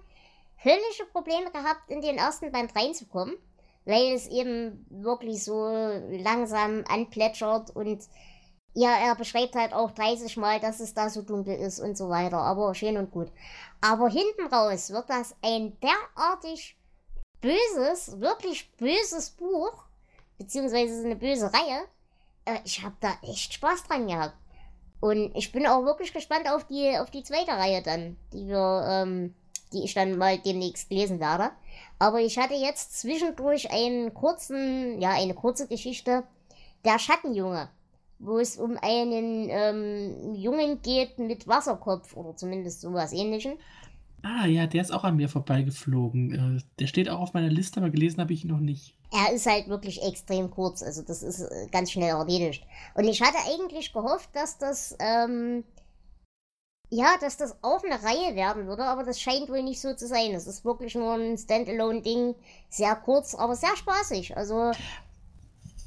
höllische 0.65 1.05
Probleme 1.13 1.51
gehabt, 1.51 1.91
in 1.91 2.01
den 2.01 2.17
ersten 2.17 2.51
Band 2.53 2.75
reinzukommen, 2.75 3.37
weil 3.85 4.15
es 4.15 4.29
eben 4.29 4.87
wirklich 4.91 5.45
so 5.45 5.67
langsam 6.11 6.85
anplätschert 6.89 7.71
und 7.75 8.03
ja, 8.75 8.93
er 8.93 9.15
beschreibt 9.15 9.55
halt 9.55 9.73
auch 9.73 9.91
30 9.91 10.37
Mal, 10.37 10.61
dass 10.61 10.81
es 10.81 10.95
da 10.95 11.11
so 11.11 11.23
dunkel 11.23 11.57
ist 11.57 11.81
und 11.81 11.97
so 11.97 12.09
weiter, 12.09 12.39
aber 12.39 12.75
schön 12.75 12.97
und 12.97 13.11
gut. 13.11 13.31
Aber 13.81 14.09
hinten 14.09 14.47
raus 14.53 14.91
wird 14.91 15.11
das 15.11 15.35
ein 15.43 15.77
derartig 15.81 16.77
böses, 17.41 18.21
wirklich 18.21 18.73
böses 18.77 19.31
Buch, 19.31 19.85
beziehungsweise 20.39 21.05
eine 21.05 21.17
böse 21.17 21.53
Reihe. 21.53 21.83
Äh, 22.45 22.59
ich 22.65 22.83
habe 22.83 22.97
da 23.01 23.13
echt 23.23 23.53
Spaß 23.55 23.85
dran 23.85 24.07
gehabt. 24.07 24.37
Und 25.01 25.35
ich 25.35 25.51
bin 25.51 25.67
auch 25.67 25.85
wirklich 25.85 26.15
gespannt 26.15 26.49
auf 26.49 26.65
die, 26.65 26.97
auf 26.97 27.11
die 27.11 27.25
zweite 27.25 27.51
Reihe 27.51 27.83
dann, 27.83 28.17
die 28.33 28.47
wir, 28.47 28.87
ähm, 28.89 29.35
die 29.73 29.83
ich 29.83 29.95
dann 29.95 30.17
mal 30.17 30.39
demnächst 30.39 30.91
lesen 30.91 31.19
werde. 31.19 31.51
Aber 31.99 32.21
ich 32.21 32.39
hatte 32.39 32.55
jetzt 32.55 33.01
zwischendurch 33.01 33.71
einen 33.73 34.15
kurzen, 34.15 35.01
ja, 35.01 35.11
eine 35.11 35.35
kurze 35.35 35.67
Geschichte, 35.67 36.23
der 36.85 37.01
Schattenjunge, 37.01 37.69
wo 38.23 38.39
es 38.39 38.57
um 38.57 38.79
einen 38.81 39.49
ähm, 39.51 40.35
Jungen 40.35 40.81
geht 40.81 41.19
mit 41.19 41.49
Wasserkopf 41.49 42.17
oder 42.17 42.37
zumindest 42.37 42.81
sowas 42.81 43.13
ähnlichem. 43.13 43.55
Ah, 44.23 44.47
ja, 44.47 44.69
der 44.69 44.81
ist 44.81 44.93
auch 44.93 45.03
an 45.03 45.17
mir 45.17 45.29
vorbeigeflogen. 45.29 46.59
Äh, 46.59 46.63
der 46.79 46.87
steht 46.87 47.09
auch 47.09 47.21
auf 47.21 47.35
meiner 47.35 47.49
Liste, 47.49 47.81
aber 47.81 47.91
gelesen 47.91 48.21
habe 48.21 48.33
ich 48.33 48.45
ihn 48.45 48.51
noch 48.51 48.61
nicht. 48.61 48.95
Er 49.13 49.33
ist 49.33 49.47
halt 49.47 49.69
wirklich 49.69 50.03
extrem 50.03 50.51
kurz, 50.51 50.83
also 50.83 51.03
das 51.03 51.23
ist 51.23 51.41
äh, 51.41 51.67
ganz 51.73 51.91
schnell 51.91 52.11
erledigt. 52.11 52.65
Und 52.95 53.05
ich 53.05 53.21
hatte 53.21 53.39
eigentlich 53.53 53.93
gehofft, 53.93 54.31
dass 54.35 54.59
das, 54.59 54.97
ähm, 55.01 55.65
ja, 56.89 57.09
dass 57.21 57.37
das 57.37 57.57
auch 57.63 57.83
eine 57.83 58.01
Reihe 58.03 58.37
werden 58.37 58.69
würde, 58.69 58.85
aber 58.85 59.03
das 59.03 59.21
scheint 59.21 59.49
wohl 59.49 59.65
nicht 59.65 59.81
so 59.81 59.95
zu 59.95 60.07
sein. 60.07 60.33
Es 60.33 60.47
ist 60.47 60.65
wirklich 60.65 60.95
nur 60.95 61.15
ein 61.15 61.37
Standalone-Ding, 61.37 62.37
sehr 62.71 62.95
kurz, 62.95 63.35
aber 63.35 63.57
sehr 63.57 63.77
spaßig. 63.77 64.37
Also 64.37 64.71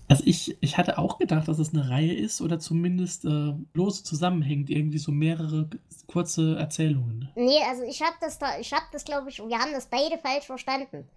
also 0.07 0.23
ich, 0.25 0.57
ich 0.61 0.77
hatte 0.77 0.97
auch 0.97 1.17
gedacht, 1.17 1.47
dass 1.47 1.59
es 1.59 1.73
eine 1.73 1.89
Reihe 1.89 2.13
ist 2.13 2.41
oder 2.41 2.59
zumindest 2.59 3.25
äh, 3.25 3.53
lose 3.73 4.03
zusammenhängt, 4.03 4.69
irgendwie 4.69 4.99
so 4.99 5.11
mehrere 5.11 5.69
kurze 6.07 6.57
Erzählungen. 6.57 7.31
Nee, 7.35 7.61
also 7.67 7.83
ich 7.83 8.01
habe 8.01 8.15
das 8.21 8.37
da, 8.37 8.59
ich 8.59 8.71
habe 8.71 8.85
das 8.91 9.03
glaube 9.03 9.29
ich, 9.29 9.39
wir 9.39 9.57
haben 9.57 9.73
das 9.73 9.87
beide 9.87 10.17
falsch 10.19 10.45
verstanden. 10.45 11.07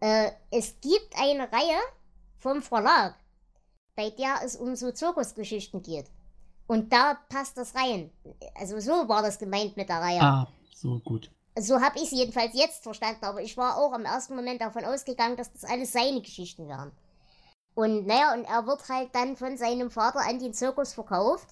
Äh, 0.00 0.30
es 0.50 0.74
gibt 0.80 1.14
eine 1.16 1.42
Reihe 1.52 1.78
vom 2.38 2.62
Verlag, 2.62 3.16
bei 3.94 4.10
der 4.10 4.36
es 4.44 4.56
um 4.56 4.76
so 4.76 4.92
Zirkusgeschichten 4.92 5.82
geht. 5.82 6.06
Und 6.66 6.92
da 6.92 7.18
passt 7.28 7.56
das 7.58 7.74
rein. 7.74 8.10
Also 8.54 8.78
so 8.80 9.08
war 9.08 9.22
das 9.22 9.38
gemeint 9.38 9.76
mit 9.76 9.88
der 9.88 10.00
Reihe. 10.00 10.20
Ah, 10.20 10.48
so 10.74 10.98
gut. 11.00 11.30
So 11.58 11.80
habe 11.80 11.96
ich 11.96 12.04
es 12.04 12.10
jedenfalls 12.12 12.54
jetzt 12.54 12.82
verstanden, 12.82 13.24
aber 13.24 13.42
ich 13.42 13.56
war 13.56 13.76
auch 13.78 13.92
im 13.94 14.04
ersten 14.04 14.36
Moment 14.36 14.60
davon 14.60 14.84
ausgegangen, 14.84 15.36
dass 15.36 15.52
das 15.52 15.64
alles 15.64 15.92
seine 15.92 16.20
Geschichten 16.20 16.68
wären. 16.68 16.92
Und 17.78 18.08
naja, 18.08 18.34
und 18.34 18.42
er 18.42 18.66
wird 18.66 18.88
halt 18.88 19.14
dann 19.14 19.36
von 19.36 19.56
seinem 19.56 19.88
Vater 19.88 20.18
an 20.18 20.40
den 20.40 20.52
Zirkus 20.52 20.94
verkauft 20.94 21.46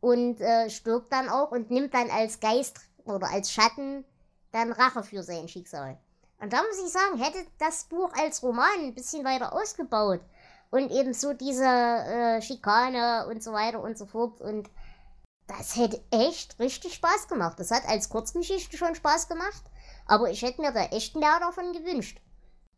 und 0.00 0.40
äh, 0.40 0.70
stirbt 0.70 1.12
dann 1.12 1.28
auch 1.28 1.50
und 1.50 1.70
nimmt 1.70 1.92
dann 1.92 2.08
als 2.10 2.40
Geist 2.40 2.80
oder 3.04 3.28
als 3.28 3.52
Schatten 3.52 4.06
dann 4.50 4.72
Rache 4.72 5.02
für 5.02 5.22
sein 5.22 5.46
Schicksal. 5.46 5.98
Und 6.40 6.54
da 6.54 6.62
muss 6.62 6.82
ich 6.82 6.90
sagen, 6.90 7.22
hätte 7.22 7.46
das 7.58 7.84
Buch 7.84 8.10
als 8.14 8.42
Roman 8.42 8.78
ein 8.78 8.94
bisschen 8.94 9.26
weiter 9.26 9.52
ausgebaut 9.52 10.22
und 10.70 10.90
eben 10.90 11.12
so 11.12 11.34
diese 11.34 11.66
äh, 11.66 12.40
Schikane 12.40 13.26
und 13.28 13.42
so 13.42 13.52
weiter 13.52 13.82
und 13.82 13.98
so 13.98 14.06
fort 14.06 14.40
und 14.40 14.70
das 15.48 15.76
hätte 15.76 16.02
echt 16.10 16.58
richtig 16.60 16.94
Spaß 16.94 17.28
gemacht. 17.28 17.60
Das 17.60 17.70
hat 17.70 17.86
als 17.86 18.08
Kurzgeschichte 18.08 18.78
schon 18.78 18.94
Spaß 18.94 19.28
gemacht, 19.28 19.64
aber 20.06 20.30
ich 20.30 20.40
hätte 20.40 20.62
mir 20.62 20.72
da 20.72 20.84
echt 20.84 21.14
mehr 21.14 21.38
davon 21.40 21.74
gewünscht. 21.74 22.22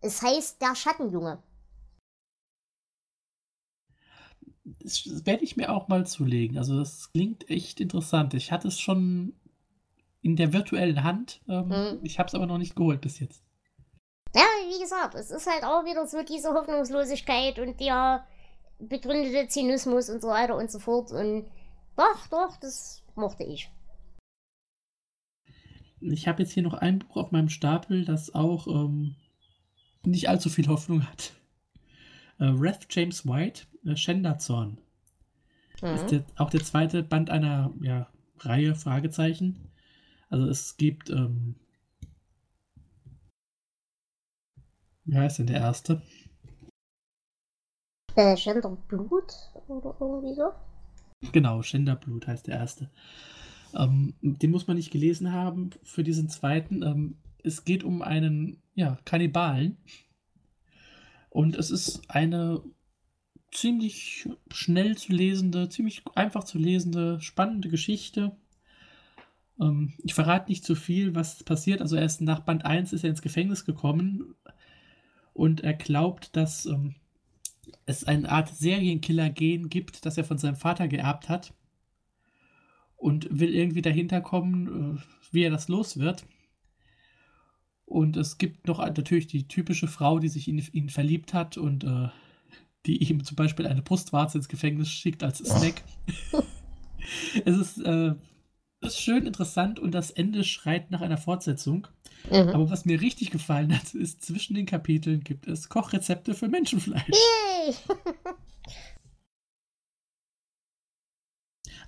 Es 0.01 0.23
heißt 0.23 0.61
Der 0.61 0.75
Schattenjunge. 0.75 1.41
Das 4.79 5.27
werde 5.27 5.45
ich 5.45 5.57
mir 5.57 5.73
auch 5.73 5.89
mal 5.89 6.07
zulegen. 6.07 6.59
Also 6.59 6.79
das 6.79 7.13
klingt 7.13 7.49
echt 7.51 7.81
interessant. 7.81 8.35
Ich 8.35 8.53
hatte 8.53 8.69
es 8.69 8.79
schon 8.79 9.35
in 10.23 10.37
der 10.37 10.53
virtuellen 10.53 11.03
Hand. 11.03 11.41
Ähm, 11.49 11.69
mhm. 11.69 11.99
Ich 12.03 12.19
habe 12.19 12.29
es 12.29 12.35
aber 12.35 12.47
noch 12.47 12.59
nicht 12.59 12.77
geholt 12.77 13.01
bis 13.01 13.19
jetzt. 13.21 13.43
Ja, 14.35 14.43
wie 14.69 14.81
gesagt, 14.81 15.15
es 15.15 15.31
ist 15.31 15.51
halt 15.51 15.65
auch 15.65 15.85
wieder 15.85 16.07
so 16.07 16.23
diese 16.23 16.53
Hoffnungslosigkeit 16.53 17.59
und 17.59 17.81
der 17.81 18.25
begründete 18.79 19.49
Zynismus 19.49 20.09
und 20.09 20.23
so 20.23 20.29
weiter 20.29 20.57
und 20.57 20.71
so 20.71 20.79
fort. 20.79 21.11
Und 21.11 21.47
doch, 21.97 22.27
doch, 22.29 22.57
das 22.59 23.03
mochte 23.15 23.45
ich. 23.45 23.71
Ich 26.01 26.29
habe 26.29 26.43
jetzt 26.43 26.53
hier 26.53 26.63
noch 26.63 26.75
ein 26.75 27.01
Buch 27.01 27.17
auf 27.17 27.31
meinem 27.31 27.51
Stapel, 27.51 28.05
das 28.05 28.35
auch 28.35 28.67
ähm, 28.69 29.17
nicht 30.05 30.29
allzu 30.29 30.49
viel 30.49 30.69
Hoffnung 30.69 31.07
hat. 31.07 31.33
Äh, 32.41 32.59
Wrath 32.59 32.87
James 32.91 33.27
White 33.27 33.67
äh, 33.85 33.95
Schänderzorn. 33.95 34.79
Mhm. 35.83 35.89
Ist 35.89 36.11
der, 36.11 36.25
auch 36.37 36.51
der 36.51 36.63
zweite 36.65 37.03
Band 37.03 37.31
einer 37.31 37.73
ja, 37.83 38.09
Reihe, 38.39 38.75
Fragezeichen. 38.75 39.71
Also 40.31 40.47
es 40.47 40.77
gibt, 40.77 41.11
ähm, 41.11 41.57
wie 45.05 45.17
heißt 45.17 45.39
denn 45.39 45.47
der 45.47 45.61
erste? 45.61 46.03
Äh, 48.15 48.37
Schänderblut 48.37 49.33
oder 49.69 49.97
irgendwie 50.01 50.35
so? 50.35 50.53
Genau, 51.33 51.63
Schänderblut 51.63 52.27
heißt 52.27 52.47
der 52.47 52.57
erste. 52.57 52.91
Ähm, 53.75 54.15
den 54.23 54.51
muss 54.51 54.67
man 54.67 54.77
nicht 54.77 54.91
gelesen 54.91 55.33
haben 55.33 55.71
für 55.83 56.03
diesen 56.03 56.29
zweiten. 56.29 56.83
Ähm, 56.83 57.19
es 57.43 57.65
geht 57.65 57.85
um 57.85 58.03
einen 58.03 58.63
ja, 58.75 58.99
Kannibalen. 59.05 59.77
Und 61.31 61.57
es 61.57 61.71
ist 61.71 62.03
eine 62.11 62.63
ziemlich 63.53 64.29
schnell 64.53 64.97
zu 64.97 65.13
lesende, 65.13 65.69
ziemlich 65.69 66.03
einfach 66.15 66.45
zu 66.45 66.59
lesende, 66.59 67.21
spannende 67.21 67.69
Geschichte. 67.69 68.37
Ähm, 69.61 69.95
ich 70.03 70.15
verrate 70.15 70.51
nicht 70.51 70.65
zu 70.65 70.75
viel, 70.75 71.15
was 71.15 71.43
passiert. 71.45 71.81
Also 71.81 71.97
erst 71.97 72.21
nach 72.21 72.41
Band 72.41 72.65
1 72.65 72.93
ist 72.93 73.05
er 73.05 73.11
ins 73.11 73.23
Gefängnis 73.23 73.65
gekommen 73.65 74.35
und 75.33 75.63
er 75.63 75.75
glaubt, 75.75 76.37
dass 76.37 76.67
ähm, 76.67 76.97
es 77.87 78.05
eine 78.05 78.31
Art 78.31 78.49
Serienkiller-Gen 78.49 79.69
gibt, 79.69 80.05
das 80.07 80.19
er 80.19 80.25
von 80.25 80.39
seinem 80.39 80.57
Vater 80.57 80.89
geerbt 80.89 81.29
hat 81.29 81.55
und 82.97 83.27
will 83.31 83.55
irgendwie 83.55 83.83
dahinter 83.83 84.21
kommen, 84.21 84.97
äh, 84.97 85.03
wie 85.33 85.43
er 85.43 85.51
das 85.51 85.69
los 85.69 85.99
wird. 85.99 86.25
Und 87.91 88.17
es 88.17 88.39
gibt 88.39 88.69
noch 88.69 88.79
natürlich 88.79 89.27
die 89.27 89.49
typische 89.49 89.89
Frau, 89.89 90.21
die 90.21 90.29
sich 90.29 90.47
in 90.47 90.59
ihn 90.73 90.91
verliebt 90.91 91.35
hat 91.35 91.57
und 91.57 91.83
äh, 91.83 92.09
die 92.87 93.03
ihm 93.03 93.25
zum 93.25 93.35
Beispiel 93.35 93.67
eine 93.67 93.83
Brustwarze 93.83 94.39
ins 94.39 94.49
Gefängnis 94.49 94.89
schickt 94.89 95.25
als 95.25 95.39
Snack. 95.39 95.83
es 97.45 97.59
ist, 97.59 97.79
äh, 97.79 98.15
ist 98.81 99.01
schön 99.01 99.27
interessant 99.27 99.81
und 99.81 99.91
das 99.91 100.13
Ende 100.13 100.45
schreit 100.45 100.93
nach 100.93 101.01
einer 101.01 101.19
Fortsetzung. 101.19 101.89
Mhm. 102.31 102.51
Aber 102.51 102.71
was 102.71 102.85
mir 102.85 103.01
richtig 103.01 103.33
gefallen 103.33 103.77
hat, 103.77 103.93
ist, 103.93 104.23
zwischen 104.25 104.55
den 104.55 104.67
Kapiteln 104.67 105.25
gibt 105.25 105.49
es 105.49 105.69
Kochrezepte 105.69 106.35
für 106.35 106.47
Menschenfleisch. 106.47 107.09
Yay! 107.09 107.75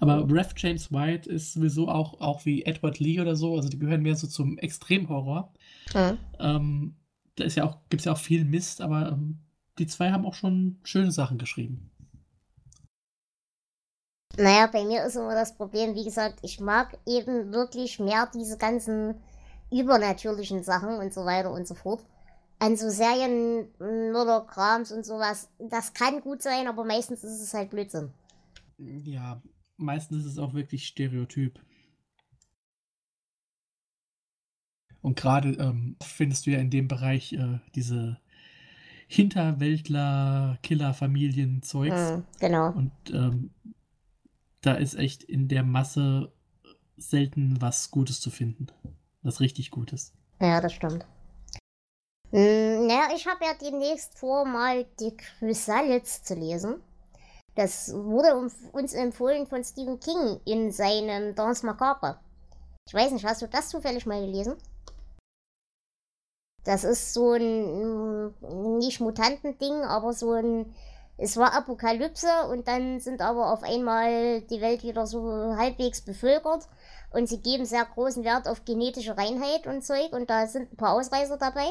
Aber 0.01 0.29
Ref 0.29 0.53
James 0.57 0.91
White 0.91 1.31
ist 1.31 1.53
sowieso 1.53 1.89
auch, 1.89 2.21
auch 2.21 2.45
wie 2.45 2.65
Edward 2.65 2.99
Lee 2.99 3.21
oder 3.21 3.37
so, 3.37 3.55
also 3.55 3.69
die 3.69 3.79
gehören 3.79 4.03
mehr 4.03 4.17
so 4.17 4.27
zum 4.27 4.59
Extremhorror. 4.59 5.53
Mhm. 5.95 6.19
Ähm, 6.39 6.97
da 7.37 7.45
ist 7.45 7.57
ja 7.57 7.65
auch, 7.65 7.79
gibt 7.89 8.01
es 8.01 8.07
ja 8.07 8.13
auch 8.13 8.19
viel 8.19 8.45
Mist, 8.45 8.81
aber 8.81 9.09
ähm, 9.13 9.39
die 9.79 9.87
zwei 9.87 10.13
haben 10.13 10.27
auch 10.27 10.35
schon 10.35 10.79
schöne 10.85 11.13
Sachen 11.13 11.39
geschrieben. 11.39 11.91
Naja, 14.37 14.67
bei 14.67 14.85
mir 14.85 15.05
ist 15.05 15.17
immer 15.17 15.35
das 15.35 15.55
Problem, 15.55 15.95
wie 15.95 16.05
gesagt, 16.05 16.39
ich 16.43 16.59
mag 16.59 16.99
eben 17.07 17.53
wirklich 17.53 17.99
mehr 17.99 18.31
diese 18.33 18.57
ganzen 18.57 19.17
übernatürlichen 19.71 20.63
Sachen 20.63 20.99
und 20.99 21.13
so 21.13 21.25
weiter 21.25 21.51
und 21.51 21.67
so 21.67 21.75
fort. 21.75 22.05
An 22.59 22.77
so 22.77 22.89
Serien, 22.89 23.69
Mörderkrams 23.79 24.93
und 24.93 25.05
sowas, 25.05 25.51
das 25.59 25.93
kann 25.93 26.21
gut 26.21 26.43
sein, 26.43 26.67
aber 26.69 26.85
meistens 26.85 27.25
ist 27.25 27.43
es 27.43 27.53
halt 27.55 27.71
Blödsinn. 27.71 28.13
Ja, 28.79 29.43
meistens 29.77 30.25
ist 30.25 30.33
es 30.33 30.39
auch 30.39 30.55
wirklich 30.55 30.87
Stereotyp. 30.87 31.61
Und 35.03 35.17
gerade 35.17 35.51
ähm, 35.55 35.97
findest 36.03 36.47
du 36.47 36.51
ja 36.51 36.59
in 36.59 36.71
dem 36.71 36.89
Bereich 36.89 37.33
äh, 37.33 37.59
diese 37.75 38.19
Hinterwäldler, 39.09 40.59
Killer-Familien-Zeugs. 40.63 42.13
Mhm, 42.13 42.25
genau. 42.41 42.69
Und 42.71 42.93
ähm, 43.13 43.51
da 44.63 44.75
ist 44.75 44.95
echt 44.95 45.23
in 45.25 45.49
der 45.49 45.65
Masse 45.65 46.33
selten 46.97 47.61
was 47.61 47.91
Gutes 47.91 48.21
zu 48.21 48.31
finden. 48.31 48.69
Was 49.23 49.41
richtig 49.41 49.71
Gutes. 49.71 50.15
Ja, 50.41 50.61
das 50.61 50.73
stimmt. 50.73 51.05
Hm, 52.31 52.87
naja, 52.87 53.09
ich 53.15 53.27
habe 53.27 53.45
ja 53.45 53.53
demnächst 53.61 54.19
vor, 54.19 54.47
mal 54.47 54.87
die 54.99 55.17
Chrysalids 55.17 56.23
zu 56.23 56.35
lesen. 56.35 56.77
Das 57.55 57.93
wurde 57.93 58.35
uns 58.73 58.95
empfohlen 58.95 59.47
von 59.47 59.63
Stephen 59.63 60.01
King 60.01 60.41
in 60.47 60.73
seinem 60.73 61.35
Dance 61.35 61.67
Macabre. 61.67 62.19
Ich 62.89 62.95
weiß 62.95 63.13
nicht, 63.13 63.27
hast 63.27 63.43
du 63.43 63.47
das 63.47 63.69
zufällig 63.69 64.07
mal 64.07 64.25
gelesen? 64.25 64.57
Das 66.65 66.85
ist 66.85 67.13
so 67.13 67.33
ein 67.33 68.33
nicht 68.79 69.01
Mutantending, 69.01 69.83
aber 69.83 70.13
so 70.13 70.33
ein. 70.33 70.75
Es 71.19 71.37
war 71.37 71.55
Apokalypse 71.55 72.49
und 72.51 72.67
dann 72.67 72.99
sind 72.99 73.21
aber 73.21 73.53
auf 73.53 73.63
einmal 73.63 74.41
die 74.43 74.61
Welt 74.61 74.83
wieder 74.83 75.07
so 75.07 75.55
halbwegs 75.57 76.01
bevölkert 76.01 76.69
und 77.13 77.29
sie 77.29 77.41
geben 77.41 77.65
sehr 77.65 77.85
großen 77.85 78.25
Wert 78.25 78.49
auf 78.49 78.65
genetische 78.65 79.17
Reinheit 79.17 79.67
und 79.67 79.85
Zeug 79.85 80.13
und 80.13 80.31
da 80.31 80.47
sind 80.47 80.73
ein 80.73 80.77
paar 80.77 80.95
Ausreißer 80.95 81.37
dabei. 81.37 81.67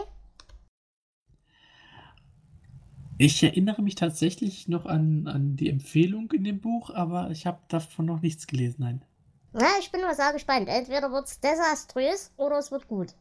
Ich 3.18 3.44
erinnere 3.44 3.82
mich 3.82 3.96
tatsächlich 3.96 4.68
noch 4.68 4.86
an, 4.86 5.28
an 5.28 5.56
die 5.56 5.70
Empfehlung 5.70 6.32
in 6.32 6.44
dem 6.44 6.62
Buch, 6.62 6.90
aber 6.90 7.30
ich 7.32 7.46
habe 7.46 7.60
davon 7.68 8.06
noch 8.06 8.22
nichts 8.22 8.48
gelesen, 8.48 8.78
nein. 8.80 9.06
Na, 9.54 9.68
ich 9.80 9.92
bin 9.92 10.02
mal 10.02 10.16
sehr 10.16 10.34
gespannt. 10.34 10.70
Entweder 10.70 11.12
wird 11.12 11.28
es 11.28 11.40
desaströs 11.40 12.32
oder 12.38 12.58
es 12.58 12.72
wird 12.72 12.88
gut. 12.88 13.14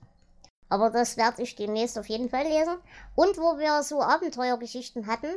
Aber 0.71 0.91
das 0.91 1.17
werde 1.17 1.43
ich 1.43 1.57
demnächst 1.57 1.99
auf 1.99 2.09
jeden 2.09 2.31
Fall 2.31 2.45
lesen. 2.45 2.77
Und 3.17 3.37
wo 3.37 3.59
wir 3.59 3.83
so 3.83 4.01
Abenteuergeschichten 4.01 5.07
hatten, 5.07 5.35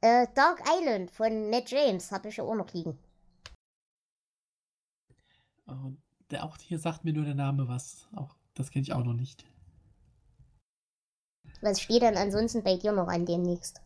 äh, 0.00 0.26
Dark 0.34 0.62
Island 0.78 1.10
von 1.10 1.50
Matt 1.50 1.70
James 1.70 2.12
habe 2.12 2.28
ich 2.28 2.36
ja 2.36 2.44
auch 2.44 2.54
noch 2.54 2.72
liegen. 2.72 2.96
Oh, 5.66 5.92
der 6.30 6.44
auch 6.44 6.56
hier 6.58 6.78
sagt 6.78 7.04
mir 7.04 7.12
nur 7.12 7.24
der 7.24 7.34
Name 7.34 7.66
was. 7.66 8.08
Auch 8.14 8.36
das 8.54 8.70
kenne 8.70 8.84
ich 8.84 8.92
auch 8.92 9.04
noch 9.04 9.14
nicht. 9.14 9.44
Was 11.60 11.80
steht 11.80 12.02
denn 12.02 12.16
ansonsten 12.16 12.62
bei 12.62 12.76
dir 12.76 12.92
noch 12.92 13.08
an 13.08 13.26
demnächst? 13.26 13.80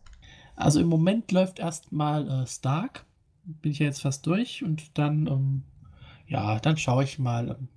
Also 0.57 0.81
im 0.81 0.89
Moment 0.89 1.33
läuft 1.33 1.59
erstmal 1.59 2.29
äh, 2.29 2.47
Stark. 2.47 3.07
Bin 3.45 3.73
ich 3.73 3.79
ja 3.79 3.87
jetzt 3.87 4.03
fast 4.03 4.27
durch 4.27 4.63
und 4.63 4.99
dann, 4.99 5.27
ähm, 5.27 5.63
ja, 6.27 6.59
dann 6.61 6.77
schaue 6.77 7.05
ich 7.05 7.19
mal. 7.19 7.49
Ähm, 7.49 7.69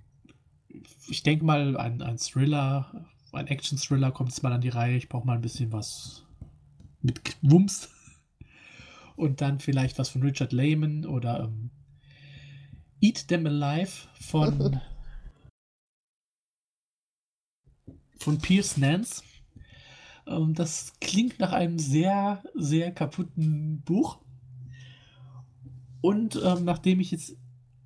ich 1.08 1.22
denke 1.22 1.44
mal, 1.44 1.76
ein, 1.78 2.02
ein 2.02 2.18
Thriller, 2.18 3.06
ein 3.34 3.46
Action-Thriller 3.46 4.12
kommt 4.12 4.30
jetzt 4.30 4.42
mal 4.42 4.52
an 4.52 4.60
die 4.60 4.68
Reihe. 4.68 4.96
Ich 4.96 5.08
brauche 5.08 5.26
mal 5.26 5.34
ein 5.34 5.42
bisschen 5.42 5.72
was 5.72 6.26
mit 7.02 7.20
Wumms. 7.42 7.90
Und 9.16 9.40
dann 9.40 9.60
vielleicht 9.60 9.98
was 9.98 10.08
von 10.08 10.22
Richard 10.22 10.52
Lehman 10.52 11.06
oder 11.06 11.44
ähm, 11.44 11.70
Eat 13.00 13.28
Them 13.28 13.46
Alive 13.46 14.08
von, 14.20 14.80
von 18.18 18.38
Pierce 18.38 18.76
Nance. 18.76 19.22
Ähm, 20.26 20.54
das 20.54 20.94
klingt 21.00 21.38
nach 21.38 21.52
einem 21.52 21.78
sehr, 21.78 22.42
sehr 22.54 22.92
kaputten 22.92 23.82
Buch. 23.82 24.18
Und 26.00 26.40
ähm, 26.42 26.64
nachdem 26.64 27.00
ich 27.00 27.12
jetzt 27.12 27.36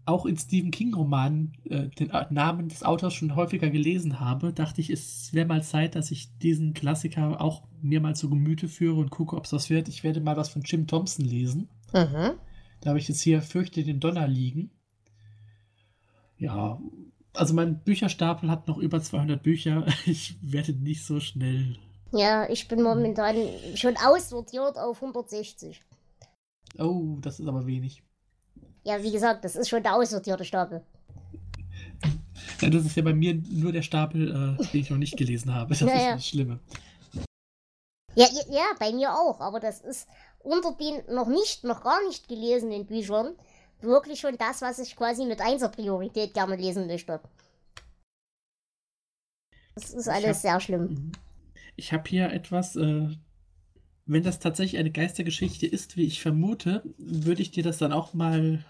auch 0.08 0.26
in 0.26 0.36
Stephen 0.36 0.70
King-Romanen 0.70 1.52
äh, 1.64 1.88
den 1.88 2.10
Namen 2.30 2.68
des 2.68 2.82
Autors 2.82 3.14
schon 3.14 3.36
häufiger 3.36 3.70
gelesen 3.70 4.20
habe, 4.20 4.52
dachte 4.52 4.80
ich, 4.80 4.90
es 4.90 5.32
wäre 5.32 5.46
mal 5.46 5.62
Zeit, 5.62 5.94
dass 5.94 6.10
ich 6.10 6.36
diesen 6.38 6.74
Klassiker 6.74 7.40
auch 7.40 7.62
mir 7.80 8.00
mal 8.00 8.16
zu 8.16 8.28
Gemüte 8.28 8.68
führe 8.68 8.98
und 8.98 9.10
gucke, 9.10 9.36
ob 9.36 9.44
es 9.44 9.52
was 9.52 9.70
wird. 9.70 9.88
Ich 9.88 10.04
werde 10.04 10.20
mal 10.20 10.36
was 10.36 10.48
von 10.48 10.62
Jim 10.62 10.86
Thompson 10.86 11.24
lesen. 11.24 11.68
Mhm. 11.92 12.32
Da 12.80 12.90
habe 12.90 12.98
ich 12.98 13.08
jetzt 13.08 13.22
hier 13.22 13.42
Fürchte 13.42 13.84
den 13.84 14.00
Donner 14.00 14.26
liegen. 14.26 14.70
Ja, 16.36 16.80
also 17.34 17.54
mein 17.54 17.82
Bücherstapel 17.82 18.50
hat 18.50 18.68
noch 18.68 18.78
über 18.78 19.00
200 19.00 19.42
Bücher. 19.42 19.86
Ich 20.06 20.36
werde 20.42 20.72
nicht 20.72 21.04
so 21.04 21.20
schnell 21.20 21.76
ja, 22.12 22.48
ich 22.48 22.68
bin 22.68 22.82
momentan 22.82 23.36
schon 23.74 23.96
aussortiert 23.96 24.78
auf 24.78 25.02
160. 25.02 25.82
Oh, 26.78 27.18
das 27.20 27.38
ist 27.38 27.46
aber 27.46 27.66
wenig. 27.66 28.02
Ja, 28.84 29.02
wie 29.02 29.12
gesagt, 29.12 29.44
das 29.44 29.56
ist 29.56 29.68
schon 29.68 29.82
der 29.82 29.94
aussortierte 29.94 30.44
Stapel. 30.44 30.82
Ja, 32.60 32.70
das 32.70 32.84
ist 32.84 32.96
ja 32.96 33.02
bei 33.02 33.12
mir 33.12 33.40
nur 33.50 33.72
der 33.72 33.82
Stapel, 33.82 34.30
äh, 34.30 34.64
den 34.72 34.80
ich 34.80 34.90
noch 34.90 34.98
nicht 34.98 35.16
gelesen 35.16 35.54
habe. 35.54 35.70
Das 35.70 35.80
ja, 35.80 35.86
ist 35.86 36.14
das 36.14 36.26
Schlimme. 36.26 36.58
Ja, 38.14 38.26
ja, 38.50 38.64
bei 38.80 38.92
mir 38.92 39.12
auch, 39.12 39.40
aber 39.40 39.60
das 39.60 39.80
ist 39.80 40.08
unter 40.40 40.72
den 40.72 41.02
noch 41.14 41.28
nicht, 41.28 41.64
noch 41.64 41.82
gar 41.82 42.04
nicht 42.06 42.26
gelesenen 42.26 42.86
Büchern 42.86 43.36
wirklich 43.80 44.20
schon 44.20 44.36
das, 44.36 44.62
was 44.62 44.78
ich 44.78 44.96
quasi 44.96 45.24
mit 45.24 45.40
Einser-Priorität 45.40 46.34
gerne 46.34 46.56
lesen 46.56 46.86
möchte. 46.86 47.20
Das 49.74 49.92
ist 49.92 50.08
alles 50.08 50.38
hab, 50.38 50.42
sehr 50.42 50.60
schlimm. 50.60 50.82
Mhm. 50.82 51.12
Ich 51.76 51.92
habe 51.92 52.08
hier 52.08 52.32
etwas, 52.32 52.74
äh, 52.74 53.08
wenn 54.08 54.22
das 54.22 54.38
tatsächlich 54.38 54.80
eine 54.80 54.90
Geistergeschichte 54.90 55.66
ist, 55.66 55.96
wie 55.96 56.04
ich 56.04 56.22
vermute, 56.22 56.82
würde 56.96 57.42
ich 57.42 57.50
dir 57.50 57.62
das 57.62 57.76
dann 57.76 57.92
auch 57.92 58.14
mal 58.14 58.64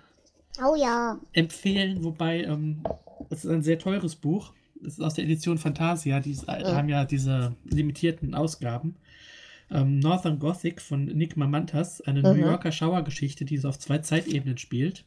oh, 0.61 0.74
ja. 0.74 1.18
empfehlen. 1.32 2.03
Wobei, 2.03 2.43
ähm, 2.43 2.82
es 3.30 3.45
ist 3.45 3.51
ein 3.51 3.62
sehr 3.62 3.78
teures 3.78 4.16
Buch. 4.16 4.53
Es 4.80 4.95
ist 4.95 5.01
aus 5.01 5.14
der 5.14 5.24
Edition 5.24 5.57
Fantasia. 5.57 6.18
Die 6.18 6.32
ja. 6.32 6.74
haben 6.74 6.89
ja 6.89 7.05
diese 7.05 7.55
limitierten 7.64 8.34
Ausgaben. 8.34 8.97
Ähm, 9.70 10.01
Northern 10.01 10.41
Gothic 10.41 10.80
von 10.82 11.05
Nick 11.05 11.36
Mamantas, 11.36 12.01
eine 12.01 12.20
mhm. 12.20 12.41
New 12.41 12.47
Yorker 12.47 12.72
Schauergeschichte, 12.72 13.45
die 13.45 13.59
so 13.59 13.68
auf 13.68 13.78
zwei 13.78 13.99
Zeitebenen 13.99 14.59
spielt. 14.59 15.05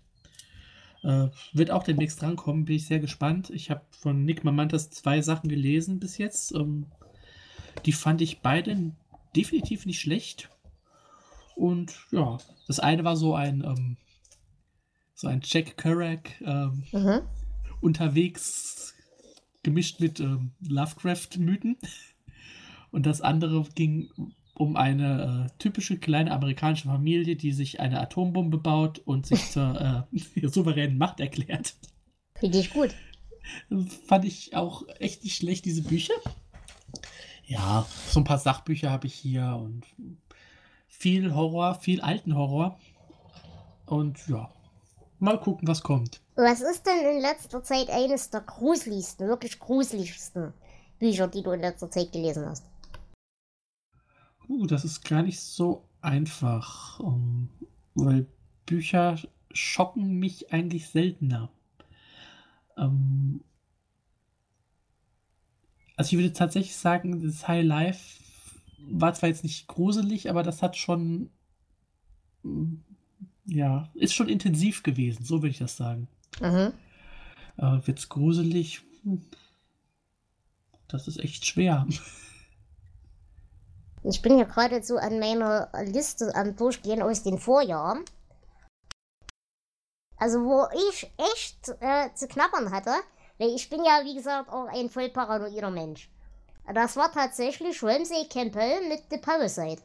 Äh, 1.04 1.28
wird 1.52 1.72
auch 1.72 1.84
demnächst 1.84 2.22
drankommen, 2.22 2.64
bin 2.64 2.78
ich 2.78 2.86
sehr 2.86 3.00
gespannt. 3.00 3.50
Ich 3.50 3.70
habe 3.70 3.82
von 3.90 4.24
Nick 4.24 4.46
Mamantas 4.46 4.92
zwei 4.92 5.22
Sachen 5.22 5.50
gelesen 5.50 6.00
bis 6.00 6.18
jetzt. 6.18 6.54
Ähm, 6.54 6.86
die 7.86 7.92
fand 7.92 8.22
ich 8.22 8.40
beide 8.40 8.94
definitiv 9.36 9.86
nicht 9.86 10.02
schlecht. 10.02 10.50
Und 11.56 12.08
ja, 12.12 12.38
das 12.68 12.80
eine 12.80 13.04
war 13.04 13.16
so 13.16 13.36
ein, 13.36 13.64
ähm, 13.64 13.98
so 15.14 15.28
ein 15.28 15.42
Jack 15.44 15.78
Kerouac 15.78 16.42
ähm, 16.42 16.84
mhm. 16.92 17.22
unterwegs 17.82 18.96
gemischt 19.64 20.00
mit 20.00 20.20
ähm, 20.20 20.52
Lovecraft-Mythen. 20.68 21.78
Und 22.92 23.06
das 23.06 23.22
andere 23.22 23.64
ging 23.76 24.10
um 24.54 24.76
eine 24.76 25.48
äh, 25.50 25.58
typische 25.60 25.98
kleine 25.98 26.32
amerikanische 26.32 26.88
Familie, 26.88 27.36
die 27.36 27.52
sich 27.52 27.80
eine 27.80 28.02
Atombombe 28.02 28.58
baut 28.58 29.00
und 29.00 29.26
sich 29.26 29.50
zur 29.50 30.08
äh, 30.14 30.48
souveränen 30.48 30.98
Macht 30.98 31.20
erklärt. 31.20 31.76
Finde 32.36 32.60
ich 32.60 32.72
gut. 32.72 32.94
Fand 34.08 34.26
ich 34.26 34.56
auch 34.56 34.84
echt 35.00 35.24
nicht 35.24 35.38
schlecht, 35.38 35.66
diese 35.66 35.84
Bücher. 35.84 36.14
Ja, 37.52 37.86
so 38.08 38.22
ein 38.22 38.24
paar 38.24 38.38
Sachbücher 38.38 38.92
habe 38.92 39.08
ich 39.08 39.14
hier 39.14 39.60
und 39.62 39.84
viel 40.88 41.36
Horror, 41.36 41.76
viel 41.76 42.00
alten 42.00 42.34
Horror. 42.34 42.80
Und 43.86 44.26
ja, 44.30 44.50
mal 45.20 45.38
gucken, 45.38 45.68
was 45.68 45.84
kommt. 45.84 46.22
Was 46.36 46.62
ist 46.62 46.86
denn 46.86 47.18
in 47.18 47.22
letzter 47.22 47.62
Zeit 47.62 47.90
eines 47.90 48.30
der 48.30 48.40
gruseligsten, 48.40 49.28
wirklich 49.28 49.60
gruseligsten 49.60 50.54
Bücher, 50.98 51.28
die 51.28 51.44
du 51.44 51.52
in 51.52 51.60
letzter 51.60 51.92
Zeit 51.92 52.14
gelesen 52.14 52.46
hast? 52.46 52.64
Uh, 54.48 54.66
das 54.66 54.86
ist 54.86 55.04
gar 55.04 55.22
nicht 55.22 55.42
so 55.42 55.84
einfach, 56.00 57.02
um, 57.02 57.50
weil 57.96 58.28
Bücher 58.66 59.18
schocken 59.52 60.20
mich 60.20 60.54
eigentlich 60.54 60.88
seltener. 60.88 61.50
Ähm, 62.78 63.44
also 66.02 66.16
ich 66.16 66.24
würde 66.24 66.34
tatsächlich 66.34 66.76
sagen, 66.76 67.24
das 67.24 67.48
High 67.48 67.64
Life 67.64 68.24
war 68.90 69.14
zwar 69.14 69.30
jetzt 69.30 69.44
nicht 69.44 69.68
gruselig, 69.68 70.32
aber 70.32 70.42
das 70.42 70.64
hat 70.64 70.76
schon, 70.76 71.30
mm, 72.42 72.78
ja, 73.46 73.88
ist 73.94 74.16
schon 74.16 74.28
intensiv 74.28 74.82
gewesen, 74.82 75.24
so 75.24 75.44
würde 75.44 75.50
ich 75.50 75.60
das 75.60 75.78
sagen. 75.78 76.08
Mhm. 76.40 76.74
Äh, 77.58 77.86
wird's 77.86 78.10
gruselig? 78.10 78.82
Hm, 79.04 79.22
das 80.88 81.08
ist 81.08 81.20
echt 81.20 81.46
schwer. 81.46 81.88
Ich 84.04 84.24
bin 84.24 84.40
ja 84.40 84.46
gerade 84.46 84.82
so 84.82 84.98
an 84.98 85.20
meiner 85.20 85.70
Liste 85.86 86.34
am 86.34 86.56
Durchgehen 86.56 87.04
aus 87.04 87.22
den 87.22 87.38
Vorjahren. 87.38 88.04
Also 90.18 90.40
wo 90.40 90.66
ich 90.90 91.04
echt 91.36 91.70
äh, 91.82 92.12
zu 92.16 92.28
knabbern 92.28 92.72
hatte, 92.72 92.96
ich 93.48 93.70
bin 93.70 93.84
ja, 93.84 94.02
wie 94.04 94.16
gesagt, 94.16 94.50
auch 94.50 94.68
ein 94.68 94.90
voll 94.90 95.10
paranoider 95.10 95.72
Mensch. 95.72 96.10
Das 96.74 96.96
war 96.96 97.12
tatsächlich 97.12 97.82
Ramsey 97.82 98.28
Campbell 98.30 98.88
mit 98.88 99.04
The 99.10 99.18
Parasite. 99.18 99.82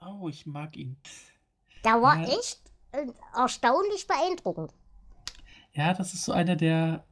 Oh, 0.00 0.28
ich 0.28 0.44
mag 0.46 0.76
ihn. 0.76 0.96
Der 1.84 2.02
war 2.02 2.18
ja. 2.20 2.36
echt 2.38 2.60
äh, 2.92 3.06
erstaunlich 3.34 4.06
beeindruckend. 4.06 4.72
Ja, 5.72 5.94
das 5.94 6.14
ist 6.14 6.24
so 6.24 6.32
einer 6.32 6.56
der 6.56 7.04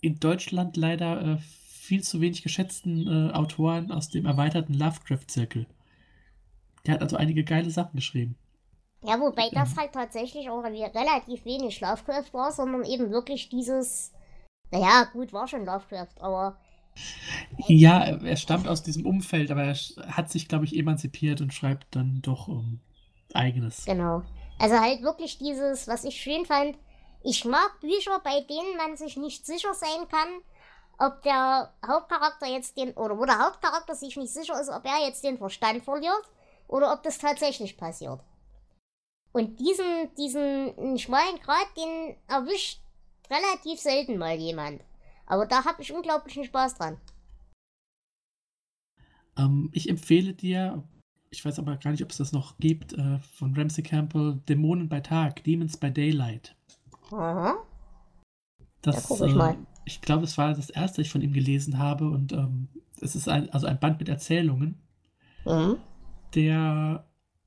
in 0.00 0.18
Deutschland 0.20 0.76
leider 0.76 1.20
äh, 1.20 1.38
viel 1.38 2.02
zu 2.02 2.20
wenig 2.20 2.42
geschätzten 2.42 3.06
äh, 3.06 3.32
Autoren 3.32 3.90
aus 3.90 4.08
dem 4.08 4.26
erweiterten 4.26 4.74
Lovecraft-Zirkel. 4.74 5.66
Der 6.86 6.94
hat 6.94 7.02
also 7.02 7.16
einige 7.16 7.44
geile 7.44 7.70
Sachen 7.70 7.96
geschrieben. 7.96 8.36
Ja, 9.02 9.20
wobei 9.20 9.48
das 9.50 9.76
halt 9.76 9.92
tatsächlich 9.92 10.50
auch 10.50 10.62
relativ 10.62 11.44
wenig 11.44 11.80
Lovecraft 11.80 12.32
war, 12.32 12.52
sondern 12.52 12.84
eben 12.84 13.10
wirklich 13.10 13.48
dieses 13.48 14.12
naja, 14.70 15.04
gut, 15.12 15.32
war 15.32 15.48
schon 15.48 15.64
Lovecraft, 15.64 16.20
aber. 16.20 16.56
Ja, 17.68 18.00
er 18.00 18.36
stammt 18.36 18.66
aus 18.66 18.82
diesem 18.82 19.06
Umfeld, 19.06 19.50
aber 19.50 19.62
er 19.62 19.76
hat 20.08 20.30
sich, 20.30 20.48
glaube 20.48 20.64
ich, 20.64 20.76
emanzipiert 20.76 21.40
und 21.40 21.54
schreibt 21.54 21.86
dann 21.94 22.20
doch 22.22 22.48
um, 22.48 22.80
eigenes. 23.34 23.84
Genau. 23.84 24.22
Also 24.58 24.80
halt 24.80 25.02
wirklich 25.02 25.38
dieses, 25.38 25.86
was 25.86 26.04
ich 26.04 26.20
schön 26.20 26.44
fand. 26.44 26.76
Ich 27.22 27.44
mag 27.44 27.78
Bücher, 27.80 28.20
bei 28.24 28.40
denen 28.40 28.76
man 28.76 28.96
sich 28.96 29.16
nicht 29.16 29.46
sicher 29.46 29.74
sein 29.74 30.08
kann, 30.08 30.28
ob 30.98 31.22
der 31.22 31.72
Hauptcharakter 31.86 32.46
jetzt 32.46 32.76
den, 32.76 32.92
oder 32.94 33.18
wo 33.18 33.24
der 33.24 33.38
Hauptcharakter 33.38 33.94
sich 33.94 34.16
nicht 34.16 34.32
sicher 34.32 34.60
ist, 34.60 34.68
ob 34.68 34.84
er 34.84 35.06
jetzt 35.06 35.22
den 35.22 35.38
Verstand 35.38 35.84
verliert 35.84 36.22
oder 36.66 36.92
ob 36.92 37.02
das 37.02 37.18
tatsächlich 37.18 37.76
passiert. 37.76 38.20
Und 39.32 39.60
diesen, 39.60 40.14
diesen 40.16 40.98
schmalen 40.98 41.38
Grad, 41.40 41.66
den 41.76 42.16
erwischt 42.26 42.80
relativ 43.30 43.80
selten 43.80 44.18
mal 44.18 44.36
jemand. 44.36 44.82
Aber 45.26 45.46
da 45.46 45.64
habe 45.64 45.82
ich 45.82 45.92
unglaublichen 45.92 46.44
Spaß 46.44 46.76
dran. 46.76 46.98
Ähm, 49.36 49.70
ich 49.72 49.88
empfehle 49.88 50.32
dir, 50.32 50.82
ich 51.30 51.44
weiß 51.44 51.58
aber 51.58 51.76
gar 51.76 51.90
nicht, 51.90 52.02
ob 52.02 52.10
es 52.10 52.16
das 52.16 52.32
noch 52.32 52.58
gibt, 52.58 52.94
äh, 52.94 53.18
von 53.36 53.54
Ramsey 53.54 53.82
Campbell, 53.82 54.40
Dämonen 54.48 54.88
bei 54.88 55.00
Tag, 55.00 55.44
Demons 55.44 55.76
by 55.76 55.90
Daylight. 55.90 56.56
Aha. 57.12 57.56
Das, 58.82 59.10
ich, 59.10 59.20
äh, 59.20 59.56
ich 59.84 60.00
glaube, 60.00 60.24
es 60.24 60.38
war 60.38 60.54
das 60.54 60.70
erste, 60.70 61.02
ich 61.02 61.10
von 61.10 61.22
ihm 61.22 61.32
gelesen 61.32 61.78
habe 61.78 62.08
und 62.08 62.32
ähm, 62.32 62.68
es 63.00 63.14
ist 63.14 63.28
ein, 63.28 63.50
also 63.50 63.66
ein 63.66 63.78
Band 63.78 63.98
mit 63.98 64.08
Erzählungen, 64.08 64.80
mhm. 65.44 65.76
der 66.34 67.04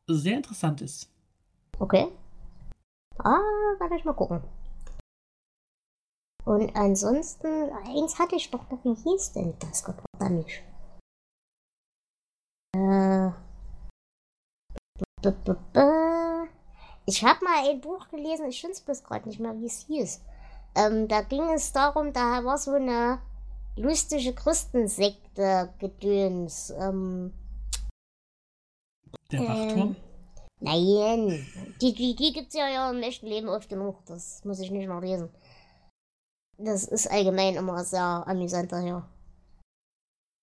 sehr 0.07 0.37
interessant 0.37 0.81
ist. 0.81 1.09
Okay. 1.79 2.07
Ah, 3.17 3.39
werde 3.79 3.95
ich 3.95 4.05
mal 4.05 4.13
gucken. 4.13 4.41
Und 6.45 6.75
ansonsten, 6.75 7.69
eins 7.85 8.17
hatte 8.17 8.35
ich 8.35 8.49
doch 8.49 8.69
noch, 8.69 8.83
wie 8.83 8.95
hieß 8.95 9.33
denn 9.33 9.53
das 9.59 9.83
Gott 9.83 9.95
nicht? 10.29 10.63
Äh. 12.75 13.31
Ich 17.05 17.23
habe 17.23 17.43
mal 17.43 17.69
ein 17.69 17.81
Buch 17.81 18.07
gelesen, 18.09 18.47
ich 18.47 18.61
finde 18.61 18.73
es 18.73 18.81
bis 18.81 19.03
gerade 19.03 19.27
nicht 19.27 19.39
mehr, 19.39 19.59
wie 19.59 19.65
es 19.65 19.85
hieß. 19.87 20.21
Ähm, 20.75 21.07
da 21.07 21.21
ging 21.21 21.43
es 21.53 21.71
darum, 21.73 22.13
da 22.13 22.43
war 22.43 22.57
so 22.57 22.71
eine 22.71 23.19
lustige 23.75 24.33
Christensekte 24.33 25.73
gedöns. 25.79 26.71
Ähm, 26.77 27.33
Der 29.31 29.41
Wachturm? 29.41 29.95
Äh, 29.95 29.95
nein, 30.59 31.45
die, 31.81 31.93
die, 31.93 32.15
die 32.15 32.33
gibt 32.33 32.49
es 32.49 32.53
ja, 32.53 32.69
ja 32.69 32.89
im 32.89 33.01
echten 33.03 33.27
Leben 33.27 33.49
oft 33.49 33.67
genug. 33.67 33.97
Das 34.05 34.45
muss 34.45 34.59
ich 34.59 34.71
nicht 34.71 34.87
noch 34.87 35.01
lesen. 35.01 35.29
Das 36.63 36.83
ist 36.83 37.07
allgemein 37.07 37.55
immer 37.55 37.83
sehr 37.83 38.27
amüsant 38.27 38.71
daher. 38.71 39.09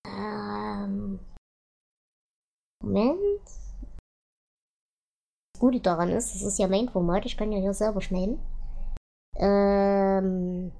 Ähm, 0.04 1.20
Moment. 2.82 3.46
Das 5.52 5.60
Gute 5.60 5.80
daran 5.80 6.10
ist, 6.10 6.34
das 6.34 6.42
ist 6.42 6.58
ja 6.58 6.66
mein 6.66 6.88
Format, 6.88 7.24
ich 7.24 7.36
kann 7.36 7.52
ja 7.52 7.60
hier 7.60 7.74
selber 7.74 8.00
schneiden. 8.00 8.40
Ähm, 9.36 10.72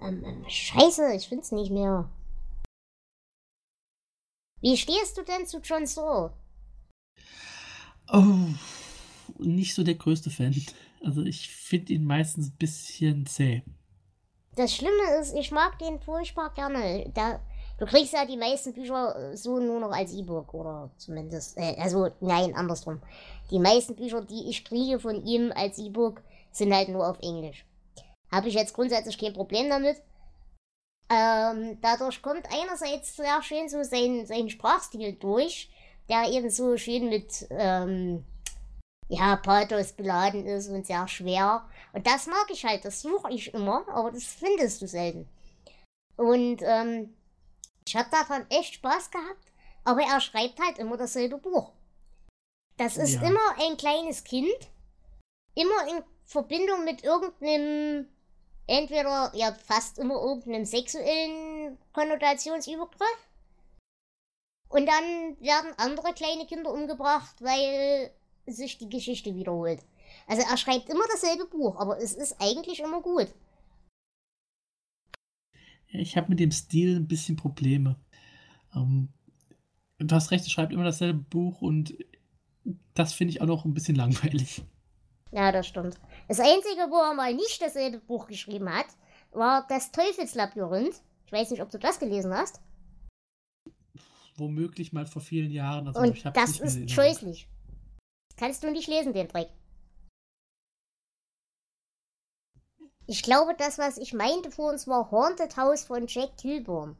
ähm, 0.00 0.24
ähm, 0.24 0.44
Scheiße, 0.48 1.14
ich 1.14 1.28
find's 1.28 1.52
nicht 1.52 1.70
mehr. 1.70 2.10
Wie 4.60 4.76
stehst 4.76 5.16
du 5.16 5.22
denn 5.22 5.46
zu 5.46 5.58
John 5.58 5.86
Saw? 5.86 6.32
Oh, 8.12 8.48
nicht 9.38 9.74
so 9.74 9.84
der 9.84 9.94
größte 9.94 10.30
Fan. 10.30 10.54
Also 11.04 11.22
ich 11.22 11.48
finde 11.54 11.92
ihn 11.92 12.04
meistens 12.04 12.48
ein 12.48 12.56
bisschen 12.58 13.26
zäh. 13.26 13.62
Das 14.56 14.72
Schlimme 14.72 15.18
ist, 15.20 15.34
ich 15.34 15.50
mag 15.50 15.78
den 15.78 15.98
furchtbar 15.98 16.52
gerne. 16.54 17.10
Da, 17.12 17.40
du 17.78 17.86
kriegst 17.86 18.12
ja 18.12 18.24
die 18.24 18.36
meisten 18.36 18.72
Bücher 18.72 19.32
äh, 19.32 19.36
so 19.36 19.58
nur 19.58 19.80
noch 19.80 19.90
als 19.90 20.12
E-Book 20.14 20.54
oder 20.54 20.90
zumindest. 20.96 21.58
Äh, 21.58 21.76
also 21.78 22.10
nein, 22.20 22.54
andersrum. 22.54 23.00
Die 23.50 23.58
meisten 23.58 23.96
Bücher, 23.96 24.22
die 24.22 24.48
ich 24.48 24.64
kriege 24.64 25.00
von 25.00 25.24
ihm 25.24 25.52
als 25.54 25.78
E-Book, 25.78 26.22
sind 26.52 26.72
halt 26.72 26.88
nur 26.88 27.08
auf 27.08 27.18
Englisch. 27.20 27.66
Habe 28.30 28.48
ich 28.48 28.54
jetzt 28.54 28.74
grundsätzlich 28.74 29.18
kein 29.18 29.32
Problem 29.32 29.68
damit. 29.68 29.96
Ähm, 31.10 31.78
dadurch 31.82 32.22
kommt 32.22 32.46
einerseits 32.50 33.16
sehr 33.16 33.42
schön 33.42 33.68
so 33.68 33.82
sein, 33.82 34.24
sein 34.24 34.48
Sprachstil 34.48 35.14
durch, 35.14 35.68
der 36.08 36.30
eben 36.30 36.48
so 36.48 36.76
schön 36.76 37.08
mit 37.08 37.46
ähm, 37.50 38.24
ja, 39.08 39.36
Pathos 39.36 39.92
beladen 39.92 40.46
ist 40.46 40.68
und 40.68 40.86
sehr 40.86 41.06
schwer. 41.08 41.68
Und 41.92 42.06
das 42.06 42.26
mag 42.26 42.46
ich 42.50 42.64
halt, 42.64 42.84
das 42.84 43.02
suche 43.02 43.30
ich 43.32 43.52
immer, 43.52 43.86
aber 43.88 44.10
das 44.10 44.24
findest 44.24 44.82
du 44.82 44.88
selten. 44.88 45.28
Und 46.16 46.62
ähm, 46.62 47.14
ich 47.86 47.96
habe 47.96 48.08
davon 48.10 48.46
echt 48.50 48.74
Spaß 48.74 49.10
gehabt, 49.10 49.52
aber 49.84 50.02
er 50.02 50.20
schreibt 50.20 50.58
halt 50.60 50.78
immer 50.78 50.96
dasselbe 50.96 51.38
Buch. 51.38 51.72
Das 52.76 52.96
ist 52.96 53.14
ja. 53.14 53.28
immer 53.28 53.40
ein 53.60 53.76
kleines 53.76 54.24
Kind, 54.24 54.70
immer 55.54 55.88
in 55.88 56.02
Verbindung 56.24 56.84
mit 56.84 57.04
irgendeinem, 57.04 58.08
entweder 58.66 59.30
ja 59.34 59.52
fast 59.52 59.98
immer 59.98 60.14
irgendeinem 60.14 60.64
sexuellen 60.64 61.78
Konnotationsübergriff. 61.92 63.28
Und 64.68 64.86
dann 64.86 65.40
werden 65.40 65.72
andere 65.76 66.14
kleine 66.14 66.46
Kinder 66.46 66.72
umgebracht, 66.72 67.36
weil 67.40 68.10
sich 68.46 68.78
die 68.78 68.88
Geschichte 68.88 69.34
wiederholt. 69.34 69.80
Also 70.26 70.42
er 70.42 70.56
schreibt 70.56 70.88
immer 70.88 71.04
dasselbe 71.12 71.46
Buch, 71.46 71.76
aber 71.76 71.98
es 71.98 72.12
ist 72.12 72.36
eigentlich 72.40 72.80
immer 72.80 73.00
gut. 73.00 73.28
Ich 75.88 76.16
habe 76.16 76.30
mit 76.30 76.40
dem 76.40 76.50
Stil 76.50 76.96
ein 76.96 77.06
bisschen 77.06 77.36
Probleme. 77.36 77.96
Ähm, 78.74 79.08
du 79.98 80.14
hast 80.14 80.30
recht, 80.30 80.44
er 80.44 80.50
schreibt 80.50 80.72
immer 80.72 80.84
dasselbe 80.84 81.20
Buch 81.20 81.62
und 81.62 81.96
das 82.94 83.12
finde 83.12 83.32
ich 83.32 83.40
auch 83.40 83.46
noch 83.46 83.64
ein 83.64 83.74
bisschen 83.74 83.94
langweilig. 83.94 84.64
Ja, 85.30 85.50
das 85.52 85.66
stimmt. 85.66 85.98
Das 86.28 86.38
Einzige, 86.38 86.90
wo 86.90 86.96
er 86.96 87.14
mal 87.14 87.34
nicht 87.34 87.60
dasselbe 87.60 87.98
Buch 87.98 88.26
geschrieben 88.26 88.68
hat, 88.68 88.86
war 89.32 89.66
das 89.68 89.90
Teufelslabyrinth. 89.90 91.02
Ich 91.26 91.32
weiß 91.32 91.50
nicht, 91.50 91.62
ob 91.62 91.70
du 91.70 91.78
das 91.78 91.98
gelesen 91.98 92.32
hast. 92.32 92.60
Womöglich 94.36 94.92
mal 94.92 95.06
vor 95.06 95.22
vielen 95.22 95.50
Jahren. 95.50 95.88
Also 95.88 96.00
und 96.00 96.24
das 96.36 96.60
ist 96.60 96.90
scheußlich. 96.90 97.48
Kannst 98.36 98.62
du 98.62 98.70
nicht 98.70 98.88
lesen, 98.88 99.12
den 99.12 99.28
Dreck. 99.28 99.50
Ich 103.06 103.22
glaube, 103.22 103.54
das, 103.56 103.78
was 103.78 103.98
ich 103.98 104.14
meinte 104.14 104.50
vor 104.50 104.70
uns, 104.70 104.88
war 104.88 105.10
Haunted 105.10 105.56
House 105.56 105.84
von 105.84 106.06
Jack 106.06 106.36
Kilburn. 106.38 106.96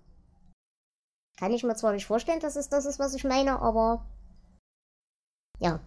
Kann 1.37 1.53
ich 1.53 1.65
mir 1.65 1.75
zwar 1.75 1.93
nicht 1.93 2.07
vorstellen, 2.07 2.41
dass 2.41 2.57
es 2.57 2.69
das 2.69 2.85
ist, 2.85 2.99
was 2.99 3.15
ich 3.15 3.25
meine, 3.25 3.61
aber 3.61 4.07
ja. 5.59 5.81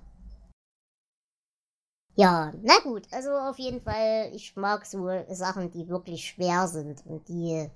Ja, 2.15 2.51
na 2.63 2.79
gut, 2.83 3.07
also 3.11 3.29
auf 3.31 3.59
jeden 3.59 3.79
Fall, 3.79 4.31
ich 4.33 4.55
mag 4.55 4.85
so 4.87 5.07
Sachen, 5.29 5.69
die 5.69 5.87
wirklich 5.87 6.25
schwer 6.25 6.67
sind 6.67 7.05
und 7.05 7.27
die 7.29 7.69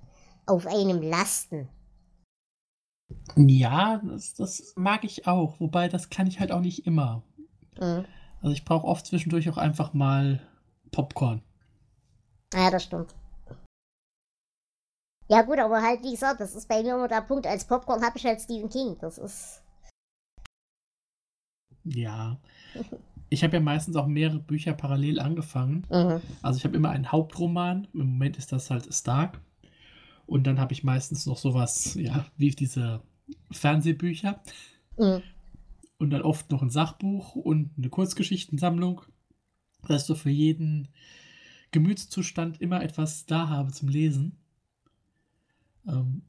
auf 0.48 0.66
einem 0.66 1.02
lasten. 1.04 1.70
Ja, 3.36 4.02
das, 4.04 4.34
das 4.34 4.74
mag 4.76 5.04
ich 5.04 5.28
auch, 5.28 5.60
wobei 5.60 5.88
das 5.88 6.10
kann 6.10 6.28
ich 6.28 6.40
halt 6.40 6.52
auch 6.52 6.62
nicht 6.62 6.88
immer. 6.88 7.24
Mhm. 7.82 8.06
Also 8.42 8.54
ich 8.54 8.64
brauche 8.64 8.88
oft 8.88 9.06
zwischendurch 9.06 9.50
auch 9.50 9.58
einfach 9.58 9.94
mal 9.94 10.40
Popcorn. 10.92 11.42
Ja, 12.54 12.70
das 12.70 12.84
stimmt. 12.84 13.14
Ja 15.28 15.42
gut, 15.44 15.60
aber 15.60 15.82
halt, 15.82 16.04
wie 16.04 16.12
gesagt, 16.12 16.42
das 16.42 16.56
ist 16.56 16.68
bei 16.68 16.84
mir 16.84 16.96
immer 16.96 17.08
der 17.08 17.22
Punkt, 17.22 17.48
als 17.48 17.66
Popcorn 17.66 18.04
habe 18.04 18.18
ich 18.18 18.26
halt 18.26 18.42
Stephen 18.42 18.70
King. 18.70 18.98
Das 19.00 19.18
ist. 19.18 19.62
Ja. 21.84 22.38
Ich 23.30 23.44
habe 23.44 23.56
ja 23.56 23.62
meistens 23.62 23.96
auch 23.96 24.08
mehrere 24.08 24.40
Bücher 24.40 24.74
parallel 24.74 25.20
angefangen. 25.20 25.88
Mhm. 25.90 26.22
Also 26.42 26.58
ich 26.58 26.66
habe 26.66 26.76
immer 26.76 26.90
einen 26.90 27.12
Hauptroman. 27.12 27.88
Im 27.94 28.12
Moment 28.12 28.38
ist 28.38 28.52
das 28.52 28.70
halt 28.70 28.94
Stark. 28.94 29.40
Und 30.26 30.46
dann 30.48 30.60
habe 30.60 30.74
ich 30.74 30.84
meistens 30.84 31.26
noch 31.26 31.38
sowas, 31.38 31.96
ja, 31.96 32.26
wie 32.36 32.52
diese 32.52 33.02
Fernsehbücher. 33.52 34.42
Mhm 34.98 35.24
und 36.02 36.10
dann 36.10 36.24
oft 36.24 36.52
noch 36.52 36.62
ein 36.62 36.70
Sachbuch 36.70 37.36
und 37.36 37.72
eine 37.78 37.90
Kurzgeschichtensammlung, 37.90 39.04
dass 39.88 40.02
ich 40.02 40.08
so 40.08 40.16
für 40.16 40.30
jeden 40.30 40.90
Gemütszustand 41.72 42.60
immer 42.60 42.84
etwas 42.84 43.26
da 43.26 43.48
habe 43.48 43.72
zum 43.72 43.88
Lesen. 43.88 44.38
Ähm, 45.88 46.24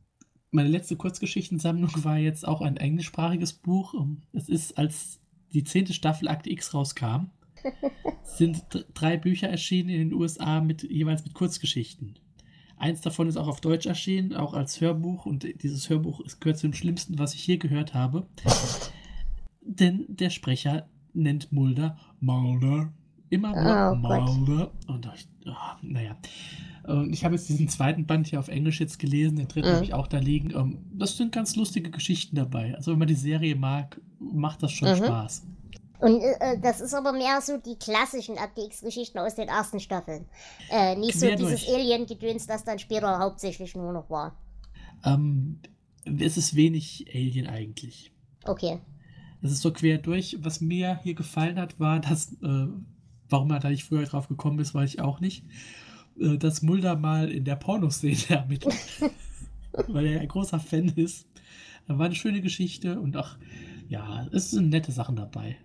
meine 0.50 0.68
letzte 0.68 0.96
Kurzgeschichtensammlung 0.96 1.90
war 2.04 2.18
jetzt 2.18 2.46
auch 2.46 2.60
ein 2.60 2.76
englischsprachiges 2.76 3.54
Buch. 3.54 3.94
Ähm, 3.94 4.22
es 4.32 4.48
ist, 4.48 4.78
als 4.78 5.20
die 5.52 5.64
zehnte 5.64 5.94
Staffel 5.94 6.28
Akte 6.28 6.50
X 6.50 6.74
rauskam, 6.74 7.30
sind 8.24 8.86
drei 8.94 9.16
Bücher 9.16 9.48
erschienen 9.48 9.88
in 9.88 10.10
den 10.10 10.12
USA 10.12 10.60
mit 10.60 10.82
jeweils 10.82 11.24
mit 11.24 11.34
Kurzgeschichten. 11.34 12.18
Eins 12.76 13.00
davon 13.00 13.28
ist 13.28 13.36
auch 13.36 13.48
auf 13.48 13.60
Deutsch 13.60 13.86
erschienen, 13.86 14.34
auch 14.34 14.54
als 14.54 14.80
Hörbuch 14.80 15.24
und 15.24 15.46
dieses 15.62 15.88
Hörbuch 15.88 16.20
gehört 16.40 16.58
zu 16.58 16.66
dem 16.66 16.74
schlimmsten, 16.74 17.18
was 17.18 17.34
ich 17.34 17.46
je 17.46 17.56
gehört 17.56 17.94
habe. 17.94 18.26
Denn 19.64 20.04
der 20.08 20.30
Sprecher 20.30 20.88
nennt 21.14 21.52
Mulder 21.52 21.96
Mulder. 22.20 22.92
Immer 23.30 23.50
nur 23.50 23.92
oh, 23.92 24.28
Mulder. 24.28 24.70
Und 24.88 25.08
ich, 25.14 25.26
oh, 25.46 25.76
naja. 25.82 26.16
Und 26.84 27.12
ich 27.12 27.24
habe 27.24 27.34
jetzt 27.34 27.48
diesen 27.48 27.68
zweiten 27.68 28.06
Band 28.06 28.26
hier 28.26 28.38
auf 28.38 28.48
Englisch 28.48 28.80
jetzt 28.80 28.98
gelesen, 28.98 29.36
den 29.36 29.48
dritten 29.48 29.70
mhm. 29.70 29.74
habe 29.74 29.84
ich 29.84 29.94
auch 29.94 30.06
da 30.06 30.18
liegen. 30.18 30.50
Ähm, 30.50 30.78
das 30.92 31.16
sind 31.16 31.32
ganz 31.32 31.56
lustige 31.56 31.90
Geschichten 31.90 32.36
dabei. 32.36 32.74
Also 32.74 32.92
wenn 32.92 32.98
man 32.98 33.08
die 33.08 33.14
Serie 33.14 33.56
mag, 33.56 34.00
macht 34.18 34.62
das 34.62 34.72
schon 34.72 34.90
mhm. 34.90 34.96
Spaß. 34.96 35.42
Und 36.00 36.20
äh, 36.20 36.58
das 36.60 36.80
ist 36.80 36.94
aber 36.94 37.12
mehr 37.12 37.40
so 37.40 37.58
die 37.58 37.76
klassischen 37.76 38.36
Akte 38.36 38.62
X-Geschichten 38.62 39.18
aus 39.18 39.36
den 39.36 39.48
ersten 39.48 39.78
Staffeln. 39.78 40.26
Äh, 40.68 40.96
nicht 40.96 41.16
Quer 41.18 41.38
so 41.38 41.44
dieses 41.44 41.68
Alien-Gedöns, 41.68 42.46
das 42.46 42.64
dann 42.64 42.80
später 42.80 43.18
hauptsächlich 43.20 43.76
nur 43.76 43.92
noch 43.92 44.10
war. 44.10 44.36
Ähm, 45.04 45.60
es 46.04 46.36
ist 46.36 46.56
wenig 46.56 47.06
Alien 47.14 47.46
eigentlich. 47.46 48.12
Okay. 48.44 48.80
Es 49.43 49.53
ist 49.53 49.62
so 49.62 49.72
quer 49.72 49.99
durch. 49.99 50.38
Was 50.40 50.61
mir 50.61 51.01
hier 51.03 51.14
gefallen 51.14 51.59
hat, 51.59 51.78
war, 51.80 52.01
dass, 52.01 52.32
äh, 52.43 52.66
warum 53.28 53.51
er 53.51 53.59
da 53.59 53.70
nicht 53.70 53.84
früher 53.84 54.05
drauf 54.05 54.28
gekommen 54.28 54.59
ist, 54.59 54.74
weiß 54.74 54.95
ich 54.95 55.01
auch 55.01 55.20
nicht, 55.20 55.45
äh, 56.20 56.38
dass 56.38 56.62
Mulder 56.62 56.97
mal 56.97 57.30
in 57.30 57.45
der 57.45 57.57
Pornoszene 57.57 58.16
ermittelt. 58.28 58.76
weil 59.88 60.07
er 60.07 60.20
ein 60.20 60.28
großer 60.28 60.61
Fan 60.61 60.88
ist. 60.88 61.26
Da 61.86 61.99
war 61.99 62.07
eine 62.07 62.14
schöne 62.14 62.40
Geschichte 62.40 63.01
und 63.01 63.16
auch, 63.16 63.36
ja, 63.88 64.26
es 64.32 64.51
sind 64.51 64.68
nette 64.68 64.93
Sachen 64.93 65.16
dabei. 65.16 65.57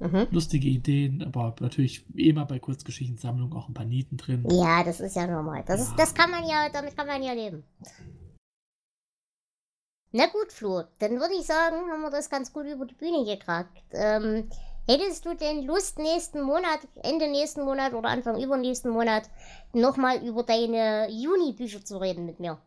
Mhm. 0.00 0.28
Lustige 0.30 0.68
Ideen, 0.68 1.22
aber 1.22 1.54
natürlich 1.60 2.04
immer 2.14 2.46
bei 2.46 2.58
Kurzgeschichtensammlungen 2.58 3.52
auch 3.56 3.68
ein 3.68 3.74
paar 3.74 3.84
Nieten 3.84 4.16
drin. 4.16 4.44
Ja, 4.50 4.82
das 4.82 5.00
ist 5.00 5.14
ja 5.14 5.26
normal. 5.26 5.62
Das, 5.66 5.80
ja. 5.80 5.86
Ist, 5.86 5.98
das 5.98 6.14
kann 6.14 6.30
man 6.30 6.48
ja, 6.48 6.68
damit 6.72 6.96
kann 6.96 7.06
man 7.06 7.22
ja 7.22 7.34
leben. 7.34 7.62
Na 10.12 10.26
gut, 10.26 10.50
Flo, 10.50 10.82
dann 10.98 11.20
würde 11.20 11.34
ich 11.38 11.46
sagen, 11.46 11.76
haben 11.88 12.02
wir 12.02 12.10
das 12.10 12.28
ganz 12.28 12.52
gut 12.52 12.66
über 12.66 12.84
die 12.84 12.94
Bühne 12.94 13.24
gekriegt. 13.24 13.70
Ähm, 13.92 14.48
hättest 14.88 15.24
du 15.24 15.34
denn 15.34 15.62
Lust, 15.62 16.00
nächsten 16.00 16.42
Monat, 16.42 16.80
Ende 17.04 17.30
nächsten 17.30 17.64
Monat 17.64 17.94
oder 17.94 18.08
Anfang 18.08 18.42
übernächsten 18.42 18.90
Monat, 18.90 19.30
nochmal 19.72 20.18
über 20.26 20.42
deine 20.42 21.08
Juni-Bücher 21.10 21.84
zu 21.84 21.98
reden 21.98 22.26
mit 22.26 22.40
mir? 22.40 22.58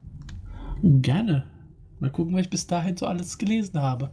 Gerne. 0.81 1.45
Mal 1.99 2.11
gucken, 2.11 2.33
was 2.33 2.43
ich 2.43 2.49
bis 2.49 2.65
dahin 2.65 2.95
so 2.95 3.07
alles 3.07 3.37
gelesen 3.37 3.81
habe. 3.81 4.11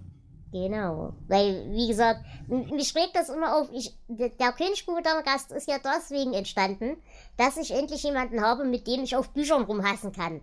Genau, 0.50 1.12
weil, 1.28 1.70
wie 1.70 1.86
gesagt, 1.86 2.24
mich 2.48 2.96
regt 2.96 3.14
das 3.14 3.28
immer 3.28 3.56
auf. 3.56 3.68
Ich, 3.72 3.96
der 4.08 4.52
Königsbube 4.52 5.02
Gast 5.24 5.52
ist 5.52 5.68
ja 5.68 5.76
deswegen 5.78 6.34
entstanden, 6.34 6.96
dass 7.36 7.56
ich 7.56 7.70
endlich 7.70 8.02
jemanden 8.02 8.40
habe, 8.40 8.64
mit 8.64 8.88
dem 8.88 9.04
ich 9.04 9.14
auf 9.14 9.28
Büchern 9.30 9.62
rumhassen 9.62 10.10
kann. 10.10 10.40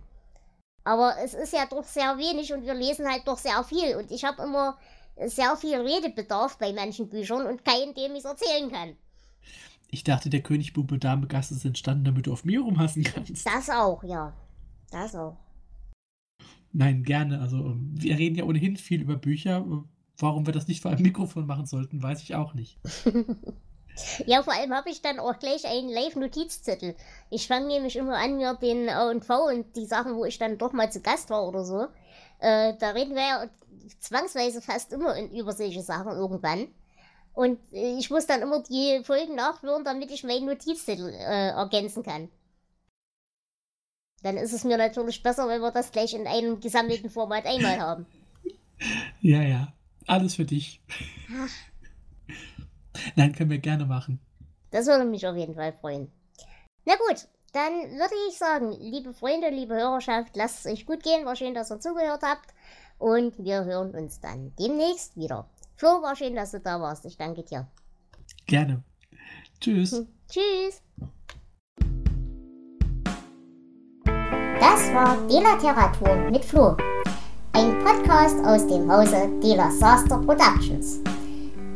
Aber 0.84 1.14
es 1.22 1.34
ist 1.34 1.52
ja 1.52 1.66
doch 1.66 1.84
sehr 1.84 2.16
wenig 2.18 2.52
und 2.52 2.64
wir 2.64 2.74
lesen 2.74 3.06
halt 3.06 3.26
doch 3.26 3.38
sehr 3.38 3.62
viel. 3.64 3.96
Und 3.96 4.10
ich 4.10 4.24
habe 4.24 4.42
immer 4.42 4.78
sehr 5.26 5.56
viel 5.56 5.76
Redebedarf 5.76 6.58
bei 6.58 6.72
manchen 6.72 7.08
Büchern 7.08 7.46
und 7.46 7.64
keinen, 7.64 7.94
dem 7.94 8.12
ich 8.12 8.18
es 8.18 8.24
erzählen 8.24 8.70
kann. 8.70 8.96
Ich 9.90 10.04
dachte, 10.04 10.30
der 10.30 10.42
Königsbube 10.42 10.98
Gast 10.98 11.50
ist 11.52 11.64
entstanden, 11.64 12.04
damit 12.04 12.26
du 12.26 12.32
auf 12.32 12.44
mir 12.44 12.60
rumhassen 12.60 13.04
kannst. 13.04 13.46
Das 13.46 13.70
auch, 13.70 14.02
ja. 14.04 14.34
Das 14.90 15.14
auch. 15.14 15.36
Nein, 16.72 17.02
gerne. 17.02 17.40
Also, 17.40 17.76
wir 17.78 18.18
reden 18.18 18.36
ja 18.36 18.44
ohnehin 18.44 18.76
viel 18.76 19.00
über 19.00 19.16
Bücher 19.16 19.64
warum 20.18 20.46
wir 20.46 20.52
das 20.52 20.68
nicht 20.68 20.82
vor 20.82 20.90
einem 20.90 21.02
Mikrofon 21.02 21.46
machen 21.46 21.66
sollten, 21.66 22.02
weiß 22.02 22.22
ich 22.22 22.34
auch 22.34 22.54
nicht. 22.54 22.78
ja, 24.26 24.42
vor 24.42 24.52
allem 24.52 24.74
habe 24.74 24.90
ich 24.90 25.02
dann 25.02 25.18
auch 25.18 25.38
gleich 25.38 25.66
einen 25.66 25.88
Live-Notizzettel. 25.88 26.94
Ich 27.30 27.46
fange 27.46 27.66
nämlich 27.66 27.96
immer 27.96 28.16
an, 28.16 28.36
mir 28.36 28.54
den 28.54 28.88
A&V 28.88 29.46
und 29.46 29.76
die 29.76 29.86
Sachen, 29.86 30.16
wo 30.16 30.24
ich 30.24 30.38
dann 30.38 30.58
doch 30.58 30.72
mal 30.72 30.90
zu 30.90 31.00
Gast 31.00 31.30
war 31.30 31.46
oder 31.46 31.64
so, 31.64 31.86
äh, 32.40 32.74
da 32.78 32.90
reden 32.90 33.14
wir 33.14 33.22
ja 33.22 33.50
zwangsweise 34.00 34.60
fast 34.62 34.92
immer 34.92 35.16
in, 35.16 35.30
über 35.34 35.52
solche 35.52 35.82
Sachen 35.82 36.12
irgendwann. 36.12 36.68
Und 37.32 37.58
äh, 37.72 37.98
ich 37.98 38.10
muss 38.10 38.26
dann 38.26 38.42
immer 38.42 38.62
die 38.62 39.00
Folgen 39.04 39.34
nachhören, 39.34 39.84
damit 39.84 40.10
ich 40.10 40.24
meinen 40.24 40.46
Notizzettel 40.46 41.12
äh, 41.12 41.50
ergänzen 41.50 42.02
kann. 42.02 42.28
Dann 44.22 44.36
ist 44.36 44.52
es 44.52 44.64
mir 44.64 44.76
natürlich 44.76 45.22
besser, 45.22 45.48
wenn 45.48 45.60
wir 45.60 45.70
das 45.70 45.92
gleich 45.92 46.14
in 46.14 46.26
einem 46.26 46.60
gesammelten 46.60 47.10
Format 47.10 47.46
einmal 47.46 47.78
haben. 47.78 48.06
Ja, 49.20 49.42
ja. 49.42 49.72
Alles 50.06 50.36
für 50.36 50.44
dich. 50.44 50.80
Nein, 53.16 53.32
können 53.32 53.50
wir 53.50 53.58
gerne 53.58 53.86
machen. 53.86 54.20
Das 54.70 54.86
würde 54.86 55.04
mich 55.04 55.26
auf 55.26 55.36
jeden 55.36 55.54
Fall 55.54 55.72
freuen. 55.72 56.10
Na 56.84 56.94
gut, 56.94 57.28
dann 57.52 57.72
würde 57.72 58.14
ich 58.28 58.38
sagen, 58.38 58.72
liebe 58.72 59.12
Freunde, 59.12 59.50
liebe 59.50 59.74
Hörerschaft, 59.74 60.36
lasst 60.36 60.66
es 60.66 60.72
euch 60.72 60.86
gut 60.86 61.02
gehen. 61.02 61.24
War 61.24 61.36
schön, 61.36 61.54
dass 61.54 61.70
ihr 61.70 61.80
zugehört 61.80 62.22
habt. 62.22 62.54
Und 62.98 63.38
wir 63.38 63.64
hören 63.64 63.94
uns 63.94 64.20
dann 64.20 64.52
demnächst 64.58 65.16
wieder. 65.16 65.48
Flo, 65.76 66.02
war 66.02 66.16
schön, 66.16 66.34
dass 66.34 66.50
du 66.50 66.60
da 66.60 66.80
warst. 66.80 67.04
Ich 67.04 67.16
danke 67.16 67.42
dir. 67.42 67.66
Gerne. 68.46 68.82
Tschüss. 69.60 69.92
Tschüss. 70.28 70.82
Das 74.60 74.92
war 74.92 75.16
Delateratur 75.28 76.30
mit 76.30 76.44
Flo 76.44 76.76
ein 77.58 77.76
Podcast 77.84 78.38
aus 78.44 78.66
dem 78.68 78.90
Hause 78.90 79.28
Dela 79.42 79.68
Saster 79.70 80.18
Productions. 80.18 81.00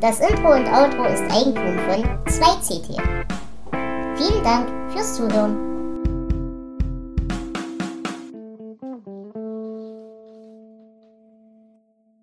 Das 0.02 0.18
Intro 0.18 0.54
und 0.54 0.66
Outro 0.66 1.04
ist 1.04 1.22
Eigentum 1.30 1.78
von 1.86 2.02
2CT. 2.26 3.00
Vielen 4.16 4.42
Dank 4.42 4.68
fürs 4.92 5.14
Zuhören. 5.14 5.71